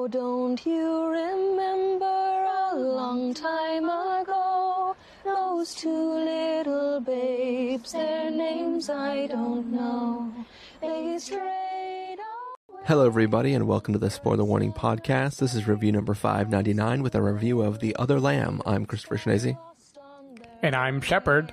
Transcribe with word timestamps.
Oh, 0.00 0.06
don't 0.06 0.64
you 0.64 1.06
remember 1.08 2.04
a 2.70 2.76
long 2.76 3.34
time 3.34 3.84
ago? 3.86 4.94
Those 5.24 5.74
two 5.74 6.12
little 6.12 7.00
babes, 7.00 7.90
their 7.90 8.30
names 8.30 8.88
I 8.88 9.26
don't 9.26 9.72
know. 9.72 10.32
They 10.80 11.18
strayed 11.18 11.40
away. 12.20 12.84
Hello, 12.84 13.06
everybody, 13.06 13.54
and 13.54 13.66
welcome 13.66 13.92
to 13.92 13.98
the 13.98 14.08
Spoiler 14.08 14.44
Warning 14.44 14.72
Podcast. 14.72 15.38
This 15.40 15.52
is 15.52 15.66
review 15.66 15.90
number 15.90 16.14
599 16.14 17.02
with 17.02 17.16
a 17.16 17.20
review 17.20 17.62
of 17.62 17.80
The 17.80 17.96
Other 17.96 18.20
Lamb. 18.20 18.62
I'm 18.64 18.86
Christopher 18.86 19.16
Schnese. 19.16 19.58
And 20.62 20.76
I'm 20.76 21.00
Shepard. 21.00 21.52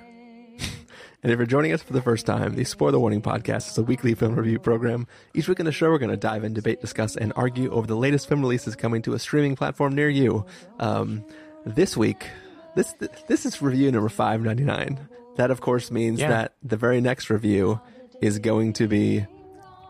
And 1.26 1.32
if 1.32 1.40
you're 1.40 1.46
joining 1.46 1.72
us 1.72 1.82
for 1.82 1.92
the 1.92 2.00
first 2.00 2.24
time, 2.24 2.54
the 2.54 2.62
Spoiler 2.62 3.00
Warning 3.00 3.20
Podcast 3.20 3.68
is 3.72 3.78
a 3.78 3.82
weekly 3.82 4.14
film 4.14 4.36
review 4.36 4.60
program. 4.60 5.08
Each 5.34 5.48
week 5.48 5.58
in 5.58 5.66
the 5.66 5.72
show, 5.72 5.90
we're 5.90 5.98
going 5.98 6.12
to 6.12 6.16
dive 6.16 6.44
in, 6.44 6.54
debate, 6.54 6.80
discuss, 6.80 7.16
and 7.16 7.32
argue 7.34 7.68
over 7.72 7.84
the 7.84 7.96
latest 7.96 8.28
film 8.28 8.42
releases 8.42 8.76
coming 8.76 9.02
to 9.02 9.12
a 9.12 9.18
streaming 9.18 9.56
platform 9.56 9.92
near 9.96 10.08
you. 10.08 10.46
Um, 10.78 11.24
this 11.64 11.96
week, 11.96 12.28
this 12.76 12.94
this 13.26 13.44
is 13.44 13.60
review 13.60 13.90
number 13.90 14.08
599. 14.08 15.08
That, 15.34 15.50
of 15.50 15.60
course, 15.60 15.90
means 15.90 16.20
Yeah. 16.20 16.28
that 16.28 16.52
the 16.62 16.76
very 16.76 17.00
next 17.00 17.28
review 17.28 17.80
is 18.20 18.38
going 18.38 18.74
to 18.74 18.86
be 18.86 19.26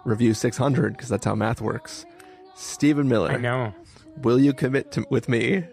review 0.06 0.32
600, 0.32 0.94
because 0.94 1.10
that's 1.10 1.26
how 1.26 1.34
math 1.34 1.60
works. 1.60 2.06
Stephen 2.54 3.08
Miller. 3.08 3.32
I 3.32 3.36
know. 3.36 3.74
will 4.22 4.40
you 4.40 4.54
commit 4.54 4.90
to, 4.92 5.04
with 5.10 5.28
me 5.28 5.64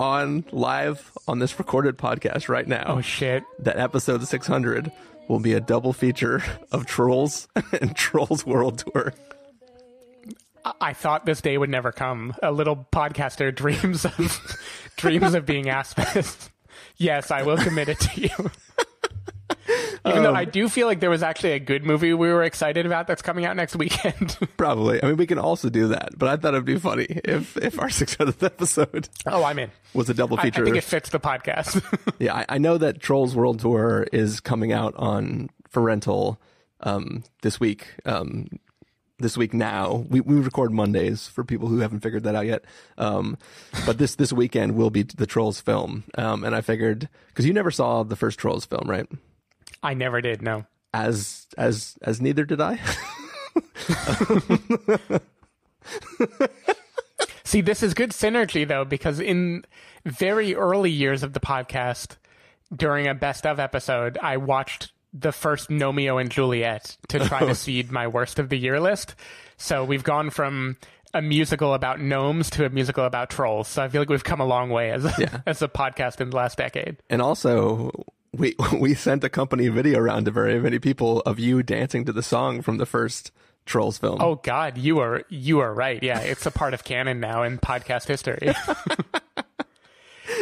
on 0.00 0.44
live 0.50 1.12
on 1.28 1.38
this 1.38 1.58
recorded 1.58 1.96
podcast 1.96 2.48
right 2.48 2.66
now 2.66 2.84
Oh 2.88 3.00
shit. 3.00 3.44
that 3.60 3.78
episode 3.78 4.26
600 4.26 4.90
will 5.28 5.38
be 5.40 5.52
a 5.52 5.60
double 5.60 5.92
feature 5.92 6.42
of 6.72 6.86
Trolls 6.86 7.46
and 7.80 7.94
Trolls 7.94 8.44
World 8.44 8.78
Tour. 8.78 9.14
I-, 10.80 10.92
thought 10.92 11.26
this 11.26 11.40
day 11.40 11.56
would 11.58 11.70
never 11.70 11.92
come. 11.92 12.34
A 12.42 12.52
little 12.52 12.86
podcaster 12.92 13.54
dreams 13.54 14.04
of 14.04 14.58
dreams 14.96 15.34
of 15.34 15.46
being 15.46 15.68
asked 15.68 15.96
this. 15.96 16.50
Yes, 16.96 17.30
I 17.30 17.42
will 17.42 17.56
commit 17.56 17.88
it 17.88 18.00
to 18.00 18.20
you. 18.20 18.50
Even 20.04 20.18
Um, 20.18 20.24
though 20.24 20.34
I 20.34 20.44
do 20.44 20.68
feel 20.68 20.86
like 20.88 20.98
there 21.00 21.10
was 21.10 21.22
actually 21.22 21.52
a 21.52 21.60
good 21.60 21.84
movie 21.84 22.12
we 22.12 22.32
were 22.32 22.42
excited 22.42 22.86
about 22.86 23.06
that's 23.06 23.22
coming 23.22 23.44
out 23.44 23.54
next 23.56 23.76
weekend. 23.76 24.36
Probably. 24.56 25.02
I 25.02 25.06
mean, 25.06 25.16
we 25.16 25.26
can 25.26 25.38
also 25.38 25.70
do 25.70 25.88
that, 25.88 26.18
but 26.18 26.28
I 26.28 26.36
thought 26.36 26.54
it'd 26.54 26.64
be 26.64 26.78
funny 26.78 27.06
if 27.24 27.56
if 27.56 27.78
our 27.78 27.86
600th 27.88 28.42
episode 28.42 29.08
oh, 29.26 29.44
I'm 29.44 29.58
in. 29.58 29.70
was 29.94 30.10
a 30.10 30.14
double 30.14 30.38
I, 30.40 30.44
I 30.44 30.50
think 30.50 30.76
it 30.76 30.84
fits 30.84 31.10
the 31.10 31.20
podcast. 31.20 31.82
yeah, 32.18 32.34
I, 32.34 32.46
I 32.48 32.58
know 32.58 32.78
that 32.78 33.00
Trolls 33.00 33.36
World 33.36 33.60
Tour 33.60 34.06
is 34.12 34.40
coming 34.40 34.72
out 34.72 34.94
on 34.96 35.50
for 35.68 35.82
rental 35.82 36.40
um, 36.80 37.22
this 37.42 37.60
week. 37.60 37.86
Um, 38.04 38.48
this 39.18 39.36
week 39.36 39.54
now 39.54 40.04
we, 40.08 40.20
we 40.20 40.34
record 40.40 40.72
Mondays 40.72 41.28
for 41.28 41.44
people 41.44 41.68
who 41.68 41.78
haven't 41.78 42.00
figured 42.00 42.24
that 42.24 42.34
out 42.34 42.46
yet. 42.46 42.64
Um, 42.98 43.38
but 43.86 43.98
this 43.98 44.16
this 44.16 44.32
weekend 44.32 44.74
will 44.74 44.90
be 44.90 45.04
the 45.04 45.26
Trolls 45.26 45.60
film, 45.60 46.02
um, 46.18 46.42
and 46.42 46.56
I 46.56 46.60
figured 46.60 47.08
because 47.28 47.46
you 47.46 47.52
never 47.52 47.70
saw 47.70 48.02
the 48.02 48.16
first 48.16 48.40
Trolls 48.40 48.66
film, 48.66 48.90
right? 48.90 49.06
I 49.82 49.94
never 49.94 50.20
did. 50.20 50.42
No. 50.42 50.66
As 50.94 51.46
as 51.56 51.96
as 52.02 52.20
neither 52.20 52.44
did 52.44 52.60
I. 52.60 52.78
See, 57.44 57.60
this 57.60 57.82
is 57.82 57.94
good 57.94 58.10
synergy 58.10 58.66
though, 58.66 58.84
because 58.84 59.20
in 59.20 59.64
very 60.06 60.54
early 60.54 60.90
years 60.90 61.22
of 61.22 61.32
the 61.32 61.40
podcast, 61.40 62.16
during 62.74 63.06
a 63.06 63.14
best 63.14 63.46
of 63.46 63.58
episode, 63.60 64.18
I 64.22 64.38
watched 64.38 64.92
the 65.12 65.32
first 65.32 65.68
Gnomeo 65.68 66.20
and 66.20 66.30
Juliet 66.30 66.96
to 67.08 67.18
try 67.20 67.40
to 67.40 67.54
seed 67.54 67.92
my 67.92 68.06
worst 68.06 68.38
of 68.38 68.48
the 68.48 68.56
year 68.58 68.80
list. 68.80 69.14
So 69.58 69.84
we've 69.84 70.04
gone 70.04 70.30
from 70.30 70.78
a 71.12 71.20
musical 71.20 71.74
about 71.74 72.00
gnomes 72.00 72.48
to 72.50 72.64
a 72.64 72.70
musical 72.70 73.04
about 73.04 73.28
trolls. 73.28 73.68
So 73.68 73.82
I 73.82 73.88
feel 73.88 74.00
like 74.00 74.08
we've 74.08 74.24
come 74.24 74.40
a 74.40 74.46
long 74.46 74.70
way 74.70 74.90
as 74.90 75.04
a, 75.04 75.12
Yeah. 75.18 75.40
as 75.46 75.60
a 75.60 75.68
podcast 75.68 76.20
in 76.22 76.30
the 76.30 76.36
last 76.36 76.56
decade. 76.56 76.96
And 77.10 77.20
also, 77.20 77.90
we 78.32 78.54
we 78.78 78.94
sent 78.94 79.24
a 79.24 79.28
company 79.28 79.68
video 79.68 79.98
around 80.00 80.24
to 80.26 80.30
very 80.30 80.58
many 80.60 80.78
people 80.78 81.20
of 81.20 81.38
you 81.38 81.62
dancing 81.62 82.04
to 82.06 82.12
the 82.12 82.22
song 82.22 82.62
from 82.62 82.78
the 82.78 82.86
first 82.86 83.30
Trolls 83.64 83.96
film. 83.98 84.18
Oh 84.20 84.36
God, 84.36 84.76
you 84.78 84.98
are 84.98 85.22
you 85.28 85.60
are 85.60 85.72
right. 85.72 86.02
Yeah, 86.02 86.18
it's 86.20 86.46
a 86.46 86.50
part 86.50 86.74
of 86.74 86.82
canon 86.84 87.20
now 87.20 87.42
in 87.44 87.58
podcast 87.58 88.08
history. 88.08 88.38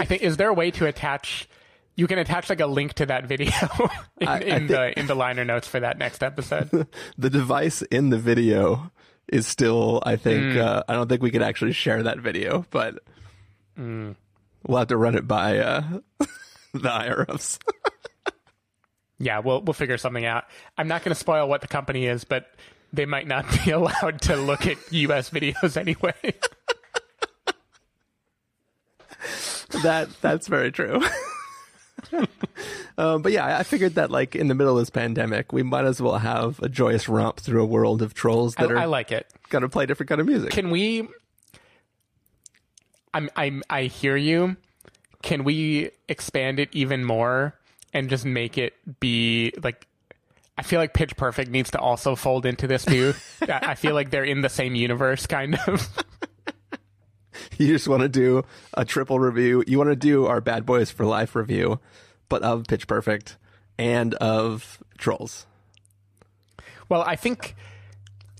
I 0.00 0.04
think 0.06 0.22
is 0.22 0.36
there 0.38 0.48
a 0.48 0.54
way 0.54 0.70
to 0.72 0.86
attach? 0.86 1.48
You 1.96 2.06
can 2.06 2.18
attach 2.18 2.48
like 2.48 2.60
a 2.60 2.66
link 2.66 2.94
to 2.94 3.06
that 3.06 3.26
video 3.26 3.50
in, 4.20 4.28
I- 4.28 4.36
I 4.36 4.38
in 4.38 4.66
the 4.68 4.98
in 4.98 5.06
the 5.06 5.14
liner 5.14 5.44
notes 5.44 5.68
for 5.68 5.80
that 5.80 5.98
next 5.98 6.22
episode. 6.22 6.86
the 7.18 7.28
device 7.28 7.82
in 7.82 8.08
the 8.10 8.18
video 8.18 8.90
is 9.28 9.46
still 9.46 10.02
i 10.04 10.16
think 10.16 10.56
uh, 10.56 10.82
i 10.88 10.92
don't 10.92 11.08
think 11.08 11.22
we 11.22 11.30
could 11.30 11.42
actually 11.42 11.72
share 11.72 12.02
that 12.02 12.18
video 12.18 12.66
but 12.70 12.98
we'll 13.76 14.78
have 14.78 14.88
to 14.88 14.96
run 14.96 15.14
it 15.14 15.28
by 15.28 15.58
uh, 15.58 15.82
the 16.74 16.88
higher 16.90 17.24
ups 17.28 17.58
yeah, 19.18 19.40
we'll 19.40 19.60
we'll 19.60 19.74
figure 19.74 19.98
something 19.98 20.24
out. 20.24 20.44
I'm 20.78 20.88
not 20.88 21.04
going 21.04 21.10
to 21.14 21.18
spoil 21.18 21.46
what 21.46 21.60
the 21.60 21.68
company 21.68 22.06
is, 22.06 22.24
but 22.24 22.46
they 22.92 23.04
might 23.04 23.26
not 23.26 23.44
be 23.64 23.70
allowed 23.70 24.22
to 24.22 24.36
look 24.36 24.66
at 24.66 24.78
U.S. 24.92 25.28
videos 25.30 25.76
anyway. 25.76 26.14
that 29.82 30.08
that's 30.22 30.48
very 30.48 30.72
true 30.72 31.00
um, 32.98 33.20
but 33.22 33.30
yeah 33.32 33.44
I- 33.44 33.58
i 33.58 33.62
figured 33.62 33.94
that 33.96 34.10
like 34.10 34.34
in 34.34 34.48
the 34.48 34.54
middle 34.54 34.76
of 34.76 34.82
this 34.82 34.90
pandemic 34.90 35.52
we 35.52 35.62
might 35.62 35.84
as 35.84 36.00
well 36.00 36.18
have 36.18 36.58
a 36.60 36.68
joyous 36.68 37.08
romp 37.08 37.38
through 37.38 37.62
a 37.62 37.66
world 37.66 38.00
of 38.02 38.14
trolls 38.14 38.54
I, 38.56 38.62
that 38.62 38.72
are 38.72 38.78
I 38.78 38.84
like 38.86 39.12
it. 39.12 39.26
gonna 39.50 39.68
play 39.68 39.84
different 39.86 40.08
kind 40.08 40.20
of 40.20 40.26
music 40.26 40.50
Can 40.50 40.70
we? 40.70 41.06
I'm 43.12 43.28
I'm 43.36 43.62
I 43.68 43.82
hear 43.84 44.16
you. 44.16 44.56
Can 45.22 45.44
we 45.44 45.90
expand 46.08 46.58
it 46.58 46.68
even 46.72 47.04
more 47.04 47.54
and 47.92 48.08
just 48.08 48.24
make 48.24 48.56
it 48.58 48.74
be 49.00 49.52
like? 49.62 49.86
I 50.56 50.62
feel 50.62 50.78
like 50.78 50.92
Pitch 50.92 51.16
Perfect 51.16 51.50
needs 51.50 51.70
to 51.70 51.78
also 51.78 52.14
fold 52.16 52.44
into 52.44 52.66
this 52.66 52.84
too. 52.84 53.14
I 53.42 53.60
I 53.62 53.74
feel 53.74 53.94
like 53.94 54.10
they're 54.10 54.24
in 54.24 54.40
the 54.42 54.48
same 54.48 54.74
universe, 54.74 55.26
kind 55.26 55.58
of. 55.66 55.88
you 57.58 57.68
just 57.68 57.88
want 57.88 58.02
to 58.02 58.08
do 58.08 58.44
a 58.74 58.84
triple 58.84 59.18
review 59.18 59.62
you 59.66 59.78
want 59.78 59.88
to 59.88 59.96
do 59.96 60.26
our 60.26 60.40
bad 60.40 60.66
boys 60.66 60.90
for 60.90 61.04
life 61.06 61.34
review 61.34 61.78
but 62.28 62.42
of 62.42 62.64
pitch 62.66 62.86
perfect 62.86 63.36
and 63.78 64.14
of 64.14 64.82
trolls 64.98 65.46
Well, 66.88 67.02
I 67.02 67.16
think 67.16 67.54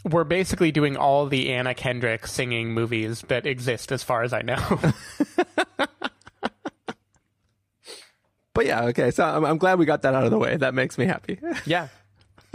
we're 0.05 0.25
basically 0.25 0.73
doing 0.73 0.97
all 0.97 1.27
the 1.27 1.53
Anna 1.53 1.75
Kendrick 1.75 2.27
singing 2.27 2.73
movies 2.73 3.23
that 3.29 3.47
exist, 3.47 3.93
as 3.93 4.03
far 4.03 4.23
as 4.23 4.33
I 4.33 4.43
know. 4.43 4.81
But 8.55 8.67
yeah, 8.67 8.85
okay. 8.87 9.11
So 9.11 9.25
I'm, 9.25 9.45
I'm 9.45 9.59
glad 9.59 9.79
we 9.79 9.87
got 9.87 10.03
that 10.03 10.15
out 10.15 10.25
of 10.25 10.31
the 10.31 10.39
way. 10.39 10.57
That 10.57 10.75
makes 10.75 10.99
me 10.99 11.07
happy. 11.07 11.39
yeah. 11.65 11.89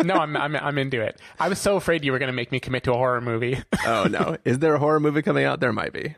No, 0.03 0.15
I'm 0.15 0.35
I'm 0.35 0.55
I'm 0.55 0.77
into 0.77 1.01
it. 1.01 1.19
I 1.39 1.47
was 1.47 1.59
so 1.59 1.77
afraid 1.77 2.03
you 2.03 2.11
were 2.11 2.19
going 2.19 2.27
to 2.27 2.33
make 2.33 2.51
me 2.51 2.59
commit 2.59 2.83
to 2.83 2.91
a 2.91 2.97
horror 2.97 3.21
movie. 3.21 3.61
oh 3.85 4.05
no, 4.05 4.37
is 4.43 4.59
there 4.59 4.75
a 4.75 4.79
horror 4.79 4.99
movie 4.99 5.21
coming 5.21 5.45
out? 5.45 5.61
There 5.61 5.71
might 5.71 5.93
be. 5.93 6.15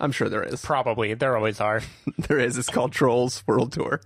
I'm 0.00 0.12
sure 0.12 0.28
there 0.28 0.42
is. 0.42 0.64
Probably, 0.64 1.14
there 1.14 1.36
always 1.36 1.60
are. 1.60 1.82
There 2.18 2.38
is. 2.38 2.56
It's 2.56 2.70
called 2.70 2.92
Trolls 2.92 3.42
World 3.46 3.72
Tour. 3.72 4.00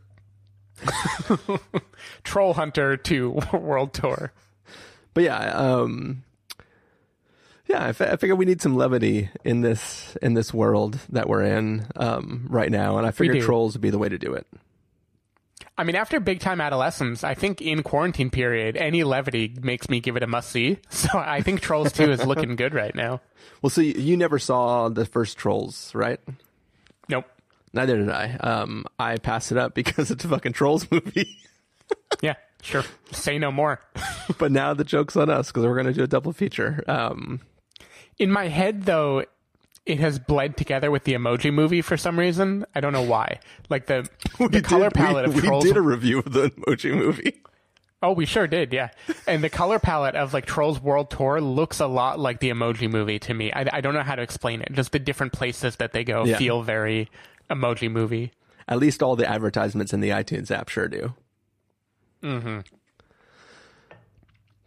Troll 2.25 2.55
Hunter 2.55 2.97
2 2.97 3.38
World 3.53 3.93
Tour. 3.93 4.32
But 5.15 5.25
yeah, 5.25 5.50
um, 5.50 6.25
yeah. 7.69 7.87
I, 7.87 7.93
fi- 7.93 8.16
figure 8.16 8.34
we 8.34 8.47
need 8.47 8.62
some 8.62 8.75
levity 8.75 9.28
in 9.44 9.61
this 9.61 10.16
in 10.22 10.34
this 10.34 10.53
world 10.53 10.99
that 11.11 11.28
we're 11.28 11.43
in 11.43 11.87
um, 11.94 12.47
right 12.49 12.71
now, 12.71 12.97
and 12.99 13.06
I 13.06 13.11
figure. 13.11 13.43
Trolls 13.43 13.75
would 13.75 13.82
be 13.82 13.91
the 13.91 13.99
way 13.99 14.09
to 14.09 14.19
do 14.19 14.32
it. 14.34 14.47
I 15.78 15.84
mean, 15.84 15.97
after 15.97 16.21
big 16.21 16.41
time 16.41 16.60
adolescence, 16.60 17.25
I 17.25 17.34
think 17.34 17.62
in 17.62 17.83
quarantine 17.83 18.31
period, 18.31 18.77
any 18.77 19.05
levity 19.05 19.55
makes 19.62 19.88
me 19.88 20.00
give 20.00 20.16
it 20.16 20.22
a 20.22 20.27
must 20.27 20.50
see. 20.50 20.78
So 20.91 21.09
I 21.19 21.41
think 21.41 21.60
Trolls 21.60 21.93
2 21.93 22.10
is 22.12 22.25
looking 22.27 22.56
good 22.56 22.75
right 22.75 22.94
now. 22.94 23.21
Well, 23.62 23.71
so 23.71 23.81
you, 23.81 23.94
you 23.94 24.16
never 24.16 24.38
saw 24.38 24.88
the 24.88 25.05
first 25.06 25.37
Trolls, 25.38 25.94
right? 25.94 26.20
Nope. 27.08 27.25
Neither 27.73 27.96
did 27.96 28.11
I. 28.11 28.35
Um, 28.35 28.85
I 28.99 29.17
passed 29.17 29.50
it 29.50 29.58
up 29.58 29.75
because 29.81 30.11
it's 30.11 30.25
a 30.25 30.29
fucking 30.29 30.52
Trolls 30.52 30.91
movie. 30.91 31.38
Yeah, 32.23 32.35
sure. 32.62 32.85
Say 33.11 33.38
no 33.38 33.50
more. 33.50 33.81
but 34.38 34.52
now 34.52 34.73
the 34.75 34.85
joke's 34.85 35.17
on 35.17 35.29
us 35.29 35.49
because 35.49 35.64
we're 35.64 35.75
going 35.75 35.87
to 35.87 35.93
do 35.93 36.02
a 36.05 36.06
double 36.06 36.32
feature. 36.32 36.85
Um, 36.87 37.41
In 38.19 38.31
my 38.31 38.49
head, 38.49 38.85
though, 38.85 39.25
it 39.87 39.99
has 40.00 40.19
bled 40.19 40.56
together 40.56 40.90
with 40.90 41.05
the 41.05 41.12
emoji 41.14 41.52
movie 41.52 41.82
for 41.82 41.96
some 41.96 42.19
reason. 42.19 42.64
I 42.75 42.81
don't 42.81 42.93
know 42.93 43.02
why. 43.02 43.40
Like 43.69 43.87
the, 43.87 44.08
the 44.38 44.61
color 44.62 44.88
did- 44.90 44.96
we- 45.00 45.02
palette 45.06 45.25
of 45.26 45.34
we, 45.34 45.61
did 45.61 45.76
a 45.76 45.81
review 45.82 46.19
of 46.20 46.32
the 46.32 46.50
emoji 46.50 46.94
movie. 46.96 47.40
Oh, 48.05 48.12
we 48.12 48.26
sure 48.26 48.49
did, 48.49 48.73
yeah. 48.73 48.88
And 49.29 49.44
the 49.44 49.49
color 49.49 49.79
palette 49.79 50.17
of 50.17 50.34
like 50.34 50.44
Trolls 50.44 50.81
World 50.81 51.08
Tour 51.08 51.40
looks 51.40 51.79
a 51.79 51.87
lot 51.87 52.19
like 52.19 52.40
the 52.40 52.50
Emoji 52.50 52.90
Movie 52.90 53.20
to 53.20 53.32
me. 53.32 53.52
I, 53.52 53.64
I 53.75 53.81
don't 53.81 53.94
know 53.94 54.02
how 54.02 54.17
to 54.17 54.23
explain 54.23 54.61
it. 54.61 54.73
Just 54.73 54.90
the 54.90 54.99
different 54.99 55.32
places 55.32 55.76
that 55.76 55.93
they 55.93 56.02
go 56.02 56.25
Yeah. 56.25 56.37
feel 56.37 56.62
very 56.62 57.08
Emoji 57.49 57.88
Movie. 57.88 58.32
At 58.67 58.79
least 58.81 59.05
all 59.05 59.14
the 59.14 59.29
advertisements 59.31 59.93
in 59.93 60.00
the 60.00 60.08
iTunes 60.08 60.50
app 60.50 60.69
sure 60.69 60.88
do. 60.88 61.14
Mm-hmm. 62.25 62.61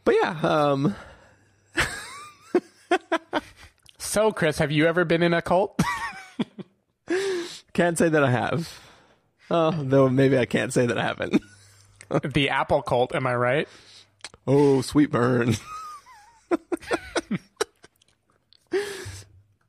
But 0.05 0.15
yeah, 0.15 0.39
um, 0.41 0.95
So, 4.15 4.31
Chris, 4.31 4.57
have 4.59 4.71
you 4.71 4.87
ever 4.87 5.03
been 5.03 5.21
in 5.21 5.33
a 5.33 5.41
cult? 5.41 5.77
Can't 7.73 7.97
say 7.97 8.07
that 8.07 8.23
I 8.23 8.31
have. 8.31 8.79
Oh, 9.51 9.71
though 9.71 10.07
maybe 10.07 10.37
I 10.37 10.45
can't 10.45 10.71
say 10.71 10.85
that 10.85 10.97
I 10.97 11.03
haven't. 11.03 11.41
the 12.33 12.49
Apple 12.49 12.81
cult, 12.81 13.13
am 13.13 13.27
I 13.27 13.35
right? 13.35 13.67
Oh, 14.47 14.79
sweet 14.79 15.11
burn. 15.11 15.55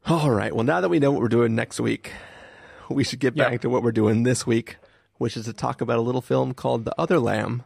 All 0.06 0.30
right. 0.30 0.54
Well, 0.54 0.62
now 0.62 0.80
that 0.80 0.90
we 0.90 1.00
know 1.00 1.10
what 1.10 1.22
we're 1.22 1.26
doing 1.26 1.56
next 1.56 1.80
week, 1.80 2.12
we 2.88 3.02
should 3.02 3.18
get 3.18 3.34
back 3.34 3.50
Yep. 3.50 3.62
to 3.62 3.68
what 3.68 3.82
we're 3.82 3.90
doing 3.90 4.22
this 4.22 4.46
week, 4.46 4.76
which 5.18 5.36
is 5.36 5.46
to 5.46 5.54
talk 5.54 5.80
about 5.80 5.98
a 5.98 6.02
little 6.02 6.22
film 6.22 6.54
called 6.54 6.84
The 6.84 6.94
Other 6.96 7.18
Lamb. 7.18 7.64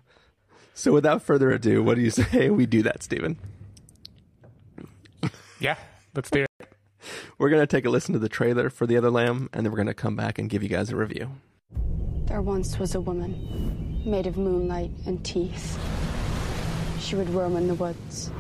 So, 0.73 0.93
without 0.93 1.21
further 1.21 1.51
ado, 1.51 1.83
what 1.83 1.97
do 1.97 2.01
you 2.01 2.11
say 2.11 2.49
we 2.49 2.65
do 2.65 2.83
that, 2.85 3.03
Stephen? 3.03 3.37
Yeah, 5.59 5.77
let's 6.15 6.31
do 6.31 6.45
it. 6.45 6.50
We're 7.39 7.51
going 7.51 7.63
to 7.63 7.67
take 7.67 7.85
a 7.85 7.91
listen 7.91 8.13
to 8.13 8.19
the 8.19 8.29
trailer 8.29 8.71
for 8.71 8.87
The 8.87 8.97
Other 8.97 9.11
Lamb, 9.11 9.49
and 9.53 9.65
then 9.65 9.73
we're 9.73 9.77
going 9.77 9.87
to 9.89 9.95
come 9.95 10.17
back 10.17 10.39
and 10.39 10.49
give 10.49 10.63
you 10.63 10.69
guys 10.69 10.91
a 10.91 10.97
review. 10.97 11.31
There 12.27 12.43
once 12.43 12.79
was 12.79 12.95
a 12.95 13.01
woman 13.01 14.03
made 14.05 14.27
of 14.27 14.37
moonlight 14.37 14.91
and 15.07 15.25
teeth. 15.25 15.79
She 17.01 17.17
would 17.17 17.29
roam 17.31 17.57
in 17.57 17.67
the 17.67 17.75
woods, 17.75 18.31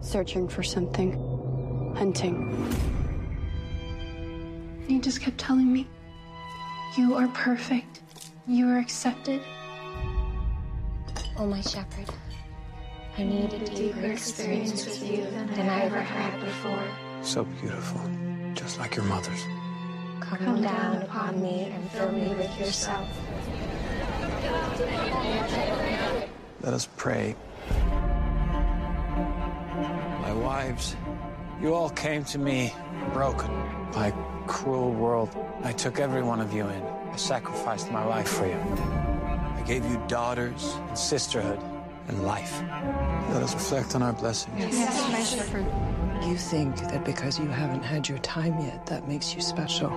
searching 0.00 0.48
for 0.48 0.62
something, 0.62 1.12
hunting. 1.96 2.52
And 4.82 4.90
he 4.90 5.00
just 5.00 5.20
kept 5.20 5.38
telling 5.38 5.72
me, 5.72 5.88
You 6.96 7.14
are 7.14 7.28
perfect. 7.28 8.02
You 8.46 8.68
are 8.68 8.78
accepted. 8.78 9.40
Oh, 11.36 11.46
my 11.46 11.62
shepherd, 11.62 12.08
I 13.16 13.24
need 13.24 13.52
a 13.54 13.64
deeper 13.64 14.06
experience 14.06 14.84
with 14.84 15.02
you 15.10 15.24
than 15.24 15.68
I 15.68 15.80
ever 15.82 16.00
had 16.00 16.40
before. 16.40 16.84
So 17.24 17.42
beautiful, 17.60 18.00
just 18.54 18.78
like 18.78 18.96
your 18.96 19.06
mother's. 19.06 19.44
Come 20.20 20.60
down 20.60 21.02
upon 21.02 21.40
me 21.40 21.72
and 21.72 21.90
fill 21.90 22.12
me 22.12 22.28
with 22.34 22.60
yourself. 22.60 23.08
Let 26.60 26.74
us 26.74 26.86
pray. 26.96 27.34
My 30.20 30.34
wives, 30.34 30.96
you 31.62 31.74
all 31.74 31.88
came 31.88 32.24
to 32.26 32.38
me 32.38 32.74
broken 33.14 33.50
by 33.92 34.08
a 34.08 34.46
cruel 34.46 34.92
world. 34.92 35.34
I 35.62 35.72
took 35.72 35.98
every 35.98 36.22
one 36.22 36.40
of 36.40 36.52
you 36.52 36.66
in. 36.68 36.82
I 37.10 37.16
sacrificed 37.16 37.90
my 37.90 38.04
life 38.04 38.28
for 38.28 38.46
you. 38.46 38.52
I 38.54 39.62
gave 39.66 39.84
you 39.86 40.00
daughters 40.08 40.74
and 40.88 40.98
sisterhood 40.98 41.58
and 42.08 42.24
life. 42.24 42.62
Let 43.30 43.42
us 43.42 43.54
reflect 43.54 43.94
on 43.94 44.02
our 44.02 44.12
blessings. 44.12 44.58
Yes, 44.58 45.10
my 45.10 45.22
shepherd. 45.22 46.03
You 46.26 46.38
think 46.38 46.76
that 46.76 47.04
because 47.04 47.38
you 47.38 47.46
haven't 47.48 47.82
had 47.82 48.08
your 48.08 48.16
time 48.18 48.58
yet, 48.58 48.86
that 48.86 49.06
makes 49.06 49.34
you 49.34 49.42
special. 49.42 49.90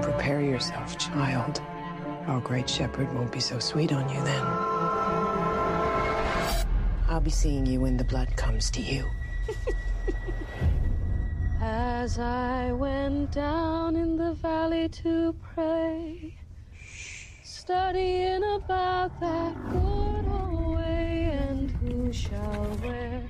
Prepare 0.00 0.40
yourself, 0.40 0.96
child. 0.96 1.60
Our 2.28 2.40
great 2.40 2.70
shepherd 2.70 3.12
won't 3.12 3.32
be 3.32 3.40
so 3.40 3.58
sweet 3.58 3.92
on 3.92 4.08
you 4.08 4.22
then. 4.22 4.44
I'll 7.08 7.20
be 7.20 7.30
seeing 7.30 7.66
you 7.66 7.80
when 7.80 7.96
the 7.96 8.04
blood 8.04 8.36
comes 8.36 8.70
to 8.70 8.80
you. 8.80 9.04
As 11.60 12.20
I 12.20 12.70
went 12.70 13.32
down 13.32 13.96
in 13.96 14.16
the 14.16 14.34
valley 14.34 14.88
to 14.88 15.34
pray, 15.54 16.36
studying 17.42 18.42
about 18.54 19.18
that 19.20 19.54
good 19.70 20.28
old 20.28 20.76
way, 20.76 21.36
and 21.40 21.70
who 21.72 22.12
shall 22.12 22.78
wear 22.82 23.21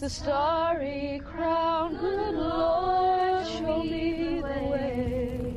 the 0.00 0.08
starry 0.08 1.20
crown? 1.26 1.94
Good 1.96 2.34
Lord, 2.34 3.46
show 3.46 3.82
me 3.82 4.40
the 4.40 4.64
way. 4.70 5.54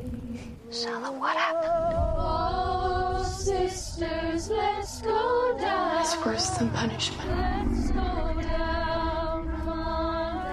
Shalom, 0.70 1.18
what 1.18 1.34
happened? 1.34 1.72
Oh, 2.18 3.24
sisters, 3.24 4.50
let's 4.50 5.00
go 5.00 5.56
down. 5.58 6.02
It's 6.02 6.26
worse 6.26 6.50
than 6.58 6.68
punishment. 6.70 7.26
Let's 7.26 7.90
go 7.90 8.42
down, 8.42 9.48
come 9.48 9.68
on. 9.70 10.46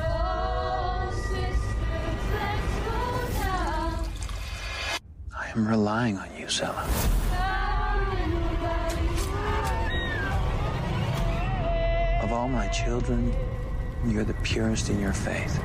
Oh, 0.00 1.10
sisters, 1.12 2.24
let's 2.32 2.76
go 2.88 2.98
down. 3.42 4.08
I 5.38 5.50
am 5.54 5.68
relying 5.68 6.16
on 6.16 6.28
you, 6.38 6.46
Sela. 6.46 7.23
All 12.34 12.48
my 12.48 12.66
children, 12.68 13.32
you're 14.06 14.24
the 14.24 14.34
purest 14.42 14.90
in 14.90 14.98
your 14.98 15.12
faith. 15.12 15.60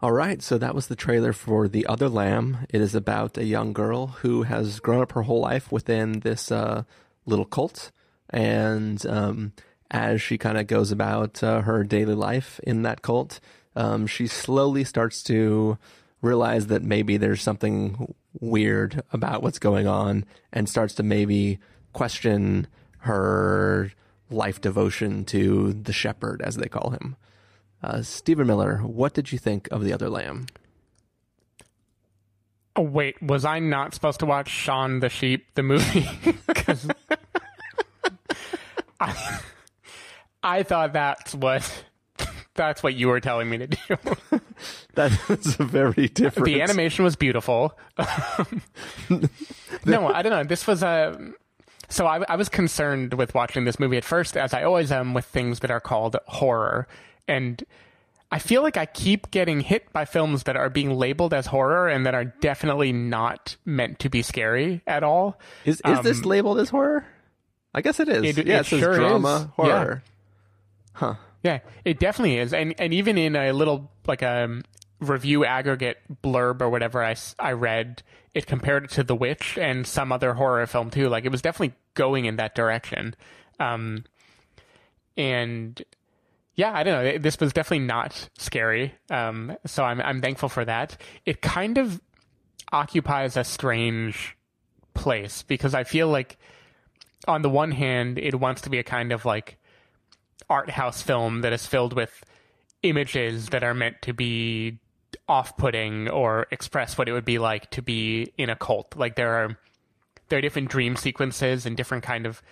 All 0.00 0.12
right, 0.12 0.40
so 0.40 0.56
that 0.56 0.74
was 0.74 0.86
the 0.86 0.96
trailer 0.96 1.34
for 1.34 1.68
The 1.68 1.84
Other 1.86 2.08
Lamb. 2.08 2.66
It 2.70 2.80
is 2.80 2.94
about 2.94 3.36
a 3.36 3.44
young 3.44 3.72
girl 3.74 4.06
who 4.06 4.44
has 4.44 4.80
grown 4.80 5.02
up 5.02 5.12
her 5.12 5.22
whole 5.22 5.40
life 5.40 5.70
within 5.70 6.20
this 6.20 6.50
uh, 6.50 6.84
little 7.26 7.44
cult. 7.44 7.90
And 8.30 9.04
um, 9.06 9.52
as 9.90 10.20
she 10.20 10.36
kind 10.38 10.58
of 10.58 10.66
goes 10.66 10.90
about 10.92 11.42
uh, 11.42 11.62
her 11.62 11.84
daily 11.84 12.14
life 12.14 12.60
in 12.62 12.82
that 12.82 13.02
cult, 13.02 13.40
um, 13.76 14.06
she 14.06 14.26
slowly 14.26 14.84
starts 14.84 15.22
to 15.24 15.78
realize 16.20 16.66
that 16.66 16.82
maybe 16.82 17.16
there's 17.16 17.42
something 17.42 18.14
weird 18.40 19.02
about 19.12 19.42
what's 19.42 19.58
going 19.58 19.86
on 19.86 20.24
and 20.52 20.68
starts 20.68 20.94
to 20.94 21.02
maybe 21.02 21.58
question 21.92 22.66
her 22.98 23.92
life 24.30 24.60
devotion 24.60 25.24
to 25.24 25.72
the 25.72 25.92
shepherd, 25.92 26.42
as 26.42 26.56
they 26.56 26.68
call 26.68 26.90
him. 26.90 27.16
Uh, 27.82 28.02
Stephen 28.02 28.46
Miller, 28.46 28.78
what 28.78 29.14
did 29.14 29.30
you 29.32 29.38
think 29.38 29.68
of 29.70 29.84
The 29.84 29.92
Other 29.92 30.10
Lamb? 30.10 30.46
Oh, 32.76 32.82
wait, 32.82 33.20
was 33.22 33.44
I 33.44 33.58
not 33.60 33.94
supposed 33.94 34.20
to 34.20 34.26
watch 34.26 34.48
Shaun 34.50 35.00
the 35.00 35.08
Sheep, 35.08 35.46
the 35.54 35.62
movie? 35.62 36.08
'Cause 36.54 36.88
I, 39.00 39.40
I 40.42 40.62
thought 40.62 40.92
that's 40.92 41.34
what 41.34 41.84
that's 42.54 42.82
what 42.82 42.94
you 42.94 43.08
were 43.08 43.20
telling 43.20 43.48
me 43.50 43.58
to 43.58 43.66
do. 43.66 43.78
That 44.94 45.12
is 45.30 45.60
a 45.60 45.64
very 45.64 46.08
different. 46.08 46.46
the 46.46 46.60
animation 46.60 47.04
was 47.04 47.14
beautiful. 47.14 47.78
no, 49.84 50.08
I 50.08 50.22
don't 50.22 50.32
know. 50.32 50.44
This 50.44 50.66
was 50.66 50.82
a. 50.82 51.32
So 51.88 52.06
I, 52.06 52.22
I 52.28 52.36
was 52.36 52.48
concerned 52.48 53.14
with 53.14 53.34
watching 53.34 53.64
this 53.64 53.78
movie 53.78 53.96
at 53.96 54.04
first, 54.04 54.36
as 54.36 54.52
I 54.52 54.64
always 54.64 54.92
am 54.92 55.14
with 55.14 55.24
things 55.24 55.60
that 55.60 55.70
are 55.70 55.80
called 55.80 56.16
horror, 56.26 56.86
and 57.26 57.62
I 58.30 58.38
feel 58.40 58.62
like 58.62 58.76
I 58.76 58.84
keep 58.86 59.30
getting 59.30 59.60
hit 59.60 59.90
by 59.92 60.04
films 60.04 60.42
that 60.42 60.56
are 60.56 60.68
being 60.68 60.90
labeled 60.90 61.32
as 61.32 61.46
horror 61.46 61.88
and 61.88 62.04
that 62.04 62.14
are 62.14 62.24
definitely 62.26 62.92
not 62.92 63.56
meant 63.64 64.00
to 64.00 64.08
be 64.10 64.20
scary 64.22 64.82
at 64.86 65.02
all. 65.02 65.38
Is 65.64 65.80
is 65.86 66.00
this 66.00 66.24
labeled 66.24 66.58
as 66.58 66.68
horror? 66.70 67.06
I 67.72 67.80
guess 67.80 68.00
it 68.00 68.08
is. 68.08 68.18
Um, 68.18 68.24
It- 68.24 68.46
yeah, 68.46 68.56
it 68.56 68.60
it, 68.60 68.66
sure 68.66 68.90
is. 68.92 68.98
drama 68.98 69.52
horror. 69.56 70.02
Yeah, 70.04 70.12
it 71.84 71.98
definitely 71.98 72.38
is, 72.38 72.52
and 72.52 72.74
and 72.78 72.92
even 72.92 73.16
in 73.16 73.36
a 73.36 73.52
little 73.52 73.90
like 74.06 74.22
a 74.22 74.62
review 75.00 75.44
aggregate 75.44 75.98
blurb 76.22 76.60
or 76.60 76.68
whatever 76.68 77.04
I, 77.04 77.14
I 77.38 77.52
read, 77.52 78.02
it 78.34 78.46
compared 78.46 78.84
it 78.84 78.90
to 78.92 79.04
The 79.04 79.14
Witch 79.14 79.56
and 79.56 79.86
some 79.86 80.10
other 80.10 80.34
horror 80.34 80.66
film 80.66 80.90
too. 80.90 81.08
Like 81.08 81.24
it 81.24 81.30
was 81.30 81.42
definitely 81.42 81.76
going 81.94 82.24
in 82.24 82.36
that 82.36 82.54
direction, 82.54 83.14
um, 83.60 84.04
and 85.16 85.80
yeah, 86.54 86.72
I 86.72 86.82
don't 86.82 87.04
know. 87.04 87.18
This 87.18 87.38
was 87.38 87.52
definitely 87.52 87.86
not 87.86 88.28
scary, 88.36 88.94
um, 89.10 89.56
so 89.64 89.84
I'm 89.84 90.00
I'm 90.00 90.20
thankful 90.20 90.48
for 90.48 90.64
that. 90.64 90.96
It 91.24 91.40
kind 91.40 91.78
of 91.78 92.00
occupies 92.72 93.36
a 93.36 93.44
strange 93.44 94.36
place 94.94 95.42
because 95.42 95.74
I 95.74 95.84
feel 95.84 96.08
like 96.08 96.36
on 97.26 97.42
the 97.42 97.50
one 97.50 97.70
hand, 97.70 98.18
it 98.18 98.34
wants 98.34 98.62
to 98.62 98.70
be 98.70 98.78
a 98.78 98.82
kind 98.82 99.12
of 99.12 99.24
like 99.24 99.57
art 100.50 100.70
house 100.70 101.02
film 101.02 101.42
that 101.42 101.52
is 101.52 101.66
filled 101.66 101.92
with 101.92 102.24
images 102.82 103.48
that 103.48 103.62
are 103.62 103.74
meant 103.74 104.00
to 104.02 104.12
be 104.12 104.78
off-putting 105.28 106.08
or 106.08 106.46
express 106.50 106.96
what 106.96 107.08
it 107.08 107.12
would 107.12 107.24
be 107.24 107.38
like 107.38 107.70
to 107.70 107.82
be 107.82 108.32
in 108.38 108.50
a 108.50 108.56
cult. 108.56 108.96
Like 108.96 109.16
there 109.16 109.34
are 109.34 109.58
there 110.28 110.38
are 110.38 110.42
different 110.42 110.70
dream 110.70 110.96
sequences 110.96 111.66
and 111.66 111.76
different 111.76 112.04
kind 112.04 112.26
of 112.26 112.42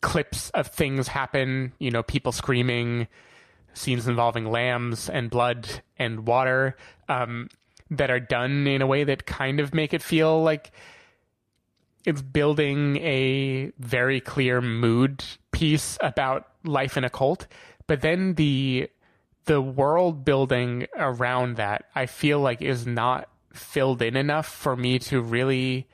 clips 0.00 0.50
of 0.50 0.66
things 0.66 1.08
happen. 1.08 1.72
You 1.78 1.90
know, 1.90 2.02
people 2.02 2.32
screaming, 2.32 3.08
scenes 3.74 4.06
involving 4.06 4.50
lambs 4.50 5.08
and 5.08 5.30
blood 5.30 5.68
and 5.98 6.26
water 6.26 6.76
um, 7.08 7.48
that 7.90 8.10
are 8.10 8.20
done 8.20 8.66
in 8.66 8.82
a 8.82 8.86
way 8.86 9.04
that 9.04 9.26
kind 9.26 9.60
of 9.60 9.74
make 9.74 9.94
it 9.94 10.02
feel 10.02 10.42
like 10.42 10.72
it's 12.04 12.22
building 12.22 12.96
a 12.98 13.72
very 13.78 14.20
clear 14.20 14.60
mood 14.60 15.24
piece 15.52 15.98
about 16.00 16.48
life 16.64 16.96
in 16.96 17.04
a 17.04 17.10
cult 17.10 17.46
but 17.86 18.00
then 18.00 18.34
the 18.34 18.88
the 19.44 19.60
world 19.60 20.24
building 20.24 20.86
around 20.96 21.56
that 21.56 21.86
I 21.94 22.06
feel 22.06 22.40
like 22.40 22.62
is 22.62 22.86
not 22.86 23.28
filled 23.52 24.00
in 24.00 24.16
enough 24.16 24.46
for 24.46 24.76
me 24.76 24.98
to 25.00 25.20
really 25.20 25.88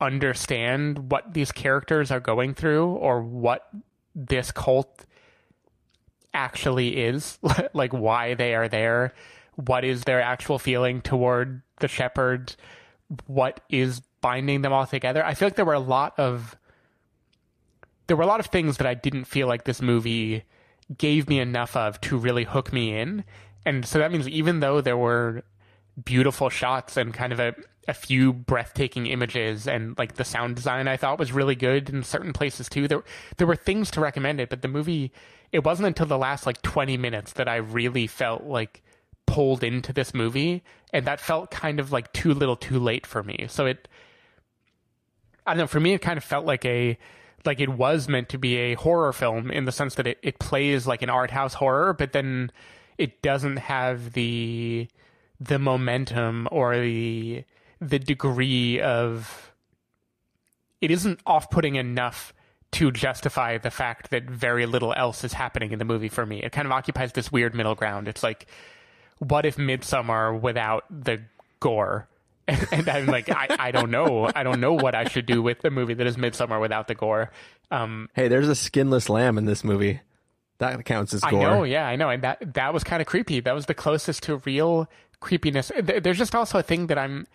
understand 0.00 1.10
what 1.10 1.32
these 1.32 1.52
characters 1.52 2.10
are 2.10 2.20
going 2.20 2.54
through 2.54 2.86
or 2.86 3.22
what 3.22 3.68
this 4.14 4.50
cult 4.50 5.06
actually 6.34 6.96
is 6.96 7.38
like 7.72 7.92
why 7.92 8.34
they 8.34 8.54
are 8.54 8.68
there 8.68 9.14
what 9.54 9.84
is 9.84 10.02
their 10.04 10.20
actual 10.20 10.58
feeling 10.58 11.00
toward 11.00 11.62
the 11.80 11.88
shepherd 11.88 12.54
what 13.26 13.60
is 13.68 14.00
binding 14.20 14.62
them 14.62 14.72
all 14.72 14.86
together. 14.86 15.24
I 15.24 15.34
feel 15.34 15.46
like 15.46 15.56
there 15.56 15.64
were 15.64 15.74
a 15.74 15.80
lot 15.80 16.18
of 16.18 16.56
there 18.12 18.16
were 18.18 18.24
a 18.24 18.26
lot 18.26 18.40
of 18.40 18.46
things 18.46 18.76
that 18.76 18.86
i 18.86 18.92
didn't 18.92 19.24
feel 19.24 19.46
like 19.46 19.64
this 19.64 19.80
movie 19.80 20.44
gave 20.98 21.30
me 21.30 21.40
enough 21.40 21.74
of 21.74 21.98
to 22.02 22.18
really 22.18 22.44
hook 22.44 22.70
me 22.70 22.94
in 22.94 23.24
and 23.64 23.86
so 23.86 23.98
that 23.98 24.12
means 24.12 24.28
even 24.28 24.60
though 24.60 24.82
there 24.82 24.98
were 24.98 25.42
beautiful 26.04 26.48
shots 26.48 26.96
and 26.96 27.12
kind 27.14 27.32
of 27.32 27.40
a, 27.40 27.54
a 27.88 27.94
few 27.94 28.32
breathtaking 28.32 29.06
images 29.06 29.66
and 29.66 29.96
like 29.98 30.14
the 30.14 30.24
sound 30.24 30.56
design 30.56 30.88
I 30.88 30.96
thought 30.96 31.18
was 31.18 31.32
really 31.32 31.54
good 31.54 31.90
in 31.90 32.02
certain 32.02 32.32
places 32.32 32.68
too. 32.68 32.88
There 32.88 33.04
there 33.36 33.46
were 33.46 33.56
things 33.56 33.90
to 33.92 34.00
recommend 34.00 34.40
it, 34.40 34.48
but 34.48 34.62
the 34.62 34.68
movie 34.68 35.12
it 35.50 35.64
wasn't 35.64 35.88
until 35.88 36.06
the 36.06 36.18
last 36.18 36.46
like 36.46 36.62
20 36.62 36.96
minutes 36.96 37.34
that 37.34 37.48
I 37.48 37.56
really 37.56 38.06
felt 38.06 38.44
like 38.44 38.82
pulled 39.26 39.62
into 39.62 39.92
this 39.92 40.14
movie 40.14 40.62
and 40.92 41.06
that 41.06 41.20
felt 41.20 41.50
kind 41.50 41.78
of 41.78 41.92
like 41.92 42.12
too 42.12 42.34
little 42.34 42.56
too 42.56 42.78
late 42.78 43.06
for 43.06 43.22
me. 43.22 43.46
So 43.48 43.66
it 43.66 43.88
I 45.46 45.52
don't 45.52 45.58
know, 45.58 45.66
for 45.66 45.80
me 45.80 45.92
it 45.92 46.00
kind 46.00 46.16
of 46.16 46.24
felt 46.24 46.46
like 46.46 46.64
a 46.64 46.98
like 47.44 47.60
it 47.60 47.68
was 47.68 48.08
meant 48.08 48.28
to 48.30 48.38
be 48.38 48.56
a 48.56 48.74
horror 48.74 49.12
film 49.12 49.50
in 49.50 49.64
the 49.64 49.72
sense 49.72 49.94
that 49.96 50.06
it, 50.06 50.18
it 50.22 50.38
plays 50.38 50.86
like 50.86 51.02
an 51.02 51.10
art 51.10 51.30
house 51.30 51.54
horror, 51.54 51.92
but 51.92 52.12
then 52.12 52.50
it 52.98 53.22
doesn't 53.22 53.56
have 53.56 54.12
the 54.12 54.88
the 55.40 55.58
momentum 55.58 56.46
or 56.52 56.78
the 56.78 57.44
the 57.80 57.98
degree 57.98 58.80
of 58.80 59.52
it 60.80 60.90
isn't 60.90 61.20
off-putting 61.26 61.76
enough 61.76 62.32
to 62.72 62.90
justify 62.90 63.58
the 63.58 63.70
fact 63.70 64.10
that 64.10 64.24
very 64.24 64.66
little 64.66 64.94
else 64.94 65.24
is 65.24 65.32
happening 65.32 65.72
in 65.72 65.78
the 65.78 65.84
movie 65.84 66.08
for 66.08 66.24
me. 66.24 66.42
It 66.42 66.52
kind 66.52 66.66
of 66.66 66.72
occupies 66.72 67.12
this 67.12 67.30
weird 67.30 67.54
middle 67.54 67.74
ground. 67.74 68.08
It's 68.08 68.22
like, 68.22 68.46
what 69.18 69.44
if 69.44 69.56
Midsommar 69.56 70.40
without 70.40 70.84
the 70.90 71.20
gore? 71.60 72.08
And, 72.48 72.66
and 72.72 72.88
I'm 72.88 73.06
like, 73.06 73.28
I, 73.28 73.48
I 73.58 73.70
don't 73.70 73.90
know. 73.90 74.30
I 74.34 74.42
don't 74.42 74.60
know 74.60 74.74
what 74.74 74.94
I 74.94 75.04
should 75.04 75.26
do 75.26 75.42
with 75.42 75.60
the 75.60 75.70
movie 75.70 75.94
that 75.94 76.06
is 76.06 76.16
Midsommar 76.16 76.60
without 76.60 76.88
the 76.88 76.94
gore. 76.94 77.30
Um, 77.70 78.08
hey, 78.14 78.28
there's 78.28 78.48
a 78.48 78.54
skinless 78.54 79.08
lamb 79.08 79.38
in 79.38 79.44
this 79.44 79.64
movie. 79.64 80.00
That 80.58 80.84
counts 80.84 81.12
as 81.14 81.22
gore. 81.22 81.40
I 81.40 81.42
know, 81.42 81.64
yeah, 81.64 81.86
I 81.86 81.96
know, 81.96 82.08
and 82.08 82.22
that 82.22 82.54
that 82.54 82.72
was 82.72 82.84
kind 82.84 83.00
of 83.00 83.08
creepy. 83.08 83.40
That 83.40 83.54
was 83.54 83.66
the 83.66 83.74
closest 83.74 84.22
to 84.24 84.36
real 84.44 84.88
creepiness. 85.18 85.72
There's 85.82 86.18
just 86.18 86.34
also 86.34 86.58
a 86.58 86.62
thing 86.62 86.86
that 86.86 86.98
I'm 86.98 87.26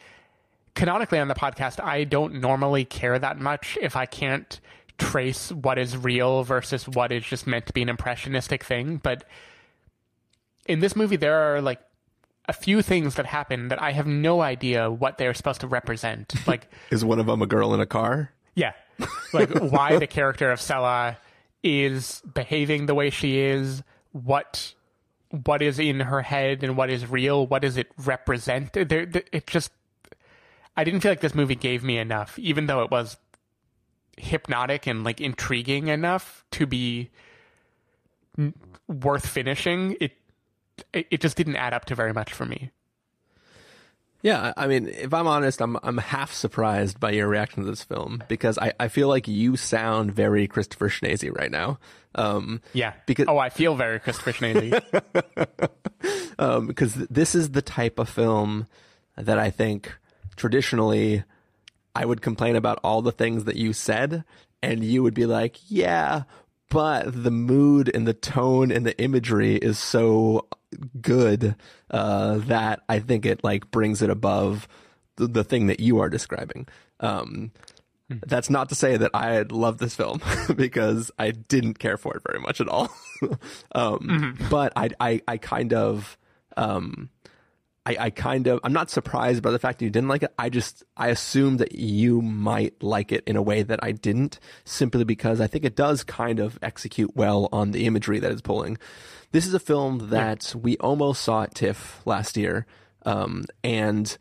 canonically 0.75 1.19
on 1.19 1.27
the 1.27 1.33
podcast. 1.35 1.83
I 1.83 2.05
don't 2.05 2.35
normally 2.35 2.85
care 2.85 3.19
that 3.19 3.39
much 3.39 3.77
if 3.81 3.95
I 3.97 4.05
can't 4.05 4.61
trace 4.97 5.51
what 5.51 5.77
is 5.77 5.97
real 5.97 6.43
versus 6.43 6.87
what 6.87 7.11
is 7.11 7.25
just 7.25 7.47
meant 7.47 7.65
to 7.67 7.73
be 7.73 7.81
an 7.81 7.89
impressionistic 7.89 8.63
thing. 8.63 8.97
But 8.97 9.25
in 10.65 10.79
this 10.79 10.95
movie, 10.95 11.17
there 11.17 11.35
are 11.35 11.61
like 11.61 11.81
a 12.47 12.53
few 12.53 12.81
things 12.81 13.15
that 13.15 13.25
happen 13.25 13.67
that 13.67 13.81
I 13.81 13.91
have 13.91 14.07
no 14.07 14.41
idea 14.41 14.89
what 14.89 15.17
they're 15.17 15.33
supposed 15.33 15.61
to 15.61 15.67
represent. 15.67 16.33
Like, 16.47 16.71
is 16.91 17.03
one 17.03 17.19
of 17.19 17.25
them 17.25 17.41
a 17.41 17.45
girl 17.45 17.73
in 17.73 17.81
a 17.81 17.85
car? 17.85 18.31
Yeah, 18.55 18.71
like 19.33 19.49
why 19.49 19.97
the 19.97 20.07
character 20.07 20.49
of 20.51 20.59
Sela 20.59 21.17
is 21.61 22.21
behaving 22.33 22.85
the 22.85 22.95
way 22.95 23.09
she 23.09 23.39
is, 23.39 23.83
what 24.11 24.73
what 25.29 25.61
is 25.61 25.77
in 25.77 25.99
her 25.99 26.21
head 26.21 26.63
and 26.63 26.77
what 26.77 26.89
is 26.89 27.05
real, 27.05 27.45
what 27.45 27.61
does 27.61 27.75
it 27.75 27.87
represent? 27.97 28.73
There, 28.73 29.07
it 29.31 29.45
just 29.45 29.71
I 30.77 30.83
didn't 30.83 31.01
feel 31.01 31.11
like 31.11 31.21
this 31.21 31.35
movie 31.35 31.55
gave 31.55 31.83
me 31.83 31.97
enough, 31.97 32.37
even 32.39 32.67
though 32.67 32.81
it 32.83 32.91
was 32.91 33.17
hypnotic 34.17 34.87
and 34.87 35.03
like 35.03 35.19
intriguing 35.19 35.87
enough 35.87 36.45
to 36.51 36.65
be 36.65 37.09
worth 38.87 39.27
finishing. 39.27 39.97
It 39.99 40.13
it 40.93 41.21
just 41.21 41.37
didn't 41.37 41.55
add 41.55 41.73
up 41.73 41.85
to 41.85 41.95
very 41.95 42.13
much 42.13 42.33
for 42.33 42.45
me. 42.45 42.71
Yeah, 44.21 44.51
I 44.57 44.67
mean, 44.67 44.87
if 44.87 45.13
I'm 45.13 45.27
honest, 45.27 45.61
I'm 45.61 45.77
I'm 45.83 45.99
half 45.99 46.33
surprised 46.33 46.99
by 46.99 47.11
your 47.11 47.27
reaction 47.27 47.63
to 47.63 47.69
this 47.69 47.83
film 47.83 48.23
because 48.27 48.57
I, 48.57 48.73
I 48.79 48.87
feel 48.87 49.07
like 49.07 49.27
you 49.27 49.55
sound 49.55 50.11
very 50.11 50.47
Christopher 50.47 50.89
Schnese 50.89 51.33
right 51.37 51.51
now. 51.51 51.79
Um, 52.15 52.61
yeah, 52.73 52.93
because 53.05 53.27
oh, 53.27 53.37
I 53.37 53.49
feel 53.49 53.75
very 53.75 53.99
Christopher 53.99 54.33
Schnese. 54.33 55.69
um, 56.39 56.67
because 56.67 56.95
this 56.95 57.35
is 57.35 57.51
the 57.51 57.61
type 57.61 57.99
of 57.99 58.09
film 58.09 58.65
that 59.15 59.37
I 59.37 59.51
think 59.51 59.95
traditionally 60.35 61.23
I 61.95 62.05
would 62.05 62.21
complain 62.21 62.55
about 62.55 62.79
all 62.83 63.01
the 63.01 63.11
things 63.11 63.43
that 63.45 63.55
you 63.55 63.71
said, 63.71 64.23
and 64.63 64.83
you 64.83 65.03
would 65.03 65.13
be 65.13 65.27
like, 65.27 65.57
yeah, 65.67 66.23
but 66.69 67.23
the 67.23 67.31
mood 67.31 67.89
and 67.93 68.07
the 68.07 68.13
tone 68.13 68.71
and 68.71 68.85
the 68.85 68.97
imagery 68.99 69.55
is 69.55 69.79
so 69.79 70.47
good 71.01 71.55
uh, 71.91 72.37
that 72.39 72.81
I 72.89 72.99
think 72.99 73.25
it 73.25 73.43
like 73.43 73.71
brings 73.71 74.01
it 74.01 74.09
above 74.09 74.67
the, 75.15 75.27
the 75.27 75.43
thing 75.43 75.67
that 75.67 75.79
you 75.79 75.99
are 75.99 76.09
describing. 76.09 76.67
Um, 76.99 77.51
hmm. 78.09 78.17
that's 78.25 78.49
not 78.49 78.69
to 78.69 78.75
say 78.75 78.97
that 78.97 79.11
I 79.13 79.41
love 79.43 79.77
this 79.77 79.95
film 79.95 80.21
because 80.55 81.11
I 81.17 81.31
didn't 81.31 81.79
care 81.79 81.97
for 81.97 82.15
it 82.15 82.23
very 82.27 82.39
much 82.39 82.59
at 82.59 82.67
all. 82.67 82.89
um, 83.73 83.99
mm-hmm. 83.99 84.49
But 84.49 84.73
I, 84.75 84.89
I, 84.99 85.21
I 85.27 85.37
kind 85.37 85.73
of, 85.73 86.17
um, 86.57 87.09
I, 87.87 87.95
I 87.97 88.09
kind 88.09 88.47
of 88.47 88.59
I'm 88.65 88.73
not 88.73 88.89
surprised 88.89 89.41
by 89.41 89.51
the 89.51 89.59
fact 89.59 89.79
that 89.79 89.85
you 89.85 89.91
didn't 89.91 90.09
like 90.09 90.23
it. 90.23 90.33
I 90.37 90.49
just 90.49 90.83
I 90.97 91.07
assumed 91.07 91.59
that 91.59 91.71
you 91.71 92.21
might 92.21 92.83
like 92.83 93.13
it 93.13 93.23
in 93.25 93.37
a 93.37 93.41
way 93.41 93.63
that 93.63 93.79
I 93.81 93.93
didn't, 93.93 94.39
simply 94.65 95.05
because 95.05 95.39
I 95.39 95.47
think 95.47 95.63
it 95.63 95.77
does 95.77 96.03
kind 96.03 96.41
of 96.41 96.59
execute 96.61 97.15
well 97.15 97.47
on 97.53 97.71
the 97.71 97.85
imagery 97.85 98.19
that 98.19 98.29
it's 98.29 98.41
pulling. 98.41 98.77
This 99.31 99.47
is 99.47 99.53
a 99.53 99.59
film 99.59 100.09
that 100.09 100.53
we 100.53 100.75
almost 100.77 101.21
saw 101.21 101.43
at 101.43 101.55
TIFF 101.55 102.01
last 102.05 102.35
year, 102.35 102.65
um, 103.05 103.45
and 103.63 104.17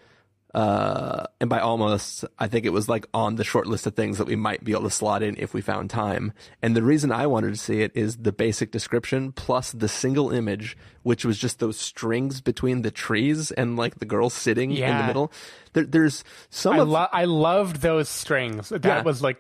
uh, 0.55 1.27
and 1.41 1.51
by 1.51 1.61
almost, 1.61 2.25
I 2.39 2.49
think 2.49 2.65
it 2.65 2.71
was 2.71 2.89
like 2.89 3.07
on 3.13 3.37
the 3.37 3.45
short 3.45 3.67
list 3.67 3.87
of 3.87 3.95
things 3.95 4.19
that 4.19 4.27
we 4.27 4.37
might 4.37 4.65
be 4.65 4.73
able 4.73 4.85
to 4.85 4.91
slot 4.91 5.23
in 5.23 5.37
if 5.39 5.53
we 5.53 5.61
found 5.61 5.91
time. 5.91 6.33
And 6.63 6.75
the 6.75 6.83
reason 6.83 7.13
I 7.13 7.27
wanted 7.27 7.51
to 7.51 7.57
see 7.57 7.83
it 7.83 7.93
is 7.95 8.17
the 8.17 8.33
basic 8.33 8.71
description 8.71 9.33
plus 9.33 9.73
the 9.73 9.89
single 9.89 10.31
image, 10.31 10.77
which 11.03 11.25
was 11.25 11.39
just 11.39 11.59
those 11.59 11.77
strings 11.77 12.41
between 12.41 12.83
the 12.83 12.91
trees 12.91 13.51
and 13.51 13.77
like 13.77 13.99
the 13.99 14.07
girl 14.07 14.31
sitting 14.31 14.71
yeah. 14.71 14.93
in 14.93 14.99
the 14.99 15.07
middle. 15.07 15.33
There, 15.75 15.85
there's 15.85 16.25
some. 16.49 16.75
I, 16.75 16.79
of, 16.79 16.89
lo- 16.89 17.09
I 17.13 17.25
loved 17.27 17.83
those 17.83 18.09
strings. 18.09 18.71
That 18.71 18.85
yeah. 18.85 19.03
was 19.03 19.23
like 19.23 19.39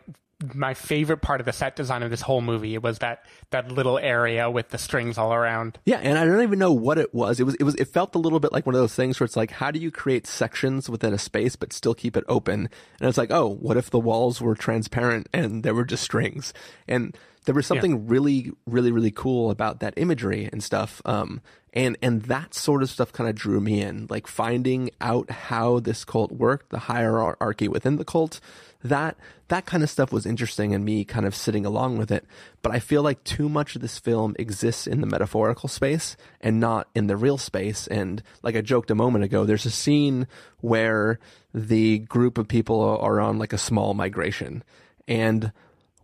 my 0.55 0.75
favorite 0.75 1.23
part 1.23 1.41
of 1.41 1.47
the 1.47 1.53
set 1.53 1.77
design 1.77 2.03
of 2.03 2.11
this 2.11 2.21
whole 2.21 2.43
movie 2.43 2.75
it 2.75 2.83
was 2.83 2.99
that 2.99 3.25
that 3.51 3.73
little 3.73 3.99
area 3.99 4.51
with 4.51 4.69
the 4.69 4.79
strings 4.79 5.17
all 5.17 5.33
around. 5.33 5.79
Yeah, 5.85 5.97
and 5.97 6.19
I 6.19 6.27
don't 6.27 6.43
even 6.43 6.59
know 6.59 6.73
what 6.73 6.99
it 6.99 7.15
was. 7.15 7.41
It 7.41 7.45
was 7.45 7.55
it 7.55 7.63
was 7.63 7.75
it 7.77 7.89
felt 7.89 8.15
a 8.15 8.19
little 8.19 8.41
bit 8.41 8.53
like 8.53 8.67
one 8.67 8.75
of 8.75 8.81
those 8.81 8.95
things 8.95 9.19
where 9.19 9.25
it's 9.25 9.37
like 9.37 9.51
how 9.51 9.71
do 9.71 9.79
you 9.79 9.91
create 9.91 10.27
sections 10.27 10.91
within 10.91 11.15
a 11.15 11.19
space 11.19 11.57
but 11.57 11.73
still 11.73 11.95
keep 11.95 12.17
it 12.17 12.25
open? 12.29 12.69
And 13.01 13.09
it's 13.09 13.19
like, 13.19 13.31
"Oh, 13.31 13.49
what 13.49 13.77
if 13.77 13.89
the 13.89 13.99
walls 13.99 14.41
were 14.41 14.55
transparent 14.55 15.29
and 15.33 15.63
there 15.63 15.75
were 15.75 15.85
just 15.85 16.03
strings?" 16.03 16.53
And 16.87 17.17
there 17.47 17.55
was 17.55 17.67
something 17.67 17.93
yeah. 17.93 18.03
really 18.03 18.53
really 18.67 18.93
really 18.93 19.13
cool 19.13 19.51
about 19.51 19.81
that 19.81 19.95
imagery 19.97 20.51
and 20.53 20.63
stuff. 20.63 21.01
Um 21.07 21.41
and 21.73 21.97
and 22.03 22.23
that 22.23 22.55
sort 22.55 22.83
of 22.83 22.91
stuff 22.91 23.13
kind 23.13 23.29
of 23.31 23.37
drew 23.37 23.61
me 23.61 23.81
in, 23.81 24.07
like 24.11 24.27
finding 24.27 24.91
out 25.01 25.31
how 25.31 25.79
this 25.79 26.05
cult 26.05 26.33
worked, 26.33 26.71
the 26.71 26.81
hierarchy 26.81 27.69
within 27.69 27.97
the 27.97 28.05
cult 28.05 28.41
that 28.89 29.17
that 29.49 29.67
kind 29.67 29.83
of 29.83 29.91
stuff 29.91 30.13
was 30.13 30.27
interesting 30.27 30.75
and 30.75 30.85
me 30.85 31.05
kind 31.05 31.25
of 31.25 31.35
sitting 31.35 31.65
along 31.65 31.99
with 31.99 32.11
it. 32.11 32.25
But 32.63 32.73
I 32.73 32.81
feel 32.81 33.03
like 33.03 33.23
too 33.23 33.49
much 33.49 33.77
of 33.77 33.83
this 33.83 33.99
film 33.99 34.35
exists 34.39 34.87
in 34.87 35.01
the 35.01 35.07
metaphorical 35.07 35.69
space 35.69 36.17
and 36.41 36.59
not 36.59 36.89
in 36.95 37.07
the 37.07 37.17
real 37.17 37.39
space. 37.39 37.87
And 37.87 38.23
like 38.43 38.57
I 38.57 38.61
joked 38.61 38.91
a 38.91 38.97
moment 38.97 39.25
ago, 39.25 39.45
there's 39.45 39.67
a 39.67 39.71
scene 39.71 40.27
where 40.61 41.21
the 41.55 42.01
group 42.01 42.39
of 42.39 42.49
people 42.49 42.81
are 42.81 43.21
on 43.21 43.39
like 43.39 43.53
a 43.53 43.59
small 43.59 43.95
migration 43.95 44.65
and 45.09 45.53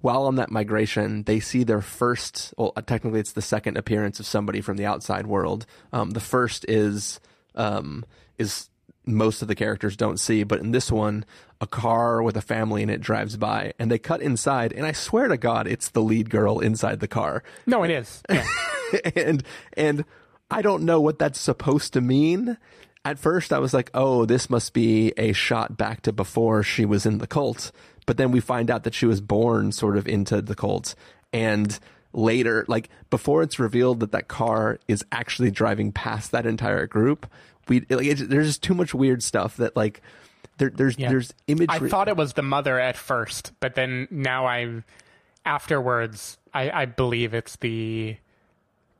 while 0.00 0.24
on 0.24 0.34
that 0.34 0.50
migration, 0.50 1.22
they 1.22 1.40
see 1.40 1.62
their 1.62 1.80
first, 1.80 2.52
well, 2.58 2.72
technically 2.72 3.20
it's 3.20 3.32
the 3.32 3.42
second 3.42 3.76
appearance 3.76 4.18
of 4.18 4.26
somebody 4.26 4.60
from 4.60 4.76
the 4.76 4.84
outside 4.84 5.26
world. 5.26 5.64
Um, 5.92 6.10
the 6.10 6.20
first 6.20 6.64
is, 6.68 7.20
um, 7.54 8.04
is 8.36 8.68
most 9.04 9.42
of 9.42 9.48
the 9.48 9.54
characters 9.54 9.96
don't 9.96 10.20
see, 10.20 10.44
but 10.44 10.60
in 10.60 10.70
this 10.70 10.90
one, 10.90 11.24
a 11.60 11.66
car 11.66 12.22
with 12.22 12.36
a 12.36 12.42
family 12.42 12.82
in 12.82 12.90
it 12.90 13.00
drives 13.00 13.36
by 13.36 13.72
and 13.78 13.90
they 13.90 13.98
cut 13.98 14.20
inside 14.20 14.72
and 14.72 14.86
I 14.86 14.92
swear 14.92 15.28
to 15.28 15.36
God 15.36 15.66
it's 15.66 15.88
the 15.90 16.02
lead 16.02 16.30
girl 16.30 16.60
inside 16.60 17.00
the 17.00 17.08
car. 17.08 17.42
No, 17.66 17.82
it 17.82 17.90
is. 17.90 18.22
Yeah. 18.28 18.46
and 19.16 19.42
and 19.76 20.04
I 20.50 20.62
don't 20.62 20.84
know 20.84 21.00
what 21.00 21.18
that's 21.18 21.40
supposed 21.40 21.92
to 21.94 22.00
mean. 22.00 22.58
At 23.04 23.18
first 23.18 23.52
I 23.52 23.58
was 23.58 23.74
like, 23.74 23.90
"Oh, 23.94 24.26
this 24.26 24.48
must 24.50 24.72
be 24.72 25.12
a 25.16 25.32
shot 25.32 25.76
back 25.76 26.02
to 26.02 26.12
before 26.12 26.62
she 26.62 26.84
was 26.84 27.06
in 27.06 27.18
the 27.18 27.26
cult." 27.26 27.72
But 28.06 28.16
then 28.16 28.30
we 28.30 28.40
find 28.40 28.70
out 28.70 28.84
that 28.84 28.94
she 28.94 29.06
was 29.06 29.20
born 29.20 29.72
sort 29.72 29.96
of 29.96 30.06
into 30.06 30.42
the 30.42 30.54
cult 30.54 30.94
and 31.32 31.78
later, 32.12 32.64
like 32.68 32.90
before 33.10 33.42
it's 33.42 33.58
revealed 33.58 34.00
that 34.00 34.12
that 34.12 34.28
car 34.28 34.78
is 34.88 35.04
actually 35.12 35.50
driving 35.50 35.92
past 35.92 36.30
that 36.32 36.46
entire 36.46 36.86
group, 36.86 37.26
we 37.68 37.80
like 37.90 38.16
there's 38.18 38.46
just 38.48 38.62
too 38.62 38.74
much 38.74 38.94
weird 38.94 39.22
stuff 39.22 39.56
that 39.58 39.76
like 39.76 40.00
there, 40.58 40.70
there's 40.70 40.98
Yeah. 40.98 41.08
there's 41.10 41.32
imagery. 41.46 41.86
I 41.86 41.88
thought 41.90 42.08
it 42.08 42.16
was 42.16 42.34
the 42.34 42.42
mother 42.42 42.78
at 42.78 42.96
first, 42.96 43.52
but 43.60 43.74
then 43.74 44.06
now 44.10 44.46
I, 44.46 44.82
afterwards, 45.44 46.38
I, 46.54 46.70
I 46.70 46.84
believe 46.86 47.34
it's 47.34 47.56
the, 47.56 48.16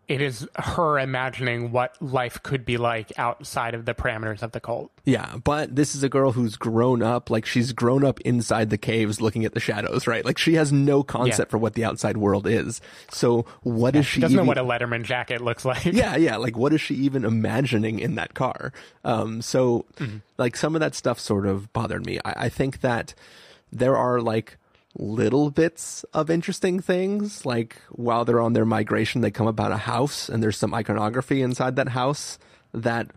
it 0.09 0.21
is 0.21 0.47
her 0.57 0.99
imagining 0.99 1.71
what 1.73 1.97
life 2.03 2.43
could 2.43 2.65
be 2.65 2.77
like 2.77 3.13
outside 3.17 3.75
of 3.75 3.85
the 3.85 3.95
parameters 3.95 4.43
of 4.43 4.53
the 4.53 4.61
cult. 4.61 4.91
Yeah, 5.05 5.37
but 5.43 5.75
this 5.77 5.95
is 5.95 6.03
a 6.03 6.09
girl 6.09 6.33
who's 6.33 6.57
grown 6.57 7.03
up, 7.03 7.31
like 7.31 7.47
she's 7.47 7.73
grown 7.73 8.05
up 8.05 8.21
inside 8.23 8.71
the 8.71 8.77
caves 8.79 9.21
looking 9.21 9.45
at 9.45 9.55
the 9.55 9.61
shadows, 9.61 10.07
right? 10.07 10.25
Like 10.25 10.39
she 10.39 10.55
has 10.55 10.73
no 10.73 11.03
concept 11.03 11.49
Yeah. 11.49 11.51
for 11.51 11.59
what 11.59 11.75
the 11.75 11.85
outside 11.85 12.17
world 12.17 12.47
is. 12.47 12.81
So 13.11 13.47
what 13.63 13.95
is 13.97 14.05
She 14.05 14.15
she 14.17 14.21
doesn't 14.21 14.35
even 14.35 14.45
know 14.45 14.49
what 14.49 14.59
a 14.59 14.65
Letterman 14.65 15.05
jacket 15.05 15.41
looks 15.41 15.65
like. 15.65 15.85
yeah, 15.87 16.17
yeah. 16.17 16.37
Like, 16.37 16.57
what 16.57 16.73
is 16.73 16.81
she 16.81 16.95
even 16.97 17.25
imagining 17.25 17.99
in 18.01 18.17
that 18.17 18.35
car? 18.35 18.73
Um, 19.05 19.41
so, 19.41 19.87
like, 20.37 20.57
some 20.57 20.75
of 20.75 20.81
that 20.81 20.95
stuff 20.95 21.19
sort 21.21 21.47
of 21.47 21.73
bothered 21.73 22.05
me. 22.05 22.19
I, 22.25 22.35
I 22.37 22.49
think 22.49 22.81
that 22.81 23.15
there 23.73 23.97
are 23.97 24.21
like 24.21 24.59
little 24.95 25.51
bits 25.51 26.05
of 26.13 26.31
interesting 26.31 26.81
things. 26.81 27.47
Like, 27.47 27.77
while 27.91 28.25
they're 28.25 28.41
on 28.41 28.53
their 28.53 28.65
migration, 28.67 29.21
they 29.21 29.31
come 29.31 29.47
about 29.47 29.73
a 29.73 29.77
house, 29.79 30.29
and 30.29 30.43
there's 30.43 30.57
some 30.59 30.75
iconography 30.75 31.43
inside 31.43 31.77
that 31.77 31.89
house 31.89 32.39
that 32.73 33.09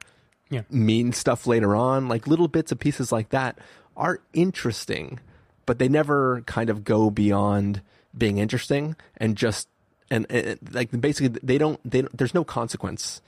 Yeah. 0.49 0.61
mean 0.69 1.11
stuff 1.13 1.47
later 1.47 1.75
on. 1.75 2.07
Like, 2.07 2.27
little 2.27 2.47
bits 2.47 2.71
of 2.71 2.79
pieces 2.79 3.11
like 3.11 3.29
that 3.29 3.59
are 3.97 4.21
interesting, 4.33 5.19
but 5.65 5.79
they 5.79 5.87
never 5.89 6.41
kind 6.41 6.69
of 6.69 6.83
go 6.83 7.09
beyond 7.09 7.81
being 8.17 8.37
interesting 8.37 8.95
and 9.17 9.35
just 9.35 9.67
and, 10.09 10.25
and 10.29 10.57
like 10.71 10.89
basically 11.01 11.37
they 11.43 11.57
don't 11.57 11.79
they 11.83 12.01
don't, 12.01 12.17
there's 12.17 12.33
no 12.33 12.45
consequence 12.45 13.21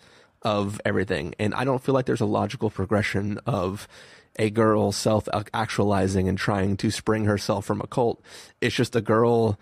of 0.43 0.79
everything 0.85 1.33
and 1.39 1.53
i 1.55 1.65
don't 1.65 1.83
feel 1.83 1.93
like 1.93 2.05
there's 2.05 2.21
a 2.21 2.25
logical 2.25 2.69
progression 2.69 3.37
of 3.45 3.87
a 4.37 4.49
girl 4.49 4.91
self 4.91 5.27
actualizing 5.53 6.27
and 6.29 6.37
trying 6.37 6.77
to 6.77 6.91
spring 6.91 7.25
herself 7.25 7.65
from 7.65 7.81
a 7.81 7.87
cult. 7.87 8.21
It's 8.61 8.75
just 8.75 8.95
a 8.95 9.01
girl 9.01 9.57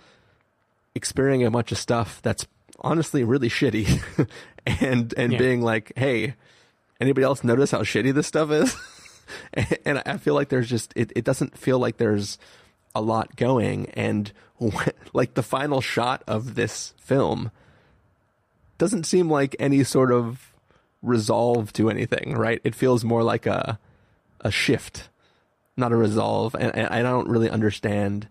experiencing 0.94 1.46
a 1.48 1.52
bunch 1.52 1.72
of 1.72 1.78
stuff 1.78 2.22
that's 2.22 2.46
honestly 2.80 3.24
really 3.24 3.50
shitty 3.50 4.02
and 4.82 5.14
and 5.18 5.34
Yeah. 5.34 5.40
being 5.40 5.62
like 5.62 5.92
hey 5.96 6.36
anybody 7.00 7.24
else 7.24 7.44
notice 7.44 7.72
how 7.72 7.82
shitty 7.82 8.14
this 8.14 8.28
stuff 8.28 8.52
is? 8.52 8.76
And 9.86 10.04
i 10.06 10.18
feel 10.18 10.36
like 10.36 10.50
there's 10.50 10.70
just 10.70 10.94
it, 10.96 11.12
it 11.16 11.24
doesn't 11.24 11.58
feel 11.58 11.80
like 11.80 11.98
there's 11.98 12.38
a 12.94 13.02
lot 13.02 13.36
going. 13.36 13.90
And 13.96 14.32
when, 14.58 14.92
like 15.14 15.34
the 15.34 15.42
final 15.44 15.82
shot 15.82 16.24
of 16.28 16.54
this 16.56 16.94
film 16.98 17.50
doesn't 18.78 19.06
seem 19.06 19.30
like 19.30 19.56
any 19.60 19.84
sort 19.84 20.12
of 20.12 20.54
resolve 21.02 21.74
to 21.74 21.90
anything 21.90 22.36
right? 22.38 22.62
It 22.64 22.76
feels 22.76 23.04
more 23.04 23.24
like 23.24 23.46
a 23.48 23.80
a 24.42 24.52
shift 24.52 25.10
not 25.78 25.92
a 25.92 25.96
resolve. 25.96 26.56
And, 26.56 26.76
and 26.76 26.88
i 26.88 27.02
don't 27.02 27.28
really 27.28 27.50
understand 27.50 28.28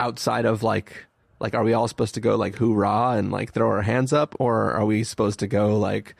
outside 0.00 0.44
of 0.44 0.62
like 0.62 1.06
like 1.38 1.54
are 1.54 1.64
we 1.64 1.72
all 1.72 1.88
supposed 1.88 2.14
to 2.14 2.20
go 2.20 2.36
like 2.36 2.56
hoorah 2.56 3.16
and 3.18 3.30
like 3.32 3.52
throw 3.52 3.68
our 3.68 3.82
hands 3.82 4.12
up? 4.12 4.34
Or 4.38 4.72
are 4.72 4.84
we 4.84 5.04
supposed 5.04 5.40
to 5.40 5.46
go 5.46 5.76
like 5.78 6.14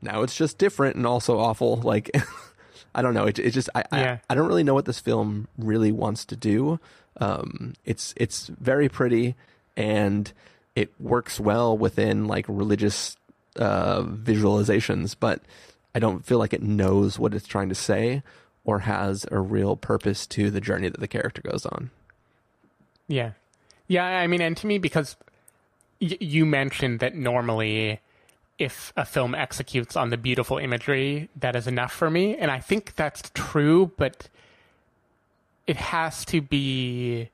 now 0.00 0.22
it's 0.22 0.36
just 0.36 0.58
different 0.58 0.96
and 0.96 1.06
also 1.06 1.38
awful? 1.38 1.76
Like 1.76 2.10
i 2.94 3.02
don't 3.02 3.14
know. 3.14 3.26
It, 3.26 3.38
it 3.38 3.50
just 3.50 3.68
I, 3.74 3.84
Yeah. 3.92 4.18
I 4.28 4.32
i 4.32 4.34
don't 4.34 4.46
really 4.46 4.62
know 4.62 4.74
what 4.74 4.84
this 4.84 5.00
film 5.00 5.48
really 5.58 5.92
wants 5.92 6.24
to 6.26 6.36
do. 6.36 6.78
Um 7.20 7.74
it's 7.84 8.14
it's 8.16 8.46
very 8.46 8.88
pretty 8.88 9.34
and 9.76 10.32
it 10.74 10.92
works 11.00 11.38
well 11.38 11.76
within 11.76 12.26
like 12.26 12.46
religious 12.48 13.16
uh 13.56 14.02
visualizations. 14.02 15.16
But 15.18 15.42
i 15.94 15.98
don't 15.98 16.24
feel 16.24 16.38
like 16.38 16.52
it 16.52 16.62
knows 16.62 17.18
what 17.18 17.34
it's 17.34 17.46
trying 17.46 17.68
to 17.68 17.74
say 17.74 18.22
or 18.64 18.80
has 18.80 19.26
a 19.30 19.38
real 19.38 19.76
purpose 19.76 20.26
to 20.26 20.50
the 20.50 20.60
journey 20.60 20.88
that 20.88 21.00
the 21.00 21.08
character 21.08 21.42
goes 21.42 21.64
on 21.66 21.90
Yeah. 23.08 23.32
Yeah, 23.86 24.04
I 24.06 24.26
mean, 24.26 24.40
and 24.40 24.56
to 24.56 24.66
me, 24.66 24.78
because 24.78 25.14
y- 26.00 26.16
you 26.20 26.46
mentioned 26.46 27.00
that 27.00 27.14
normally 27.14 28.00
if 28.58 28.94
a 28.96 29.04
film 29.04 29.34
executes 29.34 29.94
on 29.94 30.08
the 30.08 30.16
beautiful 30.16 30.56
imagery, 30.56 31.28
that 31.36 31.54
is 31.54 31.66
enough 31.66 31.92
for 31.92 32.08
me. 32.08 32.34
And 32.34 32.50
I 32.50 32.60
think 32.60 32.94
that's 32.94 33.30
true, 33.34 33.92
but 33.98 34.28
it 35.66 35.76
has 35.76 36.24
to 36.26 36.40
be 36.40 37.28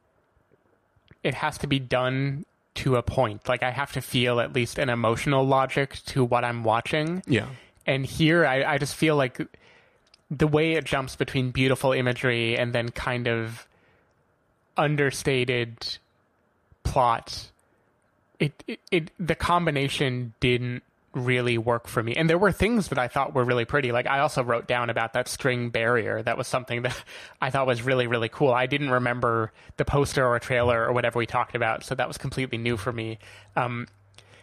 it 1.22 1.34
has 1.34 1.56
to 1.58 1.66
be 1.68 1.78
done 1.78 2.46
to 2.74 2.96
a 2.96 3.02
point. 3.02 3.48
Like 3.48 3.62
I 3.62 3.70
have 3.70 3.92
to 3.92 4.00
feel 4.00 4.40
at 4.40 4.52
least 4.52 4.78
an 4.78 4.88
emotional 4.88 5.46
logic 5.46 6.00
to 6.06 6.24
what 6.24 6.44
I'm 6.44 6.64
watching. 6.64 7.22
yeah 7.28 7.46
And 7.90 8.06
here 8.06 8.46
I, 8.46 8.62
I 8.62 8.78
just 8.78 8.94
feel 8.94 9.16
like 9.16 9.40
the 10.30 10.46
way 10.46 10.74
it 10.74 10.84
jumps 10.84 11.16
between 11.16 11.50
beautiful 11.50 11.92
imagery 11.92 12.56
and 12.56 12.72
then 12.72 12.90
kind 12.90 13.26
of 13.26 13.66
understated 14.76 15.98
plot 16.84 17.50
it, 18.38 18.62
it, 18.68 18.80
it 18.92 19.10
the 19.18 19.34
combination 19.34 20.34
didn't 20.38 20.84
really 21.14 21.58
work 21.58 21.88
for 21.88 22.00
me. 22.00 22.14
And 22.14 22.30
there 22.30 22.38
were 22.38 22.52
things 22.52 22.86
that 22.88 22.98
i 22.98 23.08
thought 23.08 23.34
were 23.34 23.44
really 23.44 23.64
pretty. 23.64 23.90
Like 23.90 24.06
i 24.06 24.20
also 24.20 24.44
wrote 24.44 24.68
down 24.68 24.88
about 24.88 25.12
that 25.14 25.26
string 25.26 25.70
barrier. 25.70 26.22
That 26.22 26.38
was 26.38 26.46
something 26.46 26.82
that 26.86 26.96
i 27.40 27.50
thought 27.50 27.66
was 27.66 27.82
really 27.82 28.06
really 28.06 28.28
cool. 28.28 28.52
I 28.52 28.66
didn't 28.66 28.90
remember 28.90 29.50
the 29.78 29.84
poster 29.84 30.24
or 30.24 30.38
trailer 30.38 30.86
or 30.86 30.92
whatever 30.92 31.18
we 31.18 31.26
talked 31.26 31.56
about 31.56 31.82
so 31.82 31.96
that 31.96 32.06
was 32.06 32.16
completely 32.18 32.56
new 32.56 32.76
for 32.76 32.92
me. 32.92 33.18
Um, 33.56 33.88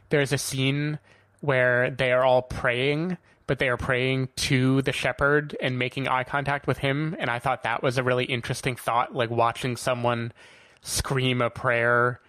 there's 0.09 0.33
a 0.33 0.37
scene 0.37 0.99
where 1.41 1.89
they 1.91 2.11
are 2.11 2.23
all 2.23 2.41
praying, 2.41 3.17
but 3.47 3.59
they 3.59 3.69
are 3.69 3.77
praying 3.77 4.29
to 4.35 4.81
the 4.83 4.91
shepherd 4.91 5.55
and 5.61 5.79
making 5.79 6.07
eye 6.07 6.23
contact 6.23 6.67
with 6.67 6.77
him. 6.77 7.15
And 7.17 7.29
I 7.29 7.39
thought 7.39 7.63
that 7.63 7.81
was 7.81 7.97
a 7.97 8.03
really 8.03 8.25
interesting 8.25 8.75
thought, 8.75 9.15
like 9.15 9.29
watching 9.29 9.77
someone 9.77 10.33
scream 10.81 11.41
a 11.41 11.49
prayer 11.49 12.19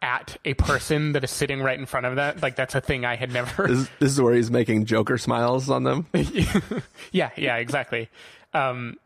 at 0.00 0.36
a 0.44 0.54
person 0.54 1.12
that 1.12 1.22
is 1.22 1.30
sitting 1.30 1.60
right 1.60 1.78
in 1.78 1.86
front 1.86 2.06
of 2.06 2.16
that. 2.16 2.42
Like 2.42 2.56
that's 2.56 2.74
a 2.74 2.80
thing 2.80 3.04
I 3.04 3.16
had 3.16 3.32
never. 3.32 3.68
this, 3.68 3.88
this 3.98 4.12
is 4.12 4.20
where 4.20 4.34
he's 4.34 4.50
making 4.50 4.86
joker 4.86 5.18
smiles 5.18 5.70
on 5.70 5.84
them 5.84 6.06
yeah, 7.12 7.30
yeah, 7.36 7.56
exactly. 7.56 8.08
Um, 8.54 8.98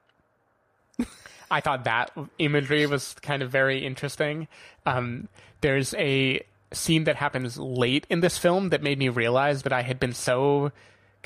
I 1.51 1.61
thought 1.61 1.85
that 1.85 2.11
imagery 2.39 2.87
was 2.87 3.15
kind 3.23 3.43
of 3.43 3.51
very 3.51 3.85
interesting. 3.85 4.49
Um, 4.85 5.29
there's 5.61 5.95
a 5.95 6.43
scene 6.73 7.05
that 7.05 7.17
happens 7.17 7.59
late 7.59 8.07
in 8.11 8.21
this 8.21 8.39
film 8.39 8.71
that 8.71 8.83
made 8.83 8.99
me 8.99 9.09
realize 9.09 9.63
that 9.63 9.73
I 9.73 9.83
had 9.83 10.01
been 10.01 10.13
so 10.13 10.73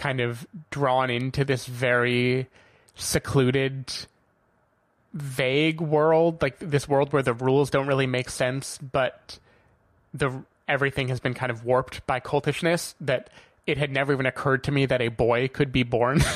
kind 0.00 0.20
of 0.20 0.46
drawn 0.70 1.10
into 1.10 1.44
this 1.44 1.66
very 1.66 2.48
secluded, 2.94 3.92
vague 5.12 5.80
world, 5.80 6.40
like 6.42 6.58
this 6.58 6.88
world 6.88 7.12
where 7.12 7.22
the 7.22 7.34
rules 7.34 7.70
don't 7.70 7.86
really 7.86 8.06
make 8.06 8.30
sense, 8.30 8.78
but 8.78 9.38
the 10.14 10.42
everything 10.68 11.08
has 11.08 11.20
been 11.20 11.34
kind 11.34 11.50
of 11.50 11.64
warped 11.64 12.06
by 12.06 12.20
cultishness 12.20 12.94
that 13.00 13.28
it 13.66 13.76
had 13.76 13.90
never 13.92 14.12
even 14.12 14.24
occurred 14.26 14.64
to 14.64 14.72
me 14.72 14.86
that 14.86 15.00
a 15.02 15.08
boy 15.08 15.48
could 15.48 15.70
be 15.72 15.82
born. 15.82 16.20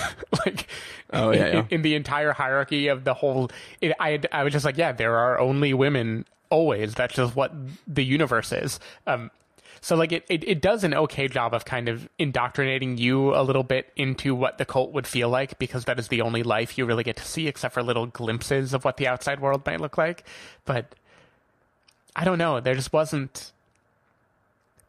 Like 0.44 0.66
Oh, 1.12 1.30
yeah, 1.30 1.46
in, 1.46 1.54
yeah. 1.54 1.64
in 1.70 1.82
the 1.82 1.94
entire 1.94 2.32
hierarchy 2.32 2.88
of 2.88 3.04
the 3.04 3.14
whole 3.14 3.50
it, 3.80 3.92
I, 4.00 4.10
had- 4.10 4.28
I 4.32 4.42
was 4.42 4.52
just 4.52 4.64
like 4.64 4.76
yeah 4.76 4.92
there 4.92 5.16
are 5.16 5.38
only 5.38 5.72
women 5.72 6.26
always. 6.50 6.92
That's 6.94 7.14
just 7.14 7.34
what 7.36 7.52
the 7.86 8.04
universe 8.04 8.52
is. 8.52 8.78
Um 9.06 9.30
so 9.84 9.96
like 9.96 10.12
it, 10.12 10.24
it, 10.30 10.48
it 10.48 10.62
does 10.62 10.82
an 10.82 10.94
okay 10.94 11.28
job 11.28 11.52
of 11.52 11.66
kind 11.66 11.90
of 11.90 12.08
indoctrinating 12.18 12.96
you 12.96 13.34
a 13.34 13.42
little 13.42 13.62
bit 13.62 13.92
into 13.96 14.34
what 14.34 14.56
the 14.56 14.64
cult 14.64 14.92
would 14.92 15.06
feel 15.06 15.28
like 15.28 15.58
because 15.58 15.84
that 15.84 15.98
is 15.98 16.08
the 16.08 16.22
only 16.22 16.42
life 16.42 16.78
you 16.78 16.86
really 16.86 17.04
get 17.04 17.18
to 17.18 17.22
see 17.22 17.48
except 17.48 17.74
for 17.74 17.82
little 17.82 18.06
glimpses 18.06 18.72
of 18.72 18.82
what 18.86 18.96
the 18.96 19.06
outside 19.06 19.40
world 19.40 19.60
might 19.66 19.82
look 19.82 19.98
like. 19.98 20.24
But 20.64 20.94
i 22.16 22.24
don't 22.24 22.38
know. 22.38 22.60
There 22.60 22.74
just 22.74 22.94
wasn't 22.94 23.52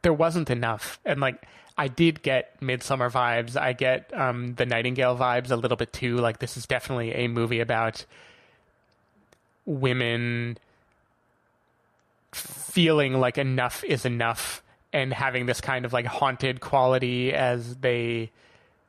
there 0.01 0.13
wasn't 0.13 0.49
enough. 0.49 0.97
And 1.03 1.19
like 1.19 1.45
i 1.77 1.89
did 1.89 2.21
get 2.21 2.57
midsommar 2.61 3.11
vibes. 3.11 3.59
I 3.59 3.73
get 3.73 4.17
um 4.17 4.55
the 4.55 4.65
nightingale 4.65 5.17
vibes 5.17 5.51
a 5.51 5.57
little 5.57 5.75
bit 5.75 5.91
too. 5.91 6.15
Like 6.15 6.39
this 6.39 6.55
is 6.55 6.65
definitely 6.65 7.11
a 7.11 7.27
movie 7.27 7.59
about 7.59 8.05
women 9.65 10.57
feeling 12.31 13.19
like 13.19 13.37
enough 13.37 13.83
is 13.83 14.05
enough 14.05 14.61
and 14.95 15.13
having 15.13 15.45
this 15.45 15.61
kind 15.61 15.85
of 15.85 15.93
like 15.93 16.05
haunted 16.05 16.59
quality 16.61 17.33
as 17.33 17.75
they 17.77 18.31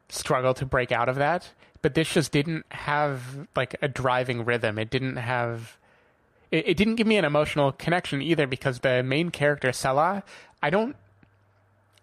struggle 0.09 0.55
to 0.55 0.65
break 0.65 0.93
out 0.93 1.09
of 1.09 1.17
that 1.17 1.51
but 1.83 1.95
this 1.95 2.11
just 2.13 2.33
didn't 2.33 2.65
have 2.71 3.47
like 3.55 3.77
a 3.83 3.89
driving 3.89 4.45
rhythm 4.45 4.79
it 4.79 4.89
didn't 4.89 5.17
have 5.17 5.77
it, 6.51 6.69
it 6.69 6.77
didn't 6.77 6.97
give 6.97 7.07
me 7.07 7.17
an 7.17 7.25
emotional 7.25 7.73
connection 7.73 8.23
either 8.23 8.47
because 8.47 8.81
the 8.81 9.03
main 9.03 9.31
character 9.31 9.69
Sela, 9.71 10.23
I 10.63 10.71
don't 10.71 10.97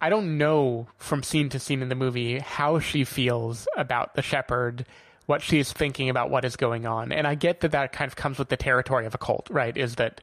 I 0.02 0.10
don't 0.10 0.38
know 0.38 0.88
from 0.98 1.24
scene 1.24 1.50
to 1.50 1.60
scene 1.60 1.82
in 1.82 1.90
the 1.90 1.96
movie 1.96 2.40
how 2.40 2.80
she 2.80 3.06
feels 3.06 3.68
about 3.78 4.16
the 4.16 4.22
shepherd, 4.22 4.86
what 5.28 5.42
she's 5.42 5.72
thinking 5.72 6.10
about 6.10 6.30
what 6.30 6.44
is 6.44 6.58
going 6.58 6.86
on. 6.86 7.14
And 7.14 7.26
I 7.26 7.36
get 7.36 7.62
that 7.62 7.72
that 7.72 7.94
kind 7.94 8.10
of 8.10 8.18
comes 8.18 8.38
with 8.38 8.50
the 8.50 8.58
territory 8.58 9.06
of 9.06 9.16
a 9.16 9.18
cult, 9.18 9.50
right? 9.50 9.76
Is 9.78 9.96
that 9.96 10.20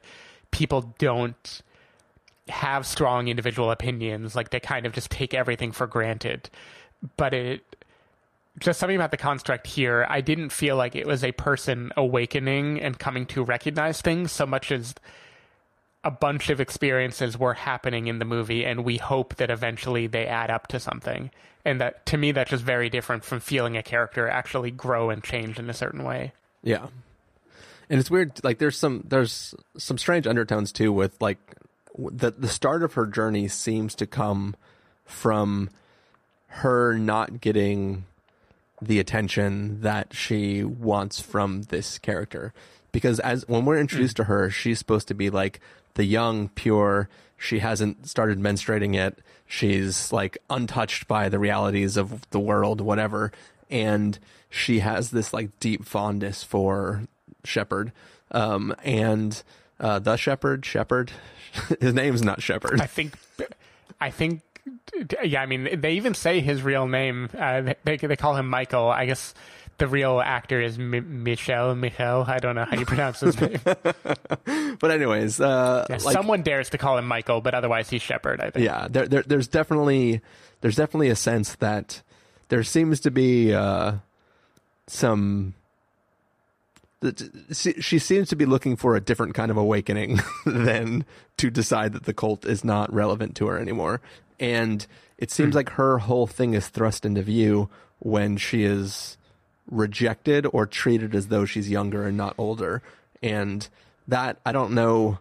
people 0.51 0.93
don't 0.99 1.63
have 2.51 2.85
strong 2.85 3.27
individual 3.27 3.71
opinions. 3.71 4.35
Like 4.35 4.51
they 4.51 4.59
kind 4.59 4.85
of 4.85 4.93
just 4.93 5.09
take 5.09 5.33
everything 5.33 5.71
for 5.71 5.87
granted. 5.87 6.49
But 7.17 7.33
it 7.33 7.71
just 8.59 8.79
something 8.79 8.95
about 8.95 9.11
the 9.11 9.17
construct 9.17 9.65
here, 9.65 10.05
I 10.09 10.21
didn't 10.21 10.49
feel 10.49 10.75
like 10.75 10.95
it 10.95 11.07
was 11.07 11.23
a 11.23 11.31
person 11.31 11.91
awakening 11.95 12.81
and 12.81 12.99
coming 12.99 13.25
to 13.27 13.43
recognize 13.43 14.01
things 14.01 14.31
so 14.31 14.45
much 14.45 14.71
as 14.71 14.93
a 16.03 16.11
bunch 16.11 16.49
of 16.49 16.59
experiences 16.59 17.37
were 17.37 17.53
happening 17.53 18.07
in 18.07 18.19
the 18.19 18.25
movie 18.25 18.65
and 18.65 18.83
we 18.83 18.97
hope 18.97 19.35
that 19.35 19.51
eventually 19.51 20.07
they 20.07 20.25
add 20.25 20.49
up 20.49 20.67
to 20.67 20.79
something. 20.79 21.31
And 21.63 21.79
that 21.79 22.05
to 22.07 22.17
me 22.17 22.31
that's 22.31 22.49
just 22.49 22.63
very 22.63 22.89
different 22.89 23.23
from 23.23 23.39
feeling 23.39 23.77
a 23.77 23.83
character 23.83 24.27
actually 24.27 24.71
grow 24.71 25.09
and 25.09 25.23
change 25.23 25.59
in 25.59 25.69
a 25.69 25.73
certain 25.73 26.03
way. 26.03 26.33
Yeah. 26.63 26.87
And 27.89 27.99
it's 27.99 28.09
weird 28.09 28.43
like 28.43 28.57
there's 28.57 28.77
some 28.77 29.03
there's 29.07 29.53
some 29.77 29.97
strange 29.97 30.25
undertones 30.25 30.71
too 30.71 30.91
with 30.91 31.15
like 31.21 31.39
the 31.97 32.31
the 32.31 32.47
start 32.47 32.83
of 32.83 32.93
her 32.93 33.05
journey 33.05 33.47
seems 33.47 33.95
to 33.95 34.07
come 34.07 34.55
from 35.05 35.69
her 36.47 36.97
not 36.97 37.41
getting 37.41 38.05
the 38.81 38.99
attention 38.99 39.81
that 39.81 40.13
she 40.13 40.63
wants 40.63 41.19
from 41.19 41.63
this 41.63 41.99
character. 41.99 42.53
Because 42.91 43.19
as 43.19 43.47
when 43.47 43.65
we're 43.65 43.79
introduced 43.79 44.17
to 44.17 44.25
her 44.25 44.49
she's 44.49 44.79
supposed 44.79 45.07
to 45.09 45.13
be 45.13 45.29
like 45.29 45.59
the 45.93 46.05
young 46.05 46.49
pure. 46.49 47.09
She 47.37 47.59
hasn't 47.59 48.07
started 48.07 48.39
menstruating 48.39 48.93
yet. 48.93 49.19
She's 49.47 50.11
like 50.11 50.37
untouched 50.49 51.07
by 51.07 51.29
the 51.29 51.39
realities 51.39 51.97
of 51.97 52.29
the 52.31 52.39
world 52.39 52.81
whatever. 52.81 53.31
And 53.69 54.17
she 54.49 54.79
has 54.79 55.11
this 55.11 55.33
like 55.33 55.57
deep 55.59 55.85
fondness 55.85 56.43
for 56.43 57.03
shepherd 57.43 57.91
um 58.31 58.73
and 58.83 59.41
uh 59.79 59.97
the 59.97 60.15
Shepherd 60.15 60.65
Shepherd 60.65 61.11
his 61.79 61.93
name's 61.93 62.21
not 62.21 62.41
Shepherd 62.41 62.81
I 62.81 62.87
think, 62.87 63.13
I 63.99 64.09
think, 64.09 64.41
yeah. 65.23 65.41
I 65.41 65.45
mean, 65.45 65.81
they 65.81 65.93
even 65.93 66.13
say 66.13 66.39
his 66.39 66.61
real 66.61 66.87
name. 66.87 67.29
Uh, 67.37 67.73
they 67.83 67.97
they 67.97 68.15
call 68.15 68.35
him 68.35 68.47
Michael. 68.47 68.89
I 68.89 69.05
guess 69.05 69.33
the 69.77 69.87
real 69.87 70.21
actor 70.21 70.61
is 70.61 70.77
M- 70.77 71.23
Michel. 71.23 71.73
Michel. 71.73 72.25
I 72.27 72.37
don't 72.37 72.55
know 72.55 72.65
how 72.65 72.77
you 72.77 72.85
pronounce 72.85 73.21
his 73.21 73.39
name. 73.41 73.59
but 73.63 74.91
anyways 74.91 75.41
uh 75.41 75.87
Yeah, 75.89 75.97
like, 76.03 76.13
someone 76.13 76.43
dares 76.43 76.69
to 76.69 76.77
call 76.77 76.99
him 76.99 77.07
Michael, 77.07 77.41
but 77.41 77.55
otherwise 77.55 77.89
he's 77.89 78.03
Shepherd. 78.03 78.41
I 78.41 78.51
think. 78.51 78.63
yeah 78.65 78.87
there, 78.89 79.07
there 79.07 79.23
there's 79.23 79.47
definitely 79.47 80.21
there's 80.61 80.75
definitely 80.75 81.09
a 81.09 81.15
sense 81.15 81.55
that 81.55 82.03
there 82.49 82.61
seems 82.63 82.99
to 82.99 83.09
be 83.11 83.53
uh 83.55 83.93
some 84.85 85.55
she 87.51 87.73
she 87.73 87.99
seems 87.99 88.29
to 88.29 88.35
be 88.35 88.45
looking 88.45 88.75
for 88.75 88.95
a 88.95 89.01
different 89.01 89.33
kind 89.33 89.49
of 89.49 89.57
awakening 89.57 90.19
than 90.45 91.05
to 91.37 91.49
decide 91.49 91.93
that 91.93 92.03
the 92.03 92.13
cult 92.13 92.45
is 92.45 92.63
not 92.63 92.93
relevant 92.93 93.35
to 93.35 93.47
her 93.47 93.57
anymore 93.57 94.01
and 94.39 94.85
it 95.17 95.31
seems 95.31 95.53
hmm. 95.53 95.57
like 95.57 95.69
her 95.71 95.99
whole 95.99 96.27
thing 96.27 96.53
is 96.53 96.67
thrust 96.67 97.05
into 97.05 97.21
view 97.21 97.69
when 97.99 98.37
she 98.37 98.63
is 98.63 99.17
rejected 99.69 100.45
or 100.53 100.65
treated 100.65 101.15
as 101.15 101.27
though 101.27 101.45
she's 101.45 101.69
younger 101.69 102.05
and 102.05 102.17
not 102.17 102.35
older 102.37 102.83
and 103.23 103.67
that 104.07 104.37
i 104.45 104.51
don't 104.51 104.71
know 104.71 105.17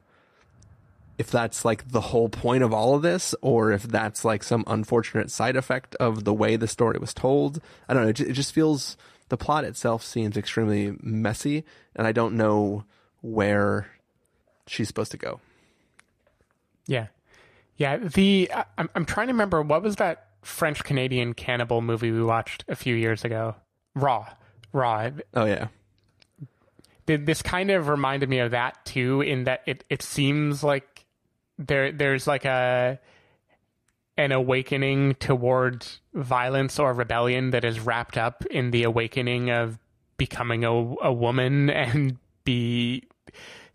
if 1.20 1.30
that's 1.30 1.66
like 1.66 1.86
the 1.90 2.00
whole 2.00 2.30
point 2.30 2.62
of 2.62 2.72
all 2.72 2.94
of 2.94 3.02
this 3.02 3.34
or 3.42 3.72
if 3.72 3.82
that's 3.82 4.24
like 4.24 4.42
some 4.42 4.64
unfortunate 4.66 5.30
side 5.30 5.54
effect 5.54 5.94
of 5.96 6.24
the 6.24 6.32
way 6.32 6.56
the 6.56 6.66
story 6.66 6.98
was 6.98 7.12
told. 7.12 7.60
I 7.86 7.92
don't 7.92 8.04
know. 8.04 8.08
It 8.08 8.32
just 8.32 8.54
feels 8.54 8.96
the 9.30 9.36
plot 9.38 9.64
itself 9.64 10.04
seems 10.04 10.36
extremely 10.36 10.96
messy 11.00 11.64
and 11.96 12.06
I 12.06 12.12
don't 12.12 12.36
know 12.36 12.84
where 13.22 13.86
she's 14.66 14.86
supposed 14.88 15.10
to 15.12 15.16
go. 15.16 15.40
Yeah, 16.86 17.06
yeah. 17.76 17.96
The 17.96 18.50
I- 18.54 18.64
I'm 18.78 18.90
I'm 18.94 19.04
trying 19.06 19.28
to 19.28 19.32
remember 19.32 19.62
what 19.62 19.82
was 19.82 19.96
that 19.96 20.26
French 20.42 20.84
Canadian 20.84 21.34
cannibal 21.34 21.80
movie 21.82 22.10
we 22.10 22.22
watched 22.22 22.64
a 22.68 22.76
few 22.76 22.94
years 22.94 23.24
ago. 23.24 23.54
Raw, 23.94 24.26
Raw. 24.72 25.10
Oh 25.34 25.44
yeah. 25.46 25.68
Th- 27.06 27.20
This 27.24 27.42
kind 27.42 27.70
of 27.70 27.88
reminded 27.88 28.28
me 28.28 28.38
of 28.40 28.50
that 28.52 28.84
too, 28.84 29.20
in 29.22 29.44
that 29.44 29.62
it 29.66 29.84
it 29.90 30.02
seems 30.02 30.62
like 30.64 31.04
there 31.58 31.92
there's 31.92 32.26
like 32.26 32.44
a 32.44 32.98
an 34.20 34.32
awakening 34.32 35.14
towards 35.14 36.00
violence 36.12 36.78
or 36.78 36.92
rebellion 36.92 37.50
that 37.50 37.64
is 37.64 37.80
wrapped 37.80 38.18
up 38.18 38.44
in 38.50 38.70
the 38.70 38.82
awakening 38.82 39.50
of 39.50 39.78
becoming 40.18 40.62
a, 40.62 40.70
a 40.70 41.12
woman 41.12 41.70
and 41.84 42.18
be 42.44 43.08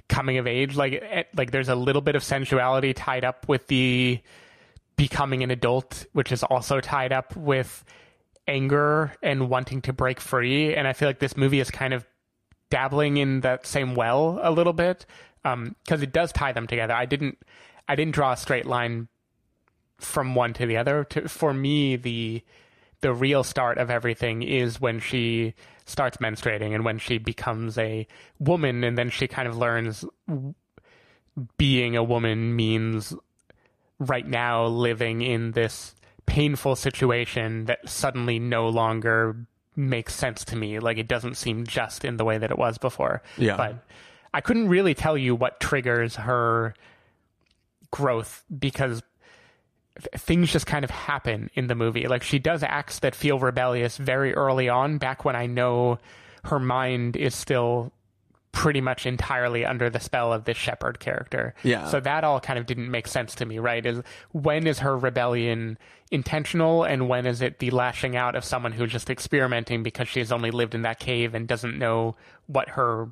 coming 0.07 0.37
of 0.37 0.45
age. 0.45 0.75
Like 0.75 1.01
eh, 1.01 1.23
like 1.35 1.49
there's 1.49 1.69
a 1.69 1.75
little 1.75 2.01
bit 2.01 2.15
of 2.15 2.23
sensuality 2.23 2.93
tied 2.93 3.25
up 3.25 3.47
with 3.47 3.65
the 3.67 4.21
becoming 4.95 5.41
an 5.43 5.49
adult 5.51 6.05
which 6.13 6.31
is 6.31 6.43
also 6.43 6.79
tied 6.79 7.11
up 7.11 7.35
with 7.35 7.83
anger 8.47 9.11
and 9.23 9.49
wanting 9.49 9.81
to 9.81 9.93
break 9.93 10.21
free. 10.21 10.75
And 10.75 10.87
i 10.87 10.93
feel 10.93 11.09
like 11.09 11.19
this 11.19 11.35
movie 11.35 11.59
is 11.59 11.71
kind 11.71 11.93
of 11.93 12.05
dabbling 12.69 13.17
in 13.17 13.41
that 13.41 13.65
same 13.65 13.95
well 13.95 14.39
a 14.43 14.51
little 14.51 14.73
bit 14.73 15.07
because 15.43 16.01
it 16.03 16.13
does 16.13 16.31
tie 16.31 16.51
them 16.51 16.67
together. 16.67 16.93
I 16.93 17.05
didn't 17.05 17.39
i 17.87 17.95
didn't 17.95 18.13
draw 18.13 18.33
a 18.33 18.37
straight 18.37 18.67
line 18.67 19.07
from 19.97 20.35
one 20.35 20.53
to 20.53 20.65
the 20.65 20.77
other. 20.77 21.03
To, 21.05 21.27
for 21.27 21.53
me 21.53 21.95
the 21.95 22.43
the 23.01 23.13
real 23.13 23.43
start 23.43 23.77
of 23.77 23.89
everything 23.89 24.41
is 24.41 24.79
when 24.81 24.99
she 24.99 25.53
starts 25.85 26.17
menstruating 26.17 26.73
and 26.73 26.83
when 26.83 26.97
she 26.97 27.17
becomes 27.17 27.77
a 27.77 28.07
woman 28.39 28.83
and 28.83 28.97
then 28.97 29.09
she 29.09 29.27
kind 29.27 29.47
of 29.47 29.57
learns 29.57 30.03
being 31.57 31.95
a 31.95 32.03
woman 32.03 32.55
means 32.55 33.13
right 33.99 34.25
now 34.25 34.65
living 34.65 35.21
in 35.21 35.51
this 35.51 35.93
painful 36.25 36.75
situation 36.75 37.65
that 37.65 37.87
suddenly 37.87 38.39
no 38.39 38.69
longer 38.69 39.35
makes 39.75 40.15
sense 40.15 40.45
to 40.45 40.55
me. 40.55 40.79
Like 40.79 40.97
it 40.97 41.07
doesn't 41.07 41.35
seem 41.35 41.67
just 41.67 42.05
in 42.05 42.17
the 42.17 42.25
way 42.25 42.37
that 42.37 42.49
it 42.49 42.57
was 42.57 42.77
before. 42.77 43.21
Yeah. 43.37 43.57
but 43.57 43.85
i 44.35 44.41
couldn't 44.41 44.67
really 44.67 44.93
tell 44.93 45.17
you 45.17 45.33
what 45.33 45.59
triggers 45.61 46.17
her 46.17 46.75
growth 47.89 48.43
because 48.59 49.01
things 50.15 50.51
just 50.51 50.65
kind 50.67 50.83
of 50.83 50.91
happen 50.91 51.49
in 51.53 51.67
the 51.67 51.75
movie. 51.75 52.07
Like 52.07 52.23
she 52.23 52.39
does 52.39 52.63
acts 52.63 52.99
that 52.99 53.15
feel 53.15 53.39
rebellious 53.39 53.97
very 53.97 54.33
early 54.33 54.69
on, 54.69 54.97
back 54.97 55.25
when 55.25 55.35
I 55.35 55.45
know 55.45 55.99
her 56.45 56.59
mind 56.59 57.15
is 57.15 57.35
still 57.35 57.91
pretty 58.51 58.79
much 58.79 59.05
entirely 59.05 59.65
under 59.65 59.89
the 59.89 59.99
spell 59.99 60.31
of 60.31 60.45
this 60.45 60.55
shepherd 60.55 60.99
character. 60.99 61.53
Yeah. 61.63 61.87
So 61.87 61.99
that 61.99 62.23
all 62.23 62.39
kind 62.39 62.57
of 62.57 62.65
didn't 62.65 62.89
make 62.89 63.07
sense 63.07 63.35
to 63.35 63.45
me, 63.45 63.59
right? 63.59 63.85
Is 63.85 64.01
when 64.31 64.65
is 64.65 64.79
her 64.79 64.97
rebellion 64.97 65.77
intentional 66.09 66.83
and 66.83 67.09
when 67.09 67.25
is 67.25 67.41
it 67.41 67.59
the 67.59 67.71
lashing 67.71 68.15
out 68.15 68.35
of 68.35 68.45
someone 68.45 68.71
who's 68.71 68.91
just 68.91 69.09
experimenting 69.09 69.83
because 69.83 70.07
she's 70.07 70.31
only 70.31 70.51
lived 70.51 70.73
in 70.73 70.83
that 70.83 70.99
cave 70.99 71.35
and 71.35 71.47
doesn't 71.47 71.77
know 71.77 72.15
what 72.47 72.69
her 72.69 73.09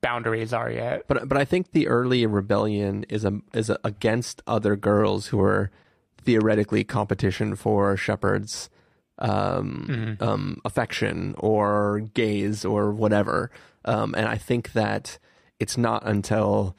boundaries 0.00 0.52
are 0.52 0.70
yet. 0.70 1.04
But 1.08 1.28
but 1.28 1.36
I 1.36 1.44
think 1.44 1.72
the 1.72 1.88
early 1.88 2.24
rebellion 2.24 3.04
is 3.08 3.24
a 3.24 3.40
is 3.52 3.70
a, 3.70 3.78
against 3.84 4.42
other 4.46 4.76
girls 4.76 5.26
who 5.26 5.40
are 5.40 5.70
theoretically 6.24 6.84
competition 6.84 7.56
for 7.56 7.96
Shepherd's 7.96 8.70
um, 9.18 10.16
um, 10.20 10.60
affection 10.64 11.34
or 11.38 12.00
gaze 12.14 12.64
or 12.64 12.92
whatever. 12.92 13.50
Um, 13.84 14.14
and 14.16 14.26
I 14.26 14.36
think 14.36 14.72
that 14.72 15.18
it's 15.60 15.76
not 15.76 16.06
until 16.06 16.76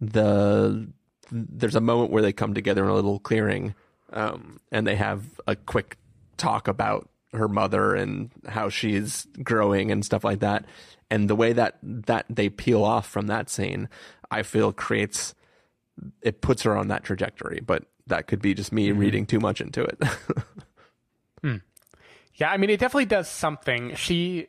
the 0.00 0.88
there's 1.30 1.74
a 1.74 1.80
moment 1.80 2.12
where 2.12 2.22
they 2.22 2.32
come 2.32 2.54
together 2.54 2.84
in 2.84 2.90
a 2.90 2.94
little 2.94 3.18
clearing 3.18 3.74
um, 4.12 4.60
and 4.70 4.86
they 4.86 4.94
have 4.94 5.40
a 5.46 5.56
quick 5.56 5.98
talk 6.36 6.68
about 6.68 7.08
her 7.32 7.48
mother 7.48 7.94
and 7.94 8.30
how 8.46 8.68
she's 8.68 9.26
growing 9.42 9.90
and 9.90 10.04
stuff 10.04 10.24
like 10.24 10.40
that. 10.40 10.64
And 11.10 11.28
the 11.28 11.36
way 11.36 11.52
that 11.52 11.78
that 11.82 12.26
they 12.28 12.48
peel 12.48 12.84
off 12.84 13.08
from 13.08 13.26
that 13.26 13.50
scene, 13.50 13.88
I 14.30 14.42
feel 14.42 14.72
creates 14.72 15.34
it 16.22 16.40
puts 16.40 16.62
her 16.62 16.76
on 16.76 16.88
that 16.88 17.04
trajectory. 17.04 17.60
But 17.64 17.84
that 18.06 18.26
could 18.26 18.40
be 18.40 18.54
just 18.54 18.72
me 18.72 18.88
mm-hmm. 18.88 18.98
reading 18.98 19.26
too 19.26 19.40
much 19.40 19.60
into 19.60 19.82
it. 19.82 20.02
Hmm. 21.42 21.56
Yeah, 22.34 22.50
I 22.50 22.56
mean, 22.56 22.70
it 22.70 22.80
definitely 22.80 23.04
does 23.06 23.28
something. 23.28 23.94
She, 23.94 24.48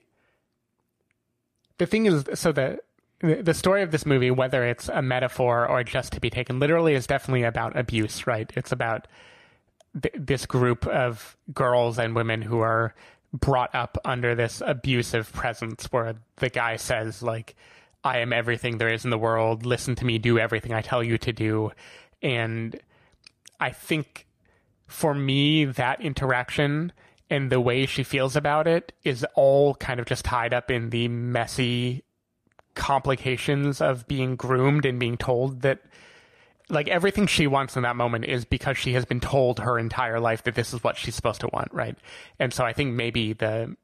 the 1.78 1.86
thing 1.86 2.06
is, 2.06 2.26
so 2.34 2.52
the 2.52 2.80
the 3.20 3.54
story 3.54 3.82
of 3.82 3.92
this 3.92 4.06
movie, 4.06 4.30
whether 4.30 4.64
it's 4.64 4.90
a 4.90 5.02
metaphor 5.02 5.68
or 5.68 5.84
just 5.84 6.14
to 6.14 6.22
be 6.22 6.30
taken 6.30 6.60
literally, 6.60 6.94
is 6.94 7.08
definitely 7.08 7.44
about 7.44 7.78
abuse, 7.78 8.28
right? 8.28 8.52
It's 8.56 8.72
about 8.72 9.08
th- 10.02 10.14
this 10.18 10.46
group 10.46 10.86
of 10.88 11.36
girls 11.54 11.98
and 11.98 12.16
women 12.16 12.42
who 12.42 12.60
are 12.60 12.94
brought 13.34 13.74
up 13.74 13.98
under 14.06 14.36
this 14.36 14.62
abusive 14.66 15.32
presence, 15.34 15.92
where 15.92 16.16
the 16.38 16.50
guy 16.50 16.76
says 16.76 17.24
like, 17.24 17.56
"I 18.04 18.20
am 18.20 18.34
everything 18.34 18.78
there 18.78 18.94
is 18.94 19.04
in 19.04 19.12
the 19.12 19.18
world. 19.18 19.66
Listen 19.66 19.96
to 19.96 20.06
me. 20.06 20.20
Do 20.20 20.40
everything 20.40 20.74
I 20.74 20.82
tell 20.82 21.04
you 21.04 21.18
to 21.18 21.34
do," 21.34 21.72
and 22.22 22.80
I 23.60 23.72
think 23.72 24.28
for 24.88 25.14
me, 25.14 25.66
that 25.66 26.02
interaction 26.02 26.92
and 27.30 27.52
the 27.52 27.60
way 27.60 27.86
she 27.86 28.04
feels 28.04 28.36
about 28.36 28.68
it 28.68 28.94
is 29.04 29.26
all 29.36 29.76
kind 29.76 30.00
of 30.00 30.06
just 30.06 30.24
tied 30.24 30.54
up 30.54 30.72
in 30.72 30.90
the 30.90 31.08
messy 31.08 32.04
complications 32.74 33.82
of 33.82 34.08
being 34.08 34.36
groomed 34.36 34.86
and 34.86 35.00
being 35.00 35.18
told 35.18 35.62
that 35.62 35.82
like 36.70 36.88
everything 36.88 37.28
she 37.28 37.48
wants 37.48 37.76
in 37.76 37.84
that 37.84 37.96
moment 37.96 38.26
is 38.26 38.46
because 38.46 38.78
she 38.78 38.94
has 38.94 39.06
been 39.06 39.20
told 39.20 39.60
her 39.60 39.80
entire 39.80 40.20
life 40.20 40.44
that 40.44 40.56
this 40.56 40.74
is 40.74 40.84
what 40.84 40.98
she's 40.98 41.16
supposed 41.16 41.42
to 41.42 41.50
want, 41.54 41.74
right? 41.74 41.98
And 42.40 42.54
so 42.54 42.66
I 42.66 42.74
think 42.74 42.94
maybe 42.94 43.34
the 43.34 43.76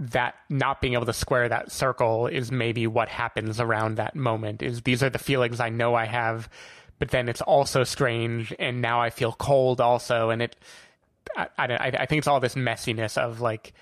that 0.00 0.36
not 0.48 0.80
being 0.80 0.94
able 0.94 1.06
to 1.06 1.12
square 1.12 1.48
that 1.48 1.72
circle 1.72 2.28
is 2.28 2.52
maybe 2.52 2.86
what 2.86 3.08
happens 3.08 3.58
around 3.58 3.96
that 3.96 4.14
moment 4.14 4.62
is 4.62 4.82
these 4.82 5.02
are 5.02 5.10
the 5.10 5.18
feelings 5.18 5.58
I 5.58 5.70
know 5.70 5.96
I 5.96 6.06
have, 6.06 6.48
but 6.98 7.10
then 7.10 7.28
it's 7.28 7.40
also 7.40 7.84
strange 7.84 8.54
and 8.58 8.80
now 8.80 9.00
I 9.00 9.10
feel 9.10 9.32
cold 9.32 9.80
also 9.80 10.30
and 10.30 10.42
it 10.42 10.56
I, 11.36 11.46
I, 11.58 11.66
I 12.00 12.06
think 12.06 12.20
it's 12.20 12.26
all 12.28 12.40
this 12.40 12.54
messiness 12.54 13.16
of 13.18 13.40
like 13.40 13.72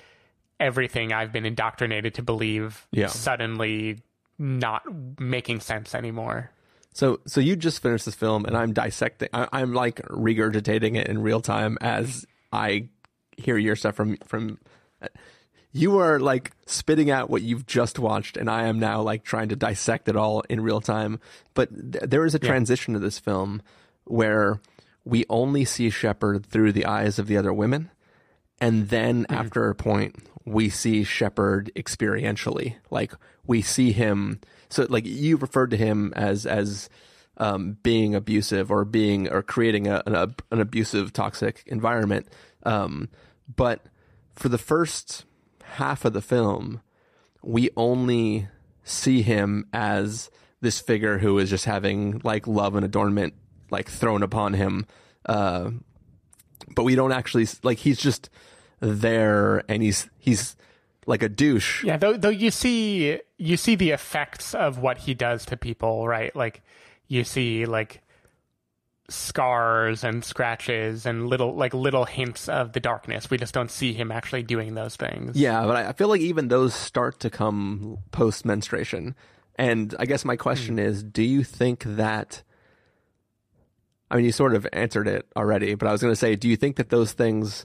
everything 0.59 1.13
I've 1.13 1.33
been 1.33 1.47
indoctrinated 1.47 2.15
to 2.15 2.23
believe 2.23 2.87
Yeah. 2.93 3.07
suddenly 3.07 3.99
not 4.39 4.83
making 5.19 5.61
sense 5.61 5.95
anymore. 5.95 6.51
So, 6.93 7.21
so 7.27 7.41
you 7.41 7.57
just 7.57 7.83
finished 7.83 8.07
this 8.07 8.15
film, 8.15 8.47
and 8.47 8.57
I'm 8.57 8.73
dissecting. 8.73 9.29
I, 9.35 9.49
I'm 9.53 9.75
like 9.75 10.01
regurgitating 10.09 10.97
it 10.97 11.09
in 11.09 11.21
real 11.21 11.43
time 11.43 11.77
as 11.83 12.27
I 12.53 12.89
hear 13.37 13.59
your 13.59 13.77
stuff 13.77 13.95
from 13.97 14.17
from. 14.25 14.59
You 15.77 15.99
are 15.99 16.19
like 16.19 16.53
spitting 16.65 17.11
out 17.11 17.29
what 17.29 17.43
you've 17.43 17.67
just 17.67 17.99
watched, 17.99 18.39
and 18.39 18.49
I 18.49 18.67
am 18.67 18.79
now 18.79 19.03
like 19.03 19.25
trying 19.25 19.51
to 19.51 19.57
dissect 19.57 20.09
it 20.09 20.17
all 20.17 20.41
in 20.49 20.63
real 20.63 20.81
time. 20.81 21.21
But 21.53 21.93
th- 21.93 22.05
there 22.05 22.25
is 22.25 22.35
a 22.35 22.39
transition 22.39 22.95
to 22.95 23.01
this 23.01 23.19
film 23.19 23.61
where 24.05 24.61
we 25.05 25.27
only 25.29 25.67
see 25.67 25.91
Shepherd 25.91 26.47
through 26.47 26.73
the 26.73 26.87
eyes 26.87 27.19
of 27.19 27.27
the 27.27 27.37
other 27.37 27.53
women, 27.53 27.91
and 28.59 28.89
then 28.89 29.27
after 29.29 29.69
a 29.69 29.75
point 29.75 30.17
we 30.47 30.71
see 30.71 31.05
Shepherd 31.05 31.71
experientially. 31.77 32.77
Like 32.91 33.13
we 33.47 33.61
see 33.61 33.93
him. 33.93 34.41
So 34.71 34.87
like 34.89 35.05
you 35.05 35.37
referred 35.37 35.73
to 35.73 35.77
him 35.77 36.15
as 36.17 36.47
as 36.47 36.89
um, 37.37 37.77
being 37.83 38.15
abusive 38.15 38.71
or 38.71 38.87
being 38.87 39.29
or 39.31 39.43
creating 39.43 39.89
a, 39.89 40.03
an, 40.07 40.15
ab- 40.15 40.43
an 40.51 40.61
abusive 40.61 41.13
toxic 41.13 41.65
environment. 41.67 42.29
Um, 42.63 43.11
but 43.55 43.85
for 44.37 44.49
the 44.49 44.59
first 44.59 45.27
half 45.75 46.05
of 46.05 46.13
the 46.13 46.23
film, 46.23 46.81
we 47.43 47.71
only 47.77 48.49
see 48.85 49.23
him 49.23 49.67
as 49.73 50.31
this 50.61 50.81
figure 50.81 51.19
who 51.19 51.39
is 51.39 51.51
just 51.51 51.65
having 51.65 52.21
like 52.25 52.47
love 52.47 52.75
and 52.75 52.85
adornment 52.85 53.35
like 53.71 53.89
thrown 53.89 54.23
upon 54.23 54.55
him. 54.55 54.87
Uh, 55.25 55.71
but 56.75 56.85
we 56.85 56.95
don't 56.95 57.13
actually 57.13 57.47
like 57.63 57.79
he's 57.79 57.99
just 57.99 58.31
there 58.81 59.63
and 59.71 59.83
he's 59.83 60.09
he's 60.19 60.57
like 61.07 61.23
a 61.23 61.29
douche. 61.29 61.85
Yeah, 61.85 61.97
though 61.97 62.17
though 62.17 62.29
you 62.29 62.51
see 62.51 63.21
you 63.37 63.57
see 63.57 63.75
the 63.75 63.91
effects 63.91 64.55
of 64.55 64.79
what 64.79 64.99
he 64.99 65.15
does 65.15 65.47
to 65.47 65.57
people, 65.57 66.07
right? 66.07 66.35
Like 66.35 66.63
you 67.09 67.25
see 67.25 67.67
like 67.67 68.03
scars 69.09 70.03
and 70.03 70.25
scratches 70.25 71.07
and 71.07 71.29
little 71.29 71.55
like 71.55 71.73
little 71.75 72.05
hints 72.05 72.49
of 72.49 72.73
the 72.73 72.81
darkness. 72.81 73.31
We 73.31 73.39
just 73.39 73.55
don't 73.55 73.71
see 73.71 73.93
him 73.93 74.11
actually 74.11 74.43
doing 74.43 74.75
those 74.75 74.97
things. 74.97 75.37
Yeah, 75.37 75.65
but 75.67 75.77
I 75.77 75.89
I 75.89 75.93
feel 75.93 76.09
like 76.09 76.21
even 76.21 76.49
those 76.49 76.75
start 76.75 77.21
to 77.21 77.31
come 77.31 77.99
post 78.11 78.45
menstruation. 78.45 79.15
And 79.57 79.95
I 79.99 80.05
guess 80.07 80.25
my 80.25 80.37
question 80.37 80.75
hmm. 80.75 80.85
is 80.85 81.03
do 81.03 81.23
you 81.23 81.45
think 81.45 81.85
that 81.85 82.43
I 84.11 84.17
mean 84.17 84.25
you 84.25 84.33
sort 84.33 84.55
of 84.55 84.67
answered 84.73 85.09
it 85.09 85.27
already, 85.37 85.75
but 85.75 85.89
I 85.89 85.93
was 85.93 86.03
going 86.03 86.13
to 86.13 86.17
say 86.17 86.37
do 86.37 86.49
you 86.49 86.57
think 86.57 86.77
that 86.77 86.91
those 86.91 87.13
things 87.13 87.65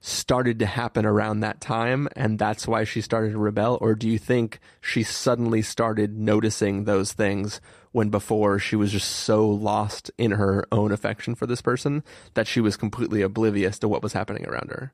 started 0.00 0.58
to 0.58 0.66
happen 0.66 1.06
around 1.06 1.40
that 1.40 1.62
time 1.62 2.06
and 2.14 2.38
that's 2.38 2.68
why 2.68 2.84
she 2.84 3.00
started 3.00 3.32
to 3.32 3.38
rebel 3.38 3.78
or 3.80 3.94
do 3.94 4.06
you 4.06 4.18
think 4.18 4.60
she 4.82 5.02
suddenly 5.02 5.62
started 5.62 6.18
noticing 6.18 6.84
those 6.84 7.14
things 7.14 7.58
when 7.94 8.08
before 8.08 8.58
she 8.58 8.74
was 8.74 8.90
just 8.90 9.08
so 9.08 9.48
lost 9.48 10.10
in 10.18 10.32
her 10.32 10.66
own 10.72 10.90
affection 10.90 11.32
for 11.36 11.46
this 11.46 11.62
person 11.62 12.02
that 12.34 12.44
she 12.44 12.60
was 12.60 12.76
completely 12.76 13.22
oblivious 13.22 13.78
to 13.78 13.86
what 13.86 14.02
was 14.02 14.14
happening 14.14 14.44
around 14.48 14.68
her? 14.70 14.92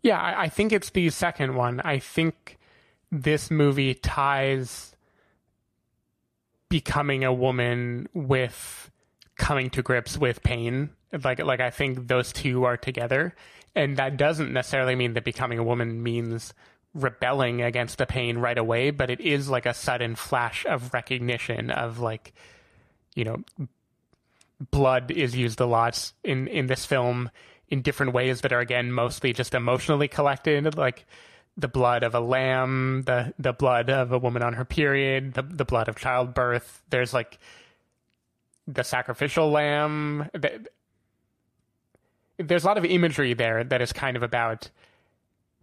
Yeah, 0.00 0.22
I, 0.38 0.48
think 0.48 0.72
it's 0.72 0.90
the 0.90 1.10
second 1.10 1.56
one. 1.56 1.80
I 1.80 1.98
think 1.98 2.56
this 3.10 3.50
movie 3.50 3.94
ties 3.94 4.94
becoming 6.68 7.24
a 7.24 7.32
woman 7.32 8.08
with 8.14 8.92
coming 9.36 9.68
to 9.70 9.82
grips 9.82 10.16
with 10.16 10.44
pain. 10.44 10.90
Like 11.24 11.40
like 11.40 11.58
I 11.58 11.70
think 11.70 12.06
those 12.06 12.32
two 12.32 12.62
are 12.62 12.76
together. 12.76 13.34
And 13.74 13.96
that 13.96 14.16
doesn't 14.16 14.52
necessarily 14.52 14.94
mean 14.94 15.14
that 15.14 15.24
becoming 15.24 15.58
a 15.58 15.64
woman 15.64 16.00
means 16.00 16.54
rebelling 16.94 17.62
against 17.62 17.98
the 17.98 18.06
pain 18.06 18.38
right 18.38 18.58
away, 18.58 18.90
but 18.90 19.10
it 19.10 19.20
is 19.20 19.48
like 19.48 19.66
a 19.66 19.74
sudden 19.74 20.14
flash 20.14 20.64
of 20.66 20.92
recognition 20.92 21.70
of 21.70 21.98
like 21.98 22.32
you 23.14 23.24
know 23.24 23.42
blood 24.70 25.10
is 25.10 25.36
used 25.36 25.60
a 25.60 25.66
lot 25.66 26.12
in 26.24 26.48
in 26.48 26.66
this 26.66 26.84
film 26.84 27.30
in 27.68 27.82
different 27.82 28.12
ways 28.12 28.40
that 28.40 28.52
are 28.52 28.60
again 28.60 28.92
mostly 28.92 29.32
just 29.32 29.54
emotionally 29.54 30.08
collected 30.08 30.76
like 30.76 31.06
the 31.56 31.68
blood 31.68 32.02
of 32.02 32.14
a 32.14 32.20
lamb 32.20 33.02
the 33.06 33.32
the 33.38 33.52
blood 33.52 33.90
of 33.90 34.12
a 34.12 34.18
woman 34.18 34.42
on 34.42 34.54
her 34.54 34.64
period 34.64 35.34
the 35.34 35.42
the 35.42 35.64
blood 35.64 35.88
of 35.88 35.96
childbirth. 35.96 36.82
There's 36.90 37.12
like 37.12 37.38
the 38.68 38.84
sacrificial 38.84 39.50
lamb. 39.50 40.30
There's 42.38 42.64
a 42.64 42.66
lot 42.66 42.78
of 42.78 42.84
imagery 42.84 43.34
there 43.34 43.64
that 43.64 43.80
is 43.80 43.92
kind 43.92 44.16
of 44.16 44.22
about 44.22 44.70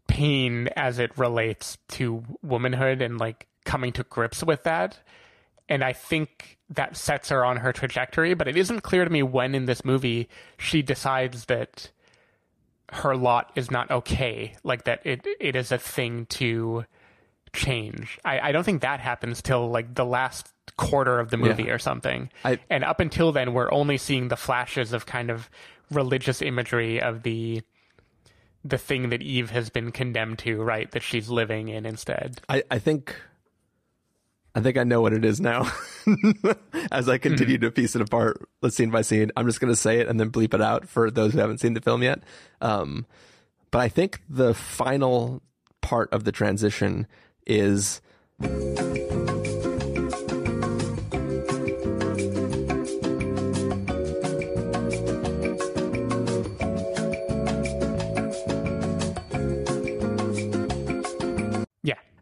pain 0.07 0.67
as 0.75 0.99
it 0.99 1.17
relates 1.17 1.77
to 1.89 2.23
womanhood 2.41 3.01
and 3.01 3.17
like 3.17 3.47
coming 3.65 3.91
to 3.93 4.03
grips 4.03 4.43
with 4.43 4.63
that 4.63 4.99
and 5.67 5.83
I 5.83 5.93
think 5.93 6.59
that 6.69 6.95
sets 6.95 7.29
her 7.29 7.43
on 7.43 7.57
her 7.57 7.73
trajectory. 7.73 8.35
But 8.35 8.47
it 8.47 8.55
isn't 8.55 8.81
clear 8.81 9.03
to 9.03 9.09
me 9.09 9.23
when 9.23 9.55
in 9.55 9.65
this 9.65 9.83
movie 9.83 10.29
she 10.57 10.83
decides 10.83 11.45
that 11.45 11.89
her 12.91 13.15
lot 13.15 13.51
is 13.55 13.71
not 13.71 13.89
okay, 13.89 14.55
like 14.63 14.83
that 14.83 15.01
it 15.05 15.25
it 15.39 15.55
is 15.55 15.71
a 15.71 15.79
thing 15.79 16.27
to 16.27 16.85
change. 17.53 18.19
I, 18.23 18.49
I 18.49 18.51
don't 18.51 18.63
think 18.63 18.81
that 18.83 18.99
happens 18.99 19.41
till 19.41 19.69
like 19.69 19.95
the 19.95 20.05
last 20.05 20.51
quarter 20.77 21.19
of 21.19 21.31
the 21.31 21.37
movie 21.37 21.63
Yeah. 21.63 21.73
or 21.73 21.79
something. 21.79 22.29
I- 22.43 22.59
and 22.69 22.83
up 22.83 22.99
until 22.99 23.31
then, 23.31 23.53
we're 23.53 23.71
only 23.71 23.97
seeing 23.97 24.27
the 24.27 24.37
flashes 24.37 24.93
of 24.93 25.07
kind 25.07 25.31
of 25.31 25.49
religious 25.89 26.41
imagery 26.43 27.01
of 27.01 27.23
the 27.23 27.63
the 28.65 28.77
thing 28.79 29.09
that 29.09 29.21
Eve 29.21 29.51
has 29.51 29.69
been 29.69 29.91
condemned 29.91 30.39
to, 30.39 30.61
right? 30.61 30.89
That 30.91 31.03
she's 31.03 31.29
living 31.29 31.69
in 31.69 31.85
instead. 31.85 32.41
I, 32.49 32.63
I 32.69 32.79
think 32.79 33.15
I 34.55 34.61
think 34.61 34.77
I 34.77 34.83
know 34.83 35.01
what 35.01 35.13
it 35.13 35.23
is 35.23 35.39
now. 35.39 35.71
As 36.91 37.07
I 37.07 37.17
continue 37.19 37.57
to 37.59 37.71
piece 37.71 37.95
it 37.95 38.01
apart, 38.01 38.41
scene 38.69 38.89
by 38.89 39.01
scene, 39.01 39.31
I'm 39.37 39.45
just 39.45 39.59
going 39.61 39.71
to 39.71 39.77
say 39.77 39.99
it 39.99 40.07
and 40.07 40.19
then 40.19 40.31
bleep 40.31 40.53
it 40.53 40.61
out 40.61 40.87
for 40.87 41.11
those 41.11 41.33
who 41.33 41.39
haven't 41.39 41.59
seen 41.59 41.73
the 41.73 41.81
film 41.81 42.01
yet. 42.01 42.23
Um, 42.61 43.05
but 43.69 43.79
I 43.79 43.89
think 43.89 44.21
the 44.29 44.53
final 44.53 45.41
part 45.81 46.11
of 46.13 46.23
the 46.23 46.31
transition 46.31 47.05
is 47.45 48.01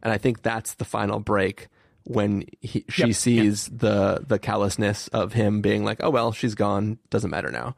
and 0.03 0.13
I 0.13 0.19
think 0.19 0.43
that's 0.43 0.75
the 0.75 0.85
final 0.85 1.19
break 1.19 1.69
when 2.03 2.43
he, 2.61 2.85
she 2.89 3.07
Yep, 3.07 3.13
sees 3.13 3.67
the 3.69 4.23
the 4.27 4.37
callousness 4.37 5.07
of 5.07 5.33
him 5.33 5.61
being 5.61 5.83
like, 5.83 5.99
"Oh 6.03 6.09
well, 6.11 6.31
she's 6.31 6.53
gone, 6.53 6.99
doesn't 7.09 7.31
matter 7.31 7.49
now." 7.49 7.75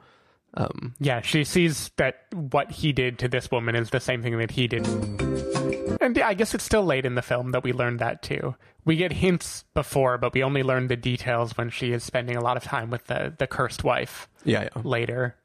Um, 0.55 0.95
yeah, 0.99 1.21
she 1.21 1.43
sees 1.43 1.91
that 1.97 2.25
what 2.33 2.71
he 2.71 2.91
did 2.93 3.19
to 3.19 3.27
this 3.27 3.51
woman 3.51 3.75
is 3.75 3.89
the 3.91 3.99
same 3.99 4.21
thing 4.23 4.37
that 4.37 4.51
he 4.51 4.67
did. 4.67 4.85
And 6.01 6.15
yeah, 6.15 6.27
I 6.27 6.33
guess 6.33 6.53
it's 6.53 6.63
still 6.63 6.83
late 6.85 7.05
in 7.05 7.15
the 7.15 7.21
film 7.21 7.51
that 7.51 7.63
we 7.63 7.73
learned 7.73 7.99
that 7.99 8.21
too. 8.21 8.55
We 8.85 8.95
get 8.95 9.11
hints 9.11 9.63
before, 9.73 10.17
but 10.17 10.33
we 10.33 10.43
only 10.43 10.63
learn 10.63 10.87
the 10.87 10.95
details 10.95 11.57
when 11.57 11.69
she 11.69 11.91
is 11.91 12.03
spending 12.03 12.35
a 12.37 12.41
lot 12.41 12.57
of 12.57 12.63
time 12.63 12.89
with 12.89 13.07
the, 13.07 13.33
the 13.37 13.47
cursed 13.47 13.83
wife 13.83 14.29
Yeah, 14.43 14.63
yeah. 14.75 14.81
later. 14.83 15.35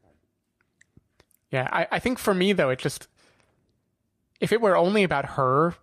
Yeah, 1.51 1.69
I, 1.73 1.89
I 1.93 1.99
think 1.99 2.19
for 2.19 2.35
me 2.35 2.53
though, 2.53 2.71
it 2.71 2.79
just 2.79 3.09
if 4.41 4.53
it 4.53 4.61
were 4.61 4.77
only 4.77 5.03
about 5.03 5.25
her 5.31 5.75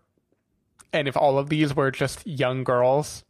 and 0.93 1.08
if 1.08 1.17
all 1.17 1.38
of 1.38 1.50
these 1.50 1.76
were 1.76 1.91
just 1.91 2.26
young 2.26 2.63
girls 2.63 3.23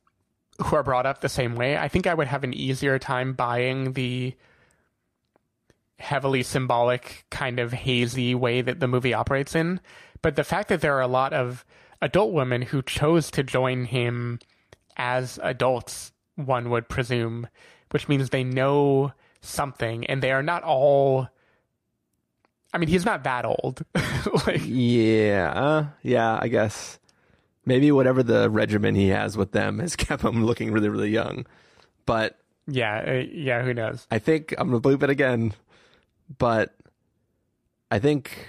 who 0.64 0.76
are 0.76 0.84
brought 0.84 1.06
up 1.06 1.22
the 1.22 1.30
same 1.30 1.56
way, 1.56 1.78
I 1.78 1.88
think 1.88 2.08
I 2.08 2.14
would 2.14 2.28
have 2.28 2.44
an 2.44 2.54
easier 2.54 2.98
time 3.00 3.34
buying 3.34 3.94
the 3.94 4.36
heavily 6.00 6.44
symbolic, 6.44 7.26
kind 7.30 7.60
of 7.60 7.74
hazy 7.74 8.36
way 8.36 8.62
that 8.62 8.80
the 8.80 8.88
movie 8.88 9.14
operates 9.14 9.56
in. 9.56 9.80
But 10.22 10.36
the 10.36 10.44
fact 10.44 10.70
that 10.70 10.82
there 10.82 10.96
are 10.96 11.02
a 11.02 11.08
lot 11.08 11.34
of 11.34 11.66
adult 12.02 12.34
women 12.34 12.62
who 12.62 12.82
chose 12.82 13.32
to 13.32 13.44
join 13.44 13.86
him 13.86 14.40
as 14.96 15.40
adults, 15.42 16.12
one 16.36 16.70
would 16.70 16.90
presume, 16.90 17.48
which 17.92 18.08
means 18.08 18.30
they 18.30 18.44
know 18.44 19.14
something 19.42 20.06
and 20.06 20.22
they 20.22 20.32
are 20.32 20.44
not 20.44 20.64
all. 20.64 21.28
I 22.74 22.78
mean, 22.78 22.90
he's 22.90 23.06
not 23.06 23.24
that 23.24 23.46
old. 23.46 23.84
like, 24.46 24.62
Yeah, 24.64 25.88
yeah, 26.04 26.38
I 26.40 26.48
guess 26.48 27.00
maybe 27.68 27.92
whatever 27.92 28.24
the 28.24 28.50
regimen 28.50 28.96
he 28.96 29.10
has 29.10 29.38
with 29.38 29.52
them 29.52 29.80
has 29.80 29.96
kept 29.98 30.24
him 30.24 30.46
looking 30.46 30.72
really, 30.72 30.90
really 30.90 31.12
young. 31.12 31.46
But 32.06 32.40
Yeah, 32.66 33.04
uh, 33.06 33.24
yeah. 33.32 33.62
Who 33.62 33.74
knows? 33.74 34.08
I 34.10 34.18
think 34.18 34.56
I'm 34.58 34.70
gonna 34.70 34.82
bleep 34.82 35.04
it 35.04 35.10
again, 35.10 35.54
but 36.38 36.74
I 37.92 38.00
think 38.00 38.48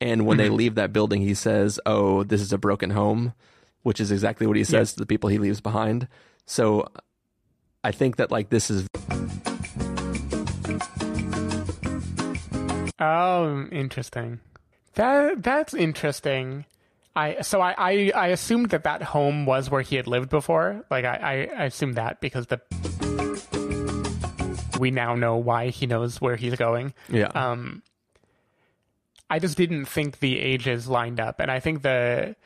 And 0.00 0.26
when 0.26 0.36
they 0.36 0.50
leave 0.50 0.74
that 0.74 0.92
building, 0.92 1.22
he 1.22 1.34
says, 1.34 1.80
"Oh, 1.86 2.22
this 2.22 2.42
is 2.42 2.52
a 2.52 2.58
broken 2.58 2.90
home," 2.90 3.32
which 3.82 4.00
is 4.00 4.12
exactly 4.12 4.46
what 4.46 4.56
he 4.56 4.62
says 4.62 4.92
to 4.92 4.98
the 4.98 5.06
people 5.06 5.30
he 5.30 5.38
leaves 5.38 5.62
behind. 5.62 6.06
So, 6.46 6.86
I 7.84 7.92
think 7.92 8.16
that 8.16 8.30
like 8.30 8.48
this 8.50 8.70
is 8.70 8.86
Oh, 13.00 13.66
interesting. 13.70 14.40
That 14.94 15.42
that's 15.42 15.74
interesting. 15.74 16.64
I 17.16 17.42
so 17.42 17.60
I, 17.60 17.74
I 17.76 18.12
I 18.14 18.26
assumed 18.28 18.70
that 18.70 18.84
that 18.84 19.02
home 19.02 19.46
was 19.46 19.70
where 19.70 19.82
he 19.82 19.96
had 19.96 20.06
lived 20.06 20.30
before. 20.30 20.84
Like 20.90 21.04
I 21.04 21.16
I, 21.56 21.62
I 21.62 21.64
assumed 21.64 21.96
that 21.96 22.20
because 22.20 22.46
the 22.46 22.60
we 24.78 24.90
now 24.90 25.14
know 25.14 25.36
why 25.36 25.68
he 25.68 25.86
knows 25.86 26.20
where 26.20 26.36
he's 26.36 26.54
going. 26.56 26.94
yeah. 27.08 27.26
Um, 27.28 27.82
I 29.30 29.38
just 29.38 29.56
didn't 29.56 29.86
think 29.86 30.18
the 30.20 30.38
ages 30.40 30.88
lined 30.88 31.20
up, 31.20 31.40
and 31.40 31.50
I 31.50 31.60
think 31.60 31.82
the 31.82 32.36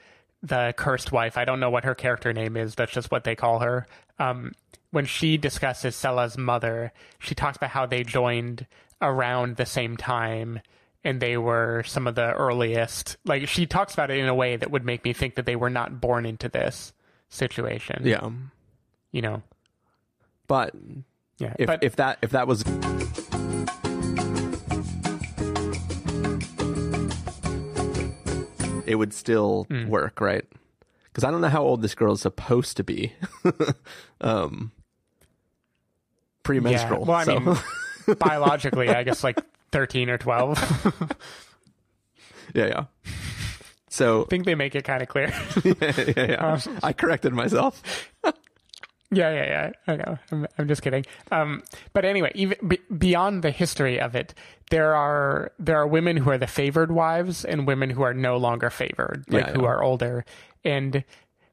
the 0.43 0.73
cursed 0.77 1.13
wife. 1.13 1.37
I 1.37 1.45
don't 1.45 1.61
know 1.61 1.71
what 1.71 1.85
her 1.85 1.95
character 1.95 2.33
name 2.33 2.57
is. 2.57 2.75
That's 2.75 2.93
just 2.93 3.11
what 3.11 3.25
they 3.25 3.35
call 3.35 3.59
her. 3.61 3.87
Um, 4.19 4.53
when 4.91 5.05
she 5.05 5.37
discusses 5.37 5.95
Sela's 5.95 6.39
mother, 6.39 6.93
she 7.19 7.35
talks 7.35 7.57
about 7.57 7.71
how 7.71 7.87
they 7.87 8.03
joined 8.05 8.67
around 9.03 9.57
the 9.57 9.67
same 9.67 9.97
time, 9.97 10.61
and 11.05 11.21
they 11.21 11.37
were 11.37 11.83
some 11.87 12.07
of 12.07 12.15
the 12.15 12.33
earliest. 12.33 13.17
Like 13.25 13.49
she 13.49 13.67
talks 13.67 13.93
about 13.95 14.11
it 14.11 14.19
in 14.19 14.29
a 14.29 14.35
way 14.35 14.57
that 14.57 14.71
would 14.71 14.85
make 14.85 15.05
me 15.05 15.13
think 15.13 15.35
that 15.37 15.47
they 15.47 15.57
were 15.57 15.71
not 15.71 16.01
born 16.01 16.27
into 16.27 16.49
this 16.49 16.93
situation. 17.29 18.03
yeah. 18.05 18.29
you 19.13 19.23
know. 19.23 19.43
But 20.47 20.75
Yeah, 21.39 21.55
if 21.59 21.67
but 21.67 21.85
if 21.85 21.97
that 21.97 22.19
if 22.23 22.31
that 22.31 22.47
was 22.49 22.65
it 28.87 28.95
would 28.97 29.13
still 29.13 29.67
Hmm. 29.69 29.89
work, 29.89 30.21
right? 30.21 30.45
Because 31.05 31.25
I 31.25 31.31
don't 31.31 31.41
know 31.41 31.49
how 31.49 31.63
old 31.63 31.83
this 31.83 31.95
girl 31.95 32.13
is 32.15 32.23
supposed 32.23 32.77
to 32.79 32.85
be. 32.85 33.13
um, 34.21 34.73
premenstrual. 36.49 37.01
Yeah. 37.01 37.07
Well, 37.07 37.17
I 37.17 37.25
so- 37.25 37.41
mean, 37.41 38.17
biologically, 38.19 38.89
I 38.89 39.03
guess 39.03 39.23
like 39.23 39.39
thirteen 39.71 40.09
or 40.09 40.17
twelve. 40.19 40.59
yeah, 42.55 42.67
yeah. 42.67 42.85
So 43.91 44.23
I 44.23 44.27
think 44.31 44.45
they 44.45 44.55
make 44.55 44.75
it 44.75 44.85
kind 44.85 45.03
of 45.03 45.09
clear. 45.09 45.29
yeah, 45.65 45.75
yeah. 45.81 46.13
yeah. 46.17 46.61
I 46.83 46.93
corrected 46.93 47.33
myself. 47.33 47.83
Yeah, 49.11 49.33
yeah, 49.33 49.45
yeah. 49.45 49.71
I 49.87 49.97
know. 49.97 50.19
I'm, 50.31 50.47
I'm 50.59 50.69
just 50.69 50.83
kidding. 50.83 51.05
Um, 51.31 51.63
but 51.95 52.05
anyway, 52.05 52.31
even 52.35 52.59
be, 52.69 52.79
beyond 52.97 53.43
the 53.43 53.51
history 53.51 53.99
of 54.01 54.15
it, 54.15 54.35
there 54.71 54.95
are 54.95 55.53
there 55.59 55.79
are 55.79 55.87
women 55.87 56.17
who 56.19 56.31
are 56.31 56.39
the 56.39 56.47
favored 56.47 56.93
wives 56.93 57.45
and 57.45 57.67
women 57.67 57.91
who 57.91 58.03
are 58.03 58.15
no 58.15 58.37
longer 58.37 58.71
favored, 58.71 59.25
like 59.29 59.47
Yeah, 59.47 59.53
who 59.53 59.65
are 59.65 59.83
older, 59.83 60.25
and 60.65 61.05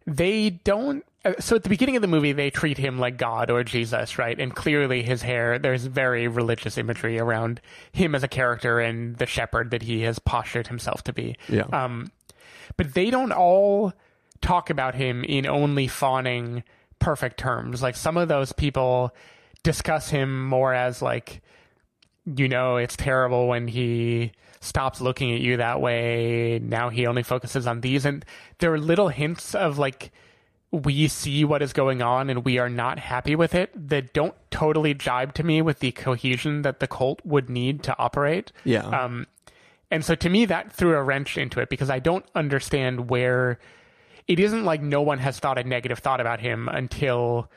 they 0.05 0.49
don't. 0.49 1.05
So 1.39 1.55
at 1.55 1.63
the 1.63 1.69
beginning 1.69 1.95
of 1.95 2.03
the 2.03 2.07
movie, 2.07 2.33
they 2.33 2.51
treat 2.51 2.77
him 2.77 2.99
like 2.99 3.17
God 3.17 3.49
or 3.49 3.63
Jesus, 3.63 4.19
right? 4.19 4.39
And 4.39 4.55
clearly, 4.55 5.01
his 5.01 5.23
hair. 5.23 5.57
There's 5.57 5.85
very 5.85 6.27
religious 6.27 6.77
imagery 6.77 7.17
around 7.17 7.61
him 7.91 8.13
as 8.13 8.23
a 8.23 8.27
character 8.27 8.79
and 8.79 9.17
the 9.17 9.25
shepherd 9.25 9.71
that 9.71 9.81
he 9.81 10.01
has 10.01 10.19
postured 10.19 10.67
himself 10.67 11.03
to 11.05 11.13
be. 11.13 11.35
Yeah. 11.49 11.65
Um, 11.73 12.11
but 12.77 12.93
they 12.93 13.09
don't 13.09 13.31
all 13.31 13.93
talk 14.41 14.69
about 14.69 14.93
him 14.93 15.23
in 15.23 15.47
only 15.47 15.87
fawning 15.87 16.63
perfect 16.99 17.37
terms. 17.39 17.81
Like 17.81 17.95
some 17.95 18.17
of 18.17 18.27
those 18.27 18.51
people 18.51 19.15
discuss 19.63 20.09
him 20.09 20.45
more 20.45 20.73
as 20.73 21.01
like, 21.01 21.41
you 22.25 22.47
know, 22.47 22.77
it's 22.77 22.95
terrible 22.95 23.47
when 23.47 23.67
he 23.67 24.31
stops 24.59 24.99
looking 24.99 25.33
at 25.33 25.41
you 25.41 25.57
that 25.57 25.79
way. 25.79 26.59
Now 26.59 26.89
he 26.89 27.05
only 27.05 27.23
focuses 27.23 27.67
on 27.67 27.81
these. 27.81 28.05
And 28.05 28.25
there 28.59 28.73
are 28.73 28.79
little 28.79 29.09
hints 29.09 29.53
of 29.53 29.77
like, 29.77 30.11
we 30.71 31.07
see 31.07 31.45
what 31.45 31.61
is 31.61 31.71
going 31.71 32.01
on 32.01 32.29
and 32.29 32.43
we 32.43 32.57
are 32.57 32.69
not 32.69 32.99
happy 32.99 33.35
with 33.35 33.53
it 33.55 33.71
that 33.89 34.13
don't 34.13 34.35
totally 34.51 34.93
jibe 34.93 35.33
to 35.35 35.43
me 35.43 35.61
with 35.61 35.79
the 35.79 35.91
cohesion 35.91 36.63
that 36.63 36.79
the 36.79 36.87
cult 36.87 37.21
would 37.23 37.49
need 37.49 37.83
to 37.83 37.97
operate. 37.97 38.51
Yeah. 38.63 38.85
Um, 38.87 39.27
and 39.91 40.03
so 40.03 40.15
to 40.15 40.29
me, 40.29 40.45
that 40.45 40.73
threw 40.73 40.95
a 40.95 41.03
wrench 41.03 41.37
into 41.37 41.59
it 41.59 41.69
because 41.69 41.89
I 41.89 41.99
don't 41.99 42.25
understand 42.33 43.09
where 43.09 43.59
it 44.27 44.39
isn't 44.39 44.65
like 44.65 44.81
no 44.81 45.01
one 45.01 45.19
has 45.19 45.39
thought 45.39 45.57
a 45.57 45.63
negative 45.63 45.99
thought 45.99 46.19
about 46.19 46.39
him 46.39 46.67
until 46.67 47.49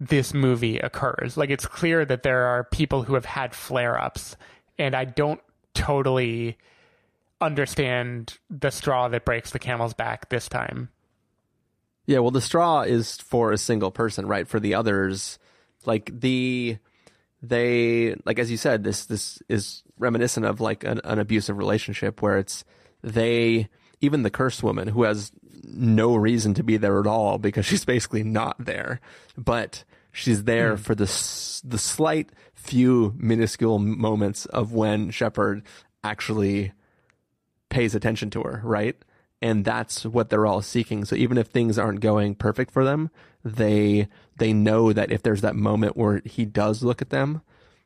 this 0.00 0.34
movie 0.34 0.78
occurs. 0.78 1.36
Like 1.36 1.50
it's 1.50 1.66
clear 1.66 2.04
that 2.04 2.22
there 2.22 2.44
are 2.44 2.64
people 2.64 3.02
who 3.02 3.14
have 3.14 3.24
had 3.24 3.54
flare 3.54 4.00
ups, 4.00 4.36
and 4.78 4.94
I 4.94 5.04
don't 5.04 5.40
totally 5.74 6.58
understand 7.40 8.38
the 8.48 8.70
straw 8.70 9.08
that 9.08 9.24
breaks 9.24 9.50
the 9.50 9.58
camel's 9.58 9.94
back 9.94 10.28
this 10.28 10.48
time. 10.48 10.90
Yeah, 12.06 12.20
well, 12.20 12.30
the 12.30 12.40
straw 12.40 12.82
is 12.82 13.16
for 13.16 13.52
a 13.52 13.58
single 13.58 13.90
person, 13.90 14.26
right? 14.26 14.46
For 14.46 14.60
the 14.60 14.74
others, 14.74 15.38
like 15.84 16.10
the 16.20 16.78
they 17.42 18.16
like 18.24 18.38
as 18.38 18.50
you 18.50 18.56
said, 18.56 18.84
this 18.84 19.06
this 19.06 19.42
is 19.48 19.82
reminiscent 19.98 20.46
of 20.46 20.60
like 20.60 20.84
an, 20.84 21.00
an 21.04 21.18
abusive 21.18 21.58
relationship 21.58 22.22
where 22.22 22.38
it's 22.38 22.64
they 23.02 23.68
even 24.00 24.22
the 24.22 24.30
cursed 24.30 24.62
woman 24.62 24.88
who 24.88 25.02
has 25.04 25.32
no 25.66 26.14
reason 26.14 26.54
to 26.54 26.62
be 26.62 26.76
there 26.76 27.00
at 27.00 27.06
all 27.06 27.38
because 27.38 27.66
she's 27.66 27.84
basically 27.84 28.22
not 28.22 28.56
there, 28.58 29.00
but 29.36 29.84
she's 30.12 30.44
there 30.44 30.76
hmm. 30.76 30.82
for 30.82 30.94
the 30.94 31.04
the 31.64 31.78
slight 31.78 32.30
few 32.54 33.14
minuscule 33.16 33.78
moments 33.78 34.46
of 34.46 34.72
when 34.72 35.10
Shepherd 35.10 35.62
actually 36.02 36.72
pays 37.68 37.94
attention 37.94 38.30
to 38.30 38.42
her, 38.42 38.60
right? 38.64 38.96
And 39.42 39.64
that's 39.64 40.04
what 40.04 40.30
they're 40.30 40.46
all 40.46 40.62
seeking. 40.62 41.04
So 41.04 41.14
even 41.14 41.36
if 41.36 41.48
things 41.48 41.78
aren't 41.78 42.00
going 42.00 42.34
perfect 42.34 42.70
for 42.72 42.84
them, 42.84 43.10
they 43.44 44.08
they 44.38 44.52
know 44.52 44.92
that 44.92 45.12
if 45.12 45.22
there's 45.22 45.42
that 45.42 45.56
moment 45.56 45.96
where 45.96 46.22
he 46.24 46.44
does 46.44 46.82
look 46.82 47.02
at 47.02 47.10
them, 47.10 47.42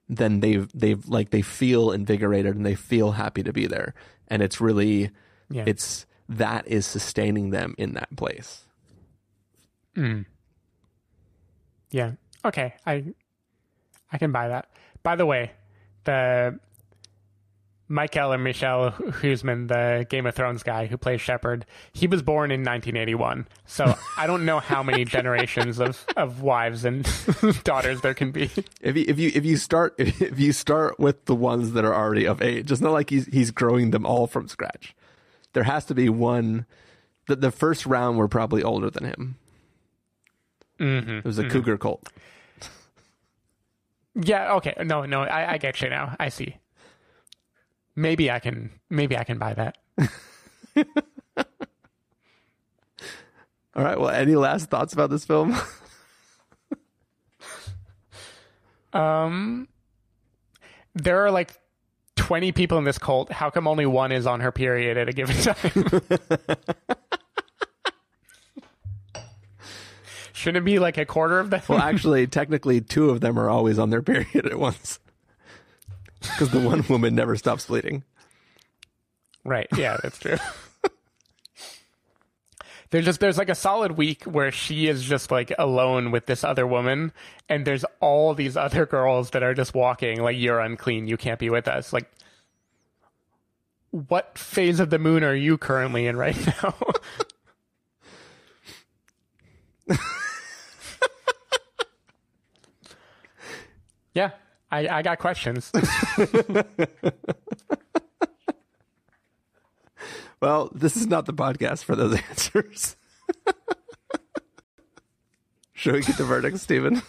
then 0.09 0.41
they've 0.41 0.69
they've 0.73 1.07
like 1.09 1.31
they 1.31 1.43
feel 1.43 1.91
invigorated 1.91 2.57
and 2.57 2.65
they 2.65 2.75
feel 2.75 3.13
happy 3.13 3.43
to 3.43 3.53
be 3.53 3.67
there. 3.67 3.95
And 4.29 4.43
it's 4.43 4.61
really 4.61 5.11
Yeah. 5.51 5.65
it's 5.67 6.07
that 6.31 6.67
is 6.69 6.87
sustaining 6.87 7.51
them 7.51 7.75
in 7.77 7.95
that 7.95 8.15
place. 8.17 8.65
Hmm. 9.95 10.23
Yeah. 11.91 12.13
Okay. 12.45 12.75
I 12.87 13.05
I 14.13 14.19
can 14.19 14.33
buy 14.33 14.49
that. 14.49 14.71
By 15.03 15.17
the 15.17 15.27
way, 15.27 15.51
the 16.05 16.59
Michael 17.89 18.33
or 18.33 18.39
Michelle 18.39 18.93
Huisman, 18.93 19.67
the 19.67 20.07
Game 20.09 20.25
of 20.25 20.37
Thrones 20.37 20.63
guy 20.63 20.87
who 20.87 20.97
plays 20.97 21.21
Shepherd, 21.21 21.67
he 21.93 22.07
was 22.07 22.23
born 22.23 22.53
in 22.53 22.61
1981. 22.61 23.49
So 23.67 23.97
I 24.17 24.29
don't 24.29 24.45
know 24.45 24.61
how 24.61 24.85
many 24.85 25.05
generations 25.17 25.81
of, 25.81 26.07
of 26.17 26.41
wives 26.41 26.85
and 26.85 27.05
daughters 27.65 28.01
there 28.03 28.15
can 28.15 28.31
be. 28.31 28.49
If 28.81 28.97
you 28.97 29.05
if 29.09 29.19
you 29.19 29.33
if 29.35 29.45
you 29.45 29.57
start 29.57 29.97
if 29.99 30.39
you 30.39 30.53
start 30.53 31.01
with 31.01 31.25
the 31.25 31.35
ones 31.35 31.73
that 31.73 31.85
are 31.85 31.95
already 31.95 32.27
of 32.27 32.41
age, 32.41 32.71
it's 32.71 32.81
not 32.81 32.93
like 32.93 33.11
he's 33.11 33.27
he's 33.27 33.51
growing 33.51 33.91
them 33.91 34.07
all 34.07 34.29
from 34.29 34.47
scratch. 34.47 34.95
There 35.53 35.65
has 35.65 35.85
to 35.87 35.95
be 35.95 36.09
one. 36.09 36.67
The, 37.27 37.37
the 37.37 37.51
first 37.51 37.87
round 37.87 38.19
were 38.19 38.29
probably 38.29 38.63
older 38.63 38.91
than 38.91 39.05
him. 39.05 39.37
Mm-hmm. 40.79 41.19
It 41.19 41.25
was 41.25 41.39
a 41.39 41.49
cougar 41.49 41.77
cult. 41.77 42.09
Yeah. 44.15 44.55
Okay. 44.55 44.75
No. 44.85 45.05
No. 45.05 45.23
I, 45.23 45.53
I 45.53 45.59
get 45.59 45.81
you 45.81 45.89
now. 45.89 46.17
I 46.19 46.29
see. 46.29 46.57
Maybe 47.95 48.31
I 48.31 48.39
can. 48.39 48.71
Maybe 48.89 49.17
I 49.17 49.25
can 49.25 49.39
buy 49.39 49.55
that. 49.55 49.79
All 53.75 53.85
right. 53.85 53.99
Well, 54.01 54.11
any 54.11 54.37
last 54.37 54.71
thoughts 54.71 54.93
about 54.93 55.11
this 55.11 55.25
film? 55.25 55.57
Um, 58.93 59.69
there 60.95 61.25
are 61.25 61.31
like 61.31 61.57
20 62.31 62.53
people 62.53 62.79
in 62.79 62.85
this 62.85 62.97
cult. 62.97 63.33
How 63.33 63.51
come 63.51 63.67
only 63.67 63.87
one 63.87 64.13
is 64.13 64.25
on 64.25 64.39
her 64.39 64.53
period 64.53 64.97
at 64.97 65.09
a 65.09 65.13
given 65.13 65.35
time? 65.43 65.57
Shouldn't 70.33 70.59
it 70.59 70.65
be 70.65 70.79
like 70.79 70.97
a 70.97 71.05
quarter 71.05 71.41
of 71.41 71.51
them? 71.51 71.61
well, 71.67 71.81
actually, 71.81 72.29
technically, 72.29 72.83
two 72.83 73.11
of 73.11 73.21
them 73.21 73.37
are 73.37 73.51
always 73.51 73.81
on 73.81 73.91
their 73.91 74.01
period 74.01 74.47
at 74.47 74.61
once 74.61 75.01
because 76.21 76.51
the 76.51 76.61
one 76.61 76.85
woman 76.89 77.17
never 77.17 77.35
stops 77.35 77.67
bleeding. 77.67 78.05
right. 79.45 79.67
Yeah, 79.77 79.97
that's 80.01 80.21
true. 80.21 80.37
There's 82.91 83.05
just 83.05 83.21
there's 83.21 83.39
like 83.39 83.49
a 83.49 83.55
solid 83.55 83.93
week 83.93 84.25
where 84.25 84.51
she 84.51 84.89
is 84.89 85.05
just 85.05 85.31
like 85.31 85.53
alone 85.59 86.11
with 86.11 86.27
this 86.27 86.43
other 86.43 86.67
woman, 86.67 87.13
and 87.49 87.65
there's 87.65 87.85
all 88.01 88.35
these 88.35 88.57
other 88.57 88.85
girls 88.85 89.31
that 89.31 89.45
are 89.45 89.55
just 89.55 89.75
walking 89.75 90.21
like 90.23 90.37
you're 90.37 90.59
unclean, 90.61 91.07
you 91.07 91.17
can't 91.17 91.39
be 91.39 91.51
with 91.51 91.69
us. 91.69 91.93
Like 91.93 92.11
what 93.91 94.39
phase 94.39 94.81
of 94.81 94.91
the 94.91 94.99
moon 94.99 95.25
are 95.25 95.35
you 95.35 95.59
currently 95.59 96.07
in 96.07 96.17
right 96.17 96.37
now? 96.63 96.75
yeah, 104.15 104.31
I, 104.71 104.89
I 104.89 105.03
got 105.03 105.19
questions. 105.19 105.73
Well, 110.41 110.71
this 110.75 110.97
is 110.97 111.07
not 111.07 111.27
the 111.27 111.35
podcast 111.35 111.85
for 111.85 111.95
those 111.95 112.15
answers. 112.31 112.97
Should 115.73 115.95
we 115.95 116.03
get 116.03 116.19
the 116.19 116.25
verdict, 116.25 116.59
Stephen? 116.59 117.03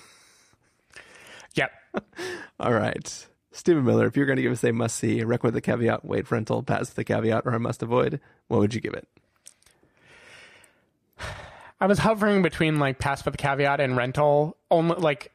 yep. 1.56 1.72
All 2.60 2.74
right. 2.74 3.28
Stephen 3.52 3.84
Miller, 3.84 4.06
if 4.08 4.16
you're 4.16 4.26
going 4.26 4.38
to 4.38 4.42
give 4.42 4.52
us 4.52 4.64
a 4.64 4.72
must 4.72 4.96
see, 4.96 5.24
recommend 5.24 5.56
the 5.56 5.62
caveat, 5.62 6.06
wait 6.06 6.26
for 6.26 6.36
rental, 6.36 6.64
pass 6.64 6.90
the 6.90 7.04
caveat, 7.04 7.44
or 7.46 7.52
a 7.52 7.60
must 7.60 7.84
avoid, 7.84 8.22
what 8.48 8.60
would 8.60 8.74
you 8.74 8.80
give 8.80 8.94
it? 8.94 9.08
I 11.82 11.88
was 11.88 12.00
hovering 12.00 12.44
between 12.44 12.80
like 12.80 13.00
pass 13.00 13.26
with 13.26 13.34
the 13.34 13.38
caveat 13.38 13.80
and 13.82 13.98
rental. 13.98 14.56
Only 14.70 14.96
like 14.96 15.32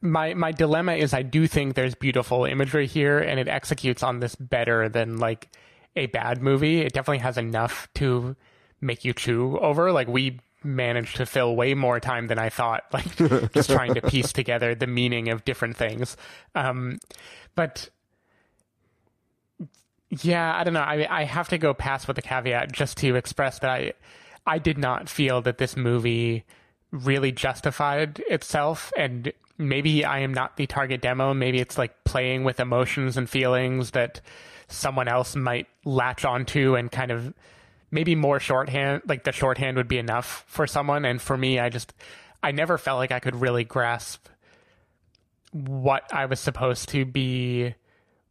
my 0.00 0.34
my 0.34 0.50
dilemma 0.50 0.94
is 0.94 1.12
I 1.12 1.22
do 1.22 1.46
think 1.46 1.74
there's 1.74 1.94
beautiful 1.94 2.46
imagery 2.46 2.86
here 2.86 3.18
and 3.18 3.38
it 3.38 3.46
executes 3.46 4.02
on 4.02 4.20
this 4.20 4.34
better 4.34 4.88
than 4.88 5.18
like 5.18 5.48
a 5.96 6.06
bad 6.06 6.42
movie. 6.42 6.80
It 6.80 6.92
definitely 6.92 7.18
has 7.18 7.38
enough 7.38 7.88
to 7.94 8.36
make 8.80 9.04
you 9.04 9.12
chew 9.12 9.58
over. 9.58 9.92
Like 9.92 10.08
we 10.08 10.40
managed 10.62 11.16
to 11.16 11.26
fill 11.26 11.56
way 11.56 11.74
more 11.74 12.00
time 12.00 12.26
than 12.26 12.38
I 12.38 12.48
thought, 12.48 12.84
like 12.92 13.16
just 13.52 13.70
trying 13.70 13.94
to 13.94 14.02
piece 14.02 14.32
together 14.32 14.74
the 14.74 14.86
meaning 14.86 15.28
of 15.28 15.44
different 15.44 15.76
things. 15.76 16.16
Um, 16.54 16.98
but 17.54 17.88
yeah, 20.10 20.56
I 20.56 20.64
don't 20.64 20.74
know. 20.74 20.80
I 20.80 21.06
I 21.10 21.24
have 21.24 21.48
to 21.48 21.58
go 21.58 21.74
past 21.74 22.06
with 22.06 22.16
the 22.16 22.22
caveat 22.22 22.72
just 22.72 22.98
to 22.98 23.16
express 23.16 23.58
that 23.60 23.70
I 23.70 23.92
I 24.46 24.58
did 24.58 24.78
not 24.78 25.08
feel 25.08 25.42
that 25.42 25.58
this 25.58 25.76
movie 25.76 26.44
really 26.92 27.32
justified 27.32 28.20
itself 28.28 28.92
and 28.96 29.32
maybe 29.58 30.04
I 30.04 30.20
am 30.20 30.32
not 30.32 30.56
the 30.56 30.66
target 30.66 31.00
demo. 31.00 31.34
Maybe 31.34 31.58
it's 31.58 31.78
like 31.78 32.04
playing 32.04 32.44
with 32.44 32.60
emotions 32.60 33.16
and 33.16 33.28
feelings 33.28 33.92
that 33.92 34.20
someone 34.68 35.08
else 35.08 35.36
might 35.36 35.68
latch 35.84 36.24
onto 36.24 36.74
and 36.74 36.90
kind 36.90 37.10
of 37.10 37.32
maybe 37.90 38.14
more 38.14 38.40
shorthand 38.40 39.02
like 39.06 39.24
the 39.24 39.32
shorthand 39.32 39.76
would 39.76 39.88
be 39.88 39.98
enough 39.98 40.44
for 40.46 40.66
someone. 40.66 41.04
And 41.04 41.20
for 41.20 41.36
me 41.36 41.58
I 41.58 41.68
just 41.68 41.92
I 42.42 42.52
never 42.52 42.78
felt 42.78 42.98
like 42.98 43.12
I 43.12 43.20
could 43.20 43.36
really 43.36 43.64
grasp 43.64 44.26
what 45.52 46.12
I 46.12 46.26
was 46.26 46.40
supposed 46.40 46.88
to 46.90 47.04
be 47.04 47.74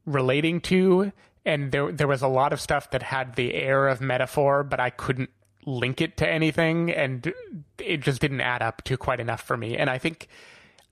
relating 0.05 0.61
to. 0.61 1.11
And 1.45 1.71
there 1.71 1.91
there 1.91 2.07
was 2.07 2.21
a 2.21 2.27
lot 2.27 2.53
of 2.53 2.61
stuff 2.61 2.91
that 2.91 3.03
had 3.03 3.35
the 3.35 3.53
air 3.53 3.87
of 3.87 4.01
metaphor 4.01 4.63
but 4.63 4.79
I 4.79 4.89
couldn't 4.89 5.29
link 5.65 6.01
it 6.01 6.17
to 6.17 6.29
anything. 6.29 6.91
And 6.91 7.33
it 7.79 8.01
just 8.01 8.19
didn't 8.19 8.41
add 8.41 8.61
up 8.61 8.83
to 8.83 8.97
quite 8.97 9.19
enough 9.19 9.41
for 9.41 9.55
me. 9.57 9.77
And 9.77 9.89
I 9.89 9.97
think 9.97 10.27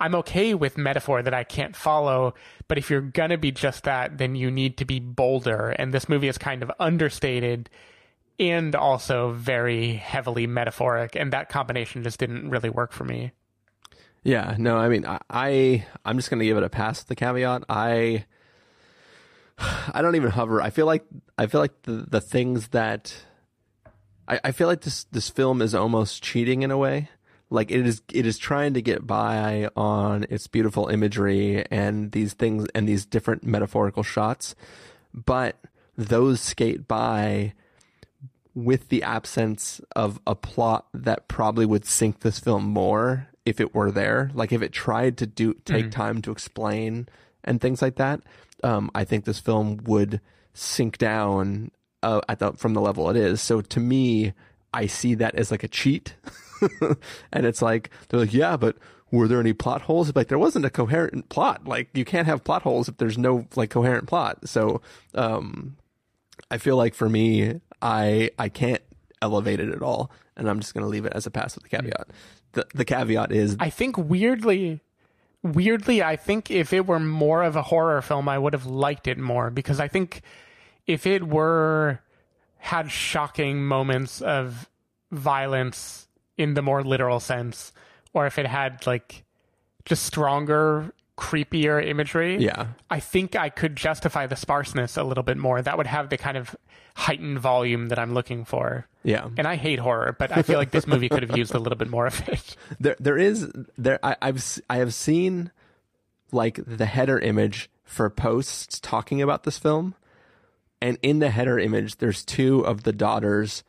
I'm 0.03 0.15
okay 0.15 0.53
with 0.53 0.77
metaphor 0.77 1.21
that 1.23 1.33
I 1.33 1.45
can't 1.45 1.77
follow, 1.77 2.33
but 2.67 2.77
if 2.77 2.89
you're 2.89 2.99
gonna 2.99 3.37
be 3.37 3.53
just 3.53 3.85
that, 3.85 4.17
then 4.17 4.35
you 4.35 4.51
need 4.51 4.75
to 4.79 4.85
be 4.85 4.99
bolder. 4.99 5.69
And 5.69 5.93
this 5.93 6.09
movie 6.09 6.27
is 6.27 6.37
kind 6.37 6.61
of 6.61 6.69
understated 6.77 7.69
and 8.37 8.75
also 8.75 9.31
very 9.31 9.93
heavily 9.93 10.45
metaphoric, 10.45 11.15
and 11.15 11.31
that 11.31 11.47
combination 11.47 12.03
just 12.03 12.19
didn't 12.19 12.49
really 12.49 12.69
work 12.69 12.91
for 12.91 13.05
me. 13.05 13.31
Yeah, 14.23 14.57
no, 14.57 14.75
I 14.75 14.89
mean, 14.89 15.05
I, 15.05 15.19
I 15.29 15.85
I'm 16.03 16.17
just 16.17 16.29
gonna 16.29 16.43
give 16.43 16.57
it 16.57 16.63
a 16.63 16.69
pass. 16.69 17.03
The 17.03 17.15
caveat, 17.15 17.63
I 17.69 18.25
I 19.93 20.01
don't 20.01 20.17
even 20.17 20.31
hover. 20.31 20.61
I 20.61 20.69
feel 20.69 20.85
like 20.85 21.05
I 21.37 21.47
feel 21.47 21.61
like 21.61 21.81
the 21.83 22.05
the 22.09 22.19
things 22.19 22.67
that 22.69 23.15
I, 24.27 24.41
I 24.43 24.51
feel 24.51 24.67
like 24.67 24.81
this 24.81 25.05
this 25.05 25.29
film 25.29 25.61
is 25.61 25.73
almost 25.73 26.21
cheating 26.21 26.61
in 26.61 26.71
a 26.71 26.77
way 26.77 27.07
like 27.53 27.71
it 27.71 27.85
is 27.85 28.01
it 28.11 28.25
is 28.25 28.37
trying 28.37 28.73
to 28.73 28.81
get 28.81 29.05
by 29.05 29.69
on 29.75 30.25
its 30.29 30.47
beautiful 30.47 30.87
imagery 30.87 31.65
and 31.71 32.11
these 32.11 32.33
things 32.33 32.65
and 32.73 32.87
these 32.87 33.05
different 33.05 33.43
metaphorical 33.43 34.03
shots 34.03 34.55
but 35.13 35.57
those 35.97 36.41
skate 36.41 36.87
by 36.87 37.53
with 38.55 38.89
the 38.89 39.03
absence 39.03 39.81
of 39.95 40.19
a 40.27 40.35
plot 40.35 40.87
that 40.93 41.27
probably 41.27 41.65
would 41.65 41.85
sink 41.85 42.19
this 42.19 42.39
film 42.39 42.63
more 42.63 43.27
if 43.45 43.59
it 43.59 43.73
were 43.73 43.91
there. 43.91 44.31
Like 44.33 44.51
if 44.51 44.61
it 44.61 44.71
tried 44.71 45.17
to 45.17 45.27
do 45.27 45.53
take 45.65 45.85
mm-hmm. 45.85 45.89
time 45.89 46.21
to 46.23 46.31
explain 46.31 47.07
and 47.43 47.59
things 47.59 47.81
like 47.81 47.95
that 47.95 48.21
um, 48.63 48.89
i 48.95 49.03
think 49.03 49.25
this 49.25 49.39
film 49.39 49.77
would 49.83 50.21
sink 50.53 50.97
down 50.97 51.71
uh, 52.01 52.21
at 52.29 52.39
the 52.39 52.53
from 52.53 52.73
the 52.73 52.81
level 52.81 53.09
it 53.09 53.15
is. 53.15 53.41
So 53.41 53.61
to 53.61 53.79
me 53.79 54.33
i 54.73 54.87
see 54.87 55.15
that 55.15 55.35
as 55.35 55.51
like 55.51 55.63
a 55.63 55.67
cheat 55.67 56.15
and 57.31 57.45
it's 57.45 57.61
like 57.61 57.89
they're 58.09 58.19
like, 58.19 58.33
yeah, 58.33 58.57
but 58.57 58.77
were 59.11 59.27
there 59.27 59.39
any 59.39 59.53
plot 59.53 59.83
holes? 59.83 60.13
Like 60.15 60.27
there 60.27 60.39
wasn't 60.39 60.65
a 60.65 60.69
coherent 60.69 61.29
plot. 61.29 61.67
Like 61.67 61.89
you 61.93 62.03
can't 62.03 62.25
have 62.27 62.43
plot 62.43 62.63
holes 62.63 62.89
if 62.89 62.97
there's 62.97 63.17
no 63.17 63.47
like 63.55 63.69
coherent 63.69 64.07
plot. 64.07 64.47
So 64.47 64.81
um, 65.13 65.77
I 66.49 66.57
feel 66.57 66.77
like 66.77 66.95
for 66.95 67.07
me, 67.07 67.61
I 67.81 68.31
I 68.39 68.49
can't 68.49 68.81
elevate 69.21 69.59
it 69.59 69.69
at 69.69 69.81
all, 69.81 70.11
and 70.35 70.49
I'm 70.49 70.59
just 70.59 70.73
gonna 70.73 70.87
leave 70.87 71.05
it 71.05 71.13
as 71.13 71.27
a 71.27 71.31
pass 71.31 71.55
with 71.55 71.63
the 71.63 71.69
caveat. 71.69 72.07
The 72.53 72.65
the 72.73 72.85
caveat 72.85 73.31
is 73.31 73.55
I 73.59 73.69
think 73.69 73.97
weirdly. 73.97 74.81
Weirdly, 75.43 76.01
I 76.01 76.15
think 76.15 76.49
if 76.49 76.71
it 76.71 76.87
were 76.87 77.01
more 77.01 77.43
of 77.43 77.57
a 77.57 77.63
horror 77.63 78.01
film, 78.01 78.29
I 78.29 78.39
would 78.39 78.53
have 78.53 78.65
liked 78.65 79.09
it 79.09 79.17
more 79.17 79.49
because 79.49 79.77
I 79.77 79.89
think 79.89 80.21
if 80.87 81.05
it 81.05 81.27
were 81.27 81.99
had 82.59 82.89
shocking 82.89 83.65
moments 83.65 84.21
of 84.21 84.69
violence 85.11 86.07
in 86.37 86.53
the 86.53 86.61
more 86.61 86.83
literal 86.83 87.19
sense, 87.19 87.71
or 88.13 88.25
if 88.25 88.37
it 88.37 88.47
had 88.47 88.85
like 88.85 89.23
just 89.85 90.03
stronger, 90.05 90.93
creepier 91.17 91.85
imagery. 91.85 92.37
Yeah. 92.37 92.67
I 92.89 92.99
think 92.99 93.35
I 93.35 93.49
could 93.49 93.75
justify 93.75 94.27
the 94.27 94.35
sparseness 94.35 94.97
a 94.97 95.03
little 95.03 95.23
bit 95.23 95.37
more. 95.37 95.61
That 95.61 95.77
would 95.77 95.87
have 95.87 96.09
the 96.09 96.17
kind 96.17 96.37
of 96.37 96.55
heightened 96.95 97.39
volume 97.39 97.89
that 97.89 97.99
I'm 97.99 98.13
looking 98.13 98.45
for. 98.45 98.87
Yeah. 99.03 99.29
And 99.37 99.47
I 99.47 99.55
hate 99.55 99.79
horror, 99.79 100.15
but 100.17 100.35
I 100.35 100.41
feel 100.41 100.57
like 100.57 100.71
this 100.71 100.87
movie 100.87 101.09
could 101.09 101.23
have 101.23 101.37
used 101.37 101.53
a 101.53 101.59
little 101.59 101.77
bit 101.77 101.89
more 101.89 102.07
of 102.07 102.27
it. 102.27 102.55
There 102.79 102.95
there 102.99 103.17
is 103.17 103.51
there 103.77 103.99
I, 104.03 104.15
I've 104.21 104.59
I 104.69 104.77
have 104.77 104.93
seen 104.93 105.51
like 106.31 106.59
the 106.65 106.85
header 106.85 107.19
image 107.19 107.69
for 107.83 108.09
posts 108.09 108.79
talking 108.79 109.21
about 109.21 109.43
this 109.43 109.57
film. 109.57 109.95
And 110.81 110.97
in 111.01 111.19
the 111.19 111.29
header 111.29 111.59
image, 111.59 111.97
there's 111.97 112.25
two 112.25 112.65
of 112.65 112.83
the 112.83 112.91
daughters 112.91 113.63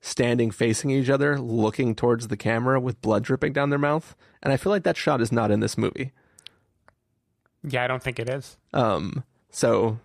standing 0.00 0.50
facing 0.50 0.90
each 0.90 1.10
other, 1.10 1.38
looking 1.38 1.94
towards 1.94 2.28
the 2.28 2.36
camera 2.36 2.80
with 2.80 3.00
blood 3.00 3.22
dripping 3.22 3.52
down 3.52 3.70
their 3.70 3.78
mouth. 3.78 4.16
And 4.42 4.52
I 4.52 4.56
feel 4.56 4.70
like 4.70 4.84
that 4.84 4.96
shot 4.96 5.20
is 5.20 5.30
not 5.30 5.50
in 5.50 5.60
this 5.60 5.76
movie. 5.76 6.12
Yeah, 7.62 7.84
I 7.84 7.86
don't 7.86 8.02
think 8.02 8.18
it 8.18 8.28
is. 8.28 8.56
Um, 8.72 9.24
so 9.50 9.98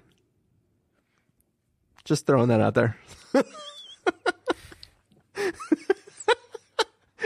just 2.03 2.25
throwing 2.25 2.49
that 2.49 2.59
out 2.61 2.73
there. 2.73 2.97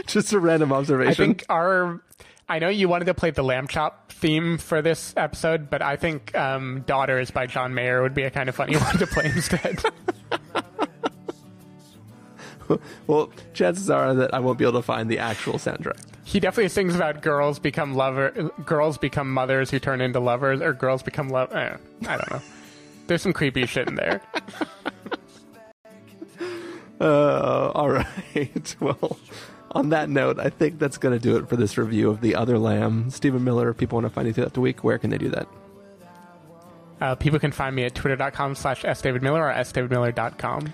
just 0.05 0.31
a 0.33 0.39
random 0.39 0.71
observation. 0.71 1.11
I 1.11 1.15
think 1.15 1.45
our 1.49 2.01
I 2.47 2.57
know 2.59 2.69
you 2.69 2.89
wanted 2.89 3.05
to 3.05 3.13
play 3.13 3.29
the 3.29 3.43
lamb 3.43 3.67
chop 3.67 4.11
theme 4.11 4.57
for 4.57 4.81
this 4.81 5.13
episode, 5.15 5.69
but 5.69 5.83
I 5.83 5.97
think 5.97 6.35
um, 6.35 6.83
"Daughters" 6.87 7.29
by 7.29 7.45
John 7.45 7.75
Mayer 7.75 8.01
would 8.01 8.15
be 8.15 8.23
a 8.23 8.31
kind 8.31 8.49
of 8.49 8.55
funny 8.55 8.75
one 8.77 8.97
to 8.97 9.07
play 9.07 9.25
instead. 9.25 9.83
well, 13.07 13.31
chances 13.53 13.89
are 13.89 14.13
that 14.13 14.33
I 14.33 14.39
won't 14.39 14.57
be 14.57 14.65
able 14.65 14.79
to 14.79 14.85
find 14.85 15.09
the 15.09 15.19
actual 15.19 15.53
soundtrack. 15.53 15.99
He 16.23 16.39
definitely 16.39 16.69
sings 16.69 16.95
about 16.95 17.21
girls 17.21 17.59
become 17.59 17.95
lover, 17.95 18.51
girls 18.65 18.97
become 18.97 19.33
mothers 19.33 19.71
who 19.71 19.79
turn 19.79 20.01
into 20.01 20.19
lovers, 20.19 20.61
or 20.61 20.73
girls 20.73 21.01
become 21.03 21.29
love. 21.29 21.53
Eh, 21.53 21.77
I 22.07 22.17
don't 22.17 22.31
know. 22.31 22.41
There's 23.07 23.21
some 23.21 23.33
creepy 23.33 23.65
shit 23.65 23.87
in 23.87 23.95
there. 23.95 24.21
Uh, 27.01 27.71
all 27.75 27.89
right. 27.89 28.75
Well, 28.79 29.17
on 29.71 29.89
that 29.89 30.09
note, 30.09 30.39
I 30.39 30.49
think 30.49 30.79
that's 30.79 30.97
going 30.97 31.17
to 31.17 31.19
do 31.19 31.37
it 31.37 31.47
for 31.47 31.55
this 31.55 31.77
review 31.77 32.09
of 32.09 32.21
The 32.21 32.35
Other 32.35 32.57
Lamb. 32.57 33.09
Stephen 33.09 33.43
Miller, 33.43 33.69
if 33.69 33.77
people 33.77 33.97
want 33.97 34.05
to 34.05 34.09
find 34.09 34.27
you 34.27 34.33
throughout 34.33 34.53
the 34.53 34.61
week, 34.61 34.83
where 34.83 34.97
can 34.97 35.09
they 35.09 35.17
do 35.17 35.29
that? 35.29 35.47
Uh, 36.99 37.15
people 37.15 37.39
can 37.39 37.51
find 37.51 37.75
me 37.75 37.85
at 37.85 37.95
twitter.com 37.95 38.55
slash 38.55 38.83
sdavidmiller 38.83 39.39
or 39.39 39.53
sdavidmiller.com. 39.53 40.73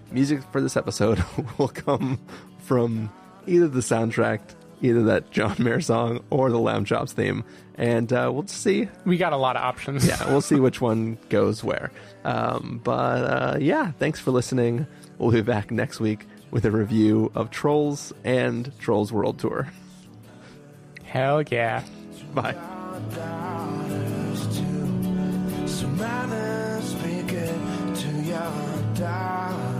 Music 0.11 0.41
for 0.51 0.61
this 0.61 0.75
episode 0.75 1.23
will 1.57 1.69
come 1.69 2.19
from 2.59 3.09
either 3.47 3.67
the 3.67 3.79
soundtrack, 3.79 4.41
either 4.81 5.03
that 5.03 5.31
John 5.31 5.55
Mayer 5.59 5.81
song, 5.81 6.23
or 6.29 6.49
the 6.49 6.59
Lamb 6.59 6.85
Chops 6.85 7.13
theme. 7.13 7.43
And 7.75 8.11
uh, 8.11 8.29
we'll 8.33 8.47
see. 8.47 8.89
We 9.05 9.17
got 9.17 9.33
a 9.33 9.37
lot 9.37 9.55
of 9.55 9.63
options. 9.63 10.05
Yeah, 10.05 10.29
we'll 10.29 10.41
see 10.41 10.59
which 10.59 10.81
one 10.81 11.17
goes 11.29 11.63
where. 11.63 11.91
Um, 12.23 12.81
but 12.83 13.23
uh, 13.23 13.57
yeah, 13.59 13.91
thanks 13.93 14.19
for 14.19 14.31
listening. 14.31 14.85
We'll 15.17 15.31
be 15.31 15.41
back 15.41 15.71
next 15.71 15.99
week 15.99 16.27
with 16.51 16.65
a 16.65 16.71
review 16.71 17.31
of 17.33 17.49
Trolls 17.49 18.13
and 18.23 18.71
Trolls 18.79 19.11
World 19.11 19.39
Tour. 19.39 19.67
Hell 21.03 21.41
yeah. 21.43 21.83
Bye. 22.33 22.53
So 25.65 25.87
manners 25.87 26.83
speak 26.83 27.31
it 27.33 27.95
to 27.95 28.11
your 28.23 28.83
daughter. 28.95 29.70